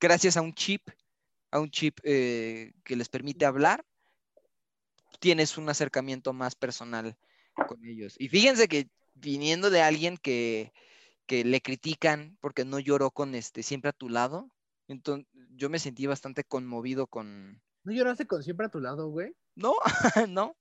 gracias 0.00 0.38
a 0.38 0.40
un 0.40 0.54
chip, 0.54 0.88
a 1.54 1.60
un 1.60 1.70
chip 1.70 2.00
eh, 2.02 2.72
que 2.82 2.96
les 2.96 3.08
permite 3.08 3.46
hablar, 3.46 3.84
tienes 5.20 5.56
un 5.56 5.68
acercamiento 5.68 6.32
más 6.32 6.56
personal 6.56 7.16
con 7.68 7.84
ellos. 7.84 8.16
Y 8.18 8.28
fíjense 8.28 8.66
que 8.66 8.88
viniendo 9.14 9.70
de 9.70 9.80
alguien 9.80 10.16
que, 10.16 10.72
que 11.26 11.44
le 11.44 11.60
critican 11.60 12.36
porque 12.40 12.64
no 12.64 12.80
lloró 12.80 13.12
con 13.12 13.36
este 13.36 13.62
siempre 13.62 13.90
a 13.90 13.92
tu 13.92 14.08
lado, 14.08 14.50
entonces 14.88 15.28
yo 15.50 15.70
me 15.70 15.78
sentí 15.78 16.06
bastante 16.06 16.42
conmovido 16.42 17.06
con... 17.06 17.62
¿No 17.84 17.92
lloraste 17.92 18.26
con 18.26 18.42
siempre 18.42 18.66
a 18.66 18.70
tu 18.70 18.80
lado, 18.80 19.08
güey? 19.10 19.32
No, 19.54 19.74
no, 20.28 20.56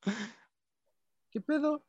¿Qué 1.32 1.42
pedo? 1.42 1.84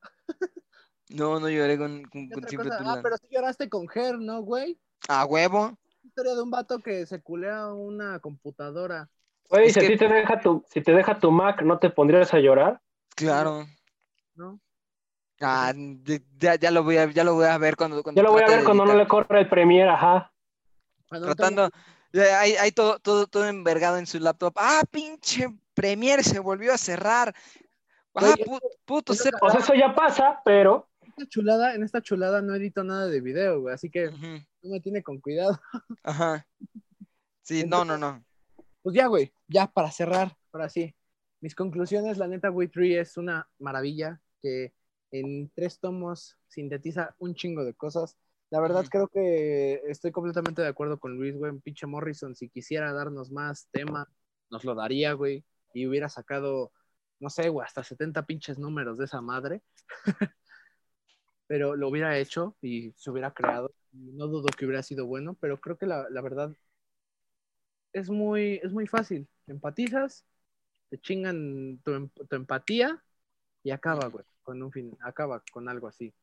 no, 1.11 1.39
no 1.41 1.51
lloré 1.51 1.77
con, 1.77 2.05
con- 2.05 2.29
¿Qué 2.29 2.35
con 2.35 2.39
otra 2.45 2.49
siempre 2.49 2.73
a 2.73 2.79
tu 2.79 2.85
Ah, 2.85 2.87
lado. 2.87 3.03
pero 3.03 3.17
sí 3.19 3.27
lloraste 3.31 3.69
con 3.69 3.87
Her, 3.95 4.19
¿no, 4.19 4.41
güey? 4.41 4.79
A 5.09 5.27
huevo. 5.27 5.77
Historia 6.05 6.35
de 6.35 6.43
un 6.43 6.51
vato 6.51 6.81
que 6.81 7.07
se 7.07 7.23
culea 7.23 7.73
una 7.73 8.21
computadora. 8.21 9.09
Es 9.51 9.73
si 9.75 9.81
que- 9.81 9.87
a 9.87 9.89
ti 9.89 9.97
te 9.97 10.09
deja 10.09 10.41
tu, 10.41 10.65
si 10.69 10.83
te 10.83 10.93
deja 10.93 11.19
tu 11.19 11.31
Mac, 11.31 11.63
¿no 11.63 11.79
te 11.79 11.91
pondrías 11.91 12.33
a 12.35 12.39
llorar? 12.39 12.81
Claro. 13.17 13.67
¿no? 14.35 14.61
Ah, 15.41 15.73
ya, 16.39 16.57
ya 16.57 16.71
lo 16.71 16.83
voy 16.85 16.97
a, 16.97 17.11
ya 17.11 17.25
lo 17.25 17.35
voy 17.35 17.47
a 17.47 17.59
ver 17.59 17.77
cuando, 17.77 18.03
cuando 18.03 18.21
Yo 18.21 18.23
lo 18.23 18.33
voy 18.33 18.43
a 18.43 18.47
ver 18.47 18.65
cuando 18.65 18.85
no 18.85 18.95
le 18.95 19.07
corre 19.07 19.41
el 19.41 19.49
Premiere, 19.49 19.91
ajá. 19.91 20.33
Cuando 21.09 21.29
no 21.29 21.35
Tratando, 21.35 21.71
ya 22.13 22.41
hay, 22.41 22.53
hay 22.53 22.73
todo, 22.73 22.99
todo, 22.99 23.27
todo 23.27 23.47
envergado 23.49 23.99
en 23.99 24.07
su 24.07 24.19
laptop. 24.19 24.55
Ah, 24.57 24.83
pinche 24.91 25.49
Premiere 25.75 26.23
se 26.23 26.39
volvió 26.39 26.73
a 26.73 26.79
cerrar. 26.79 27.35
Ah, 28.15 28.35
puto 28.85 29.15
sepa. 29.15 29.39
O 29.41 29.51
sea, 29.51 29.61
eso 29.61 29.75
ya 29.75 29.95
pasa, 29.95 30.41
pero 30.45 30.89
En 31.01 31.09
esta 31.09 31.27
chulada, 31.27 31.75
en 31.75 31.83
esta 31.83 32.01
chulada 32.01 32.43
no 32.43 32.55
edito 32.55 32.85
nada 32.85 33.07
de 33.07 33.21
video, 33.21 33.61
güey, 33.61 33.75
así 33.75 33.91
que 33.91 34.11
me 34.69 34.81
tiene 34.81 35.03
con 35.03 35.21
cuidado. 35.21 35.61
Ajá. 36.03 36.47
Sí, 37.43 37.65
no, 37.67 37.85
no, 37.85 37.99
no. 37.99 38.25
Pues 38.83 38.97
ya, 38.97 39.07
güey, 39.07 39.33
ya 39.49 39.67
para 39.67 39.91
cerrar, 39.91 40.37
ahora 40.53 40.69
sí. 40.69 40.95
Mis 41.41 41.55
conclusiones, 41.55 42.19
la 42.19 42.27
neta, 42.27 42.51
Way 42.51 42.69
3 42.69 42.99
es 42.99 43.17
una 43.17 43.49
maravilla 43.59 44.21
que 44.41 44.73
en 45.11 45.51
tres 45.55 45.79
tomos 45.79 46.39
sintetiza 46.49 47.15
un 47.19 47.35
chingo 47.35 47.65
de 47.65 47.75
cosas. 47.75 48.17
La 48.51 48.61
verdad, 48.61 48.87
creo 48.91 49.09
que 49.09 49.83
estoy 49.89 50.11
completamente 50.11 50.63
de 50.63 50.69
acuerdo 50.69 50.99
con 50.99 51.17
Luis, 51.17 51.37
güey. 51.37 51.53
Pinche 51.61 51.87
Morrison, 51.87 52.35
si 52.35 52.49
quisiera 52.49 52.93
darnos 52.93 53.31
más 53.31 53.69
tema, 53.71 54.09
nos 54.51 54.65
lo 54.65 54.75
daría, 54.75 55.13
güey. 55.13 55.45
Y 55.73 55.87
hubiera 55.87 56.09
sacado, 56.09 56.73
no 57.21 57.31
sé, 57.31 57.49
güey, 57.49 57.67
hasta 57.67 57.83
70 57.83 58.25
pinches 58.27 58.59
números 58.59 58.97
de 58.97 59.05
esa 59.07 59.21
madre. 59.21 59.63
pero 61.47 61.77
lo 61.77 61.89
hubiera 61.89 62.19
hecho 62.19 62.57
y 62.61 62.93
se 62.97 63.11
hubiera 63.11 63.33
creado. 63.33 63.73
No 63.95 64.27
dudo 64.27 64.49
que 64.49 64.67
hubiera 64.67 64.83
sido 64.83 65.07
bueno, 65.07 65.35
pero 65.41 65.59
creo 65.61 65.79
que 65.79 65.87
la, 65.87 66.07
la 66.11 66.21
verdad 66.21 66.55
es 67.93 68.11
muy, 68.11 68.61
es 68.63 68.73
muy 68.73 68.87
fácil. 68.87 69.29
Empatizas, 69.47 70.25
te 70.91 70.99
chingan 71.01 71.81
tu, 71.85 71.93
em- 71.95 72.11
tu 72.11 72.37
empatía 72.37 73.03
y 73.63 73.73
acaba, 73.73 74.09
güey, 74.09 74.25
con 74.43 74.63
un 74.63 74.73
fin, 74.73 74.97
acaba 75.03 75.43
con 75.53 75.69
algo 75.69 75.89
así. 75.89 76.15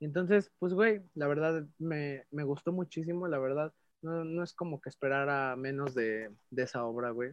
Entonces, 0.00 0.52
pues, 0.60 0.74
güey, 0.74 1.02
la 1.14 1.28
verdad 1.28 1.66
me, 1.78 2.26
me 2.32 2.44
gustó 2.44 2.72
muchísimo, 2.72 3.28
la 3.28 3.38
verdad. 3.38 3.72
No, 4.02 4.24
no 4.24 4.44
es 4.44 4.54
como 4.54 4.80
que 4.80 4.90
esperara 4.90 5.56
menos 5.56 5.94
de, 5.94 6.30
de 6.50 6.62
esa 6.64 6.84
obra, 6.86 7.10
güey. 7.12 7.32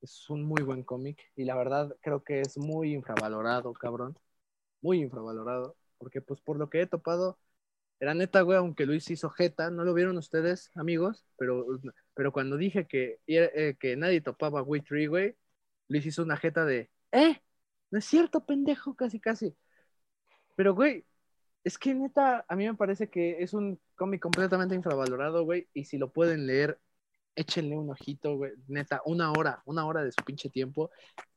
Es 0.00 0.28
un 0.30 0.42
muy 0.44 0.62
buen 0.62 0.82
cómic 0.84 1.18
y 1.36 1.44
la 1.44 1.56
verdad 1.56 1.96
creo 2.02 2.22
que 2.24 2.40
es 2.40 2.56
muy 2.58 2.94
infravalorado, 2.94 3.72
cabrón. 3.74 4.16
Muy 4.82 5.00
infravalorado. 5.02 5.76
Porque, 5.98 6.20
pues, 6.22 6.40
por 6.42 6.58
lo 6.58 6.70
que 6.70 6.82
he 6.82 6.86
topado, 6.88 7.38
era 8.00 8.14
neta, 8.14 8.42
güey, 8.42 8.58
aunque 8.58 8.86
Luis 8.86 9.10
hizo 9.10 9.30
jeta, 9.30 9.70
no 9.70 9.84
lo 9.84 9.94
vieron 9.94 10.18
ustedes, 10.18 10.70
amigos, 10.76 11.24
pero, 11.36 11.66
pero 12.14 12.32
cuando 12.32 12.56
dije 12.56 12.86
que, 12.86 13.20
eh, 13.26 13.76
que 13.78 13.96
nadie 13.96 14.20
topaba 14.20 14.62
Way 14.62 14.82
3, 14.82 15.08
güey, 15.08 15.36
Luis 15.88 16.06
hizo 16.06 16.22
una 16.22 16.36
jeta 16.36 16.64
de, 16.64 16.90
¿eh? 17.12 17.40
No 17.90 17.98
es 17.98 18.04
cierto, 18.04 18.44
pendejo, 18.44 18.94
casi, 18.94 19.20
casi. 19.20 19.56
Pero, 20.56 20.74
güey, 20.74 21.06
es 21.64 21.78
que 21.78 21.94
neta, 21.94 22.44
a 22.48 22.56
mí 22.56 22.66
me 22.66 22.74
parece 22.74 23.08
que 23.10 23.42
es 23.42 23.54
un 23.54 23.80
cómic 23.96 24.20
completamente 24.22 24.74
infravalorado, 24.74 25.44
güey. 25.44 25.68
Y 25.74 25.84
si 25.84 25.98
lo 25.98 26.12
pueden 26.12 26.46
leer, 26.46 26.78
échenle 27.34 27.76
un 27.76 27.90
ojito, 27.90 28.36
güey. 28.36 28.52
Neta, 28.68 29.02
una 29.06 29.32
hora, 29.32 29.62
una 29.66 29.86
hora 29.86 30.02
de 30.04 30.12
su 30.12 30.24
pinche 30.24 30.50
tiempo 30.50 30.90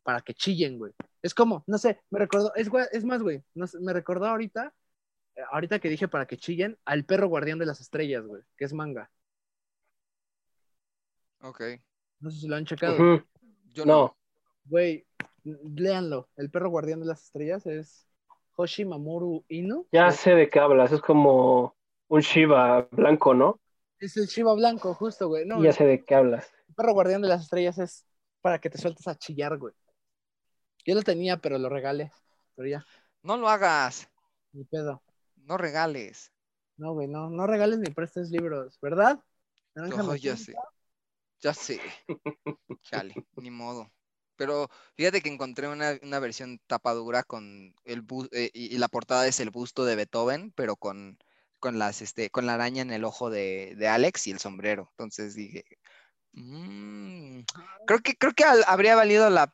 para 0.04 0.22
que 0.22 0.34
chillen, 0.34 0.78
güey. 0.78 0.94
Es 1.22 1.34
como, 1.34 1.64
no 1.68 1.78
sé, 1.78 2.02
me 2.10 2.20
recordó, 2.20 2.54
es, 2.56 2.70
es 2.92 3.06
más, 3.06 3.22
güey, 3.22 3.44
no 3.54 3.66
me 3.82 3.94
recordó 3.94 4.26
ahorita, 4.28 4.74
ahorita 5.52 5.80
que 5.80 5.90
dije 5.90 6.08
para 6.08 6.26
que 6.26 6.38
chillen, 6.38 6.78
al 6.86 7.06
perro 7.06 7.28
guardián 7.28 7.60
de 7.60 7.66
las 7.66 7.80
estrellas, 7.82 8.26
güey, 8.26 8.44
que 8.58 8.66
es 8.66 8.74
manga. 8.74 9.12
Ok. 11.41 11.62
No 12.20 12.30
sé 12.32 12.40
si 12.41 12.48
lo 12.48 12.56
han 12.56 12.66
checado. 12.66 13.24
Yo 13.74 13.86
No, 13.86 14.16
Güey, 14.66 15.06
léanlo. 15.44 16.30
El 16.36 16.52
perro 16.52 16.70
guardián 16.70 16.99
de 16.99 17.08
las 17.08 17.24
estrellas 17.24 17.66
es 17.66 18.08
Hoshi 18.56 18.86
Mamoru 18.86 19.44
Inu. 19.48 19.88
ya 19.91 20.12
sé 20.12 20.36
de 20.36 20.49
qué 20.49 20.60
hablas. 20.60 20.91
Es 20.91 21.02
como 21.02 21.76
un 22.10 22.22
Shiva 22.22 22.88
blanco, 22.91 23.34
¿no? 23.34 23.60
Es 23.99 24.18
el 24.18 24.28
Shiva 24.28 24.53
blanco, 24.53 24.94
justo, 24.94 25.28
güey. 25.30 25.45
No, 25.45 25.62
ya 25.64 25.70
el 25.70 25.76
sé 25.76 25.86
de 25.86 26.03
qué 26.03 26.14
hablas. 26.16 26.52
perro 26.76 26.94
guardián 26.94 27.22
de 27.22 27.28
las 27.30 27.41
estrellas 27.44 27.78
es 27.80 28.06
para 28.41 28.60
que 28.60 28.70
te 28.70 28.78
sueltes 28.78 29.08
a 29.08 29.16
chillar, 29.18 29.58
güey. 29.58 29.74
Yo 30.86 30.94
lo 30.95 31.02
tenía, 31.02 31.38
pero 31.38 31.58
lo 31.58 31.70
regalé. 31.70 32.12
Pero 32.56 32.68
ya, 32.68 32.86
No 33.24 33.38
lo 33.38 33.49
hagas. 33.49 34.10
ni 34.52 34.64
pedo. 34.66 35.02
No 35.46 35.58
regales. 35.58 36.32
No, 36.78 36.94
güey, 36.94 37.08
no, 37.08 37.30
no 37.30 37.46
regales 37.48 37.80
ni 37.80 37.92
prestes 37.92 38.32
libros, 38.32 38.78
¿verdad? 38.82 39.20
Naranja 39.76 40.04
Oh, 40.04 40.16
ya 40.16 40.36
sé. 40.38 40.54
Ya 41.42 41.54
sé. 41.54 41.80
Chale, 42.84 43.16
ni 43.36 43.52
modo. 43.52 43.92
Pero 44.36 44.70
fíjate 44.96 45.22
que 45.22 45.30
encontré 45.30 45.68
una, 45.68 45.98
una 46.04 46.20
versión 46.20 46.60
tapadura 46.68 47.24
con 47.24 47.76
el 47.84 48.06
bu- 48.06 48.30
eh, 48.32 48.50
y, 48.54 48.76
y 48.76 48.78
la 48.80 48.88
portada 48.88 49.28
es 49.28 49.40
el 49.40 49.52
busto 49.52 49.86
de 49.86 49.96
Beethoven, 49.96 50.52
pero 50.56 50.76
con, 50.76 51.18
con 51.60 51.78
las 51.80 52.02
este, 52.02 52.30
con 52.32 52.46
la 52.46 52.56
araña 52.56 52.82
en 52.82 52.92
el 52.92 53.04
ojo 53.04 53.30
de, 53.30 53.76
de 53.78 53.88
Alex 53.88 54.28
y 54.28 54.32
el 54.32 54.40
sombrero. 54.40 54.90
Entonces 54.92 55.36
dije, 55.36 55.66
"Mm, 56.34 57.41
creo 57.86 57.99
que, 57.99 58.16
creo 58.16 58.34
que 58.34 58.44
habría 58.44 58.95
valido 58.95 59.30
la, 59.30 59.53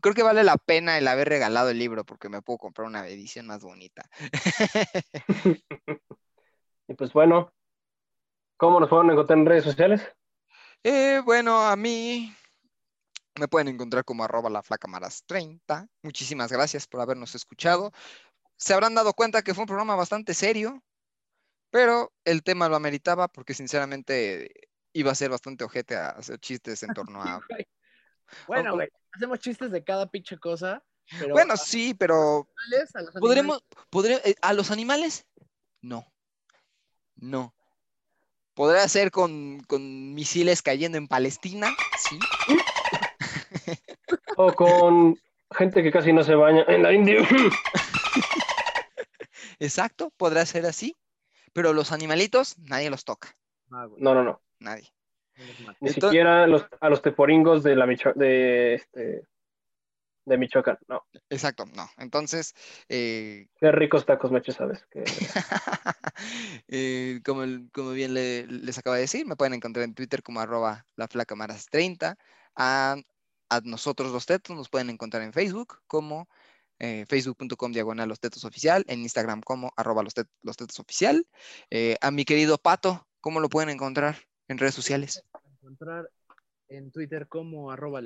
creo 0.00 0.14
que 0.14 0.22
vale 0.22 0.44
la 0.44 0.56
pena 0.56 0.98
el 0.98 1.08
haber 1.08 1.28
regalado 1.28 1.70
el 1.70 1.78
libro, 1.78 2.04
porque 2.04 2.28
me 2.28 2.42
puedo 2.42 2.58
comprar 2.58 2.86
una 2.86 3.06
edición 3.08 3.46
más 3.46 3.62
bonita. 3.62 4.08
Y 6.86 6.94
pues 6.94 7.12
bueno, 7.14 7.50
¿cómo 8.58 8.78
nos 8.78 8.90
pueden 8.90 9.10
encontrar 9.10 9.38
en 9.38 9.46
redes 9.46 9.64
sociales? 9.64 10.02
Eh, 10.82 11.22
bueno, 11.24 11.66
a 11.66 11.76
mí 11.76 12.30
me 13.38 13.48
pueden 13.48 13.68
encontrar 13.68 14.04
como 14.04 14.24
arroba 14.24 14.50
la 14.50 14.62
flacamaras 14.62 15.24
30. 15.26 15.88
Muchísimas 16.02 16.52
gracias 16.52 16.86
por 16.86 17.00
habernos 17.00 17.34
escuchado. 17.34 17.92
Se 18.56 18.74
habrán 18.74 18.94
dado 18.94 19.14
cuenta 19.14 19.42
que 19.42 19.54
fue 19.54 19.62
un 19.62 19.68
programa 19.68 19.96
bastante 19.96 20.34
serio, 20.34 20.82
pero 21.70 22.12
el 22.24 22.42
tema 22.42 22.68
lo 22.68 22.76
ameritaba 22.76 23.28
porque 23.28 23.54
sinceramente 23.54 24.50
iba 24.94 25.12
a 25.12 25.14
ser 25.14 25.30
bastante 25.30 25.64
ojete 25.64 25.96
a 25.96 26.10
hacer 26.10 26.38
chistes 26.38 26.82
en 26.82 26.94
torno 26.94 27.22
a... 27.22 27.40
Bueno, 28.46 28.74
güey, 28.74 28.88
hacemos 29.12 29.38
chistes 29.38 29.70
de 29.70 29.84
cada 29.84 30.10
pinche 30.10 30.38
cosa. 30.38 30.82
Pero 31.18 31.34
Bueno, 31.34 31.52
a 31.52 31.56
sí, 31.58 31.92
pero 31.92 32.48
a 32.94 33.02
los 33.02 33.12
podremos, 33.20 33.62
podré- 33.90 34.22
eh, 34.24 34.34
a 34.40 34.54
los 34.54 34.70
animales, 34.70 35.26
no, 35.82 36.06
no. 37.16 37.54
Podrá 38.54 38.88
ser 38.88 39.10
con, 39.10 39.60
con 39.68 40.14
misiles 40.14 40.62
cayendo 40.62 40.96
en 40.96 41.06
Palestina, 41.06 41.76
sí. 41.92 42.18
O 44.36 44.52
con 44.54 45.16
gente 45.52 45.82
que 45.82 45.92
casi 45.92 46.12
no 46.12 46.24
se 46.24 46.34
baña 46.34 46.64
en 46.66 46.82
la 46.82 46.92
India. 46.92 47.20
Exacto, 49.58 50.10
podrá 50.16 50.44
ser 50.46 50.66
así, 50.66 50.96
pero 51.52 51.72
los 51.72 51.92
animalitos 51.92 52.58
nadie 52.58 52.90
los 52.90 53.04
toca, 53.04 53.36
Ah, 53.70 53.86
No, 53.98 54.14
no, 54.14 54.22
no. 54.24 54.40
Nadie. 54.64 54.88
Ni 55.36 55.44
Entonces- 55.88 55.94
siquiera 56.04 56.46
los, 56.46 56.66
a 56.80 56.88
los 56.88 57.02
teporingos 57.02 57.62
de 57.62 57.76
la 57.76 57.86
Micho- 57.86 58.14
de 58.14 58.74
este 58.74 59.26
de 60.26 60.38
Michoacán. 60.38 60.78
No. 60.88 61.02
Exacto, 61.28 61.66
no. 61.76 61.86
Entonces, 61.98 62.54
eh, 62.88 63.46
Qué 63.60 63.70
ricos 63.72 64.06
tacos 64.06 64.30
me 64.32 64.42
¿sabes? 64.42 64.86
Que- 64.90 65.04
eh, 66.68 67.20
como, 67.24 67.42
como 67.72 67.90
bien 67.90 68.14
le- 68.14 68.46
les 68.46 68.78
acabo 68.78 68.94
de 68.94 69.02
decir, 69.02 69.26
me 69.26 69.36
pueden 69.36 69.54
encontrar 69.54 69.84
en 69.84 69.94
Twitter 69.94 70.22
como 70.22 70.40
arroba 70.40 70.86
laflacamaras30. 70.96 72.16
A, 72.56 72.96
a 73.50 73.60
nosotros 73.64 74.12
los 74.12 74.26
tetos 74.26 74.56
nos 74.56 74.68
pueden 74.70 74.88
encontrar 74.90 75.22
en 75.22 75.32
Facebook 75.32 75.78
como 75.86 76.28
eh, 76.78 77.04
facebook.com 77.08 77.72
diagonal 77.72 78.08
los 78.08 78.20
tetos 78.20 78.44
oficial, 78.44 78.84
en 78.88 79.00
Instagram 79.00 79.40
como 79.42 79.72
arroba 79.76 80.02
los, 80.02 80.14
tet- 80.14 80.30
los 80.42 80.56
tetos 80.56 80.78
oficial. 80.80 81.26
Eh, 81.70 81.96
a 82.00 82.10
mi 82.10 82.24
querido 82.24 82.58
Pato, 82.58 83.06
¿cómo 83.20 83.40
lo 83.40 83.48
pueden 83.48 83.70
encontrar 83.70 84.16
en 84.48 84.58
redes 84.58 84.74
sociales? 84.74 85.24
encontrar 85.64 86.10
en 86.68 86.90
Twitter 86.90 87.26
como 87.26 87.70
arroba 87.70 88.02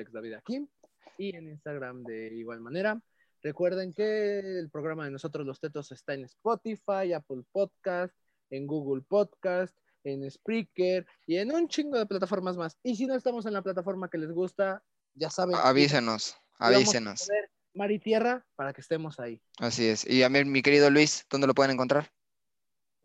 y 1.18 1.34
en 1.34 1.48
Instagram 1.48 2.04
de 2.04 2.34
igual 2.34 2.60
manera. 2.60 3.00
Recuerden 3.42 3.92
que 3.92 4.38
el 4.38 4.70
programa 4.70 5.04
de 5.04 5.10
nosotros 5.10 5.46
los 5.46 5.60
tetos 5.60 5.90
está 5.92 6.14
en 6.14 6.24
Spotify, 6.24 7.12
Apple 7.14 7.42
Podcast, 7.52 8.14
en 8.50 8.66
Google 8.66 9.02
Podcast, 9.02 9.76
en 10.04 10.28
Spreaker 10.30 11.06
y 11.26 11.36
en 11.36 11.52
un 11.52 11.68
chingo 11.68 11.98
de 11.98 12.06
plataformas 12.06 12.56
más. 12.56 12.76
Y 12.82 12.96
si 12.96 13.06
no 13.06 13.14
estamos 13.14 13.46
en 13.46 13.54
la 13.54 13.62
plataforma 13.62 14.08
que 14.08 14.18
les 14.18 14.30
gusta, 14.30 14.82
ya 15.14 15.30
saben. 15.30 15.56
Avísenos, 15.56 16.36
avísenos. 16.58 17.28
Mar 17.74 17.92
y 17.92 17.98
tierra 17.98 18.44
para 18.56 18.72
que 18.72 18.80
estemos 18.80 19.20
ahí. 19.20 19.40
Así 19.58 19.86
es. 19.86 20.08
Y 20.08 20.22
a 20.22 20.28
mí, 20.28 20.44
mi 20.44 20.62
querido 20.62 20.90
Luis, 20.90 21.26
¿dónde 21.30 21.46
lo 21.46 21.54
pueden 21.54 21.72
encontrar? 21.72 22.10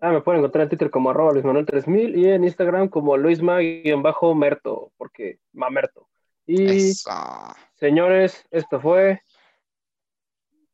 Ah, 0.05 0.11
me 0.11 0.19
pueden 0.19 0.39
encontrar 0.39 0.63
en 0.63 0.69
Twitter 0.69 0.91
como 0.91 1.11
arroba 1.11 1.31
Luis 1.31 1.45
Manuel 1.45 1.65
3000 1.65 2.17
y 2.17 2.27
en 2.27 2.43
Instagram 2.43 2.89
como 2.89 3.15
Luisma-merto, 3.15 4.91
porque 4.97 5.39
mamerto. 5.53 6.09
Y 6.45 6.89
Eso. 6.89 7.09
señores, 7.75 8.45
esto 8.51 8.81
fue 8.81 9.21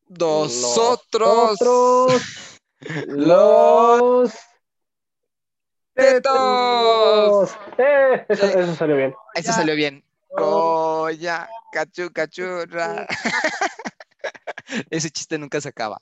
Nosotros. 0.07 1.61
Nosotros, 1.61 2.59
los 3.07 4.33
tetos. 5.93 7.55
Eh, 7.77 8.25
eso, 8.29 8.45
eso 8.47 8.73
salió 8.73 8.95
bien. 8.95 9.13
Eso 9.35 9.53
salió 9.53 9.75
bien. 9.75 10.03
Oh, 10.39 11.07
ya, 11.11 11.47
cachu, 11.71 12.11
cachurra. 12.11 13.05
Ese 14.89 15.11
chiste 15.11 15.37
nunca 15.37 15.61
se 15.61 15.69
acaba. 15.69 16.01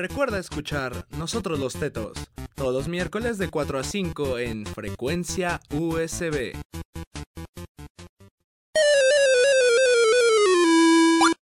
Recuerda 0.00 0.38
escuchar 0.38 1.06
Nosotros 1.18 1.58
los 1.58 1.74
Tetos 1.74 2.16
todos 2.54 2.88
miércoles 2.88 3.36
de 3.36 3.48
4 3.48 3.78
a 3.78 3.84
5 3.84 4.38
en 4.38 4.64
frecuencia 4.64 5.60
USB. 5.70 6.54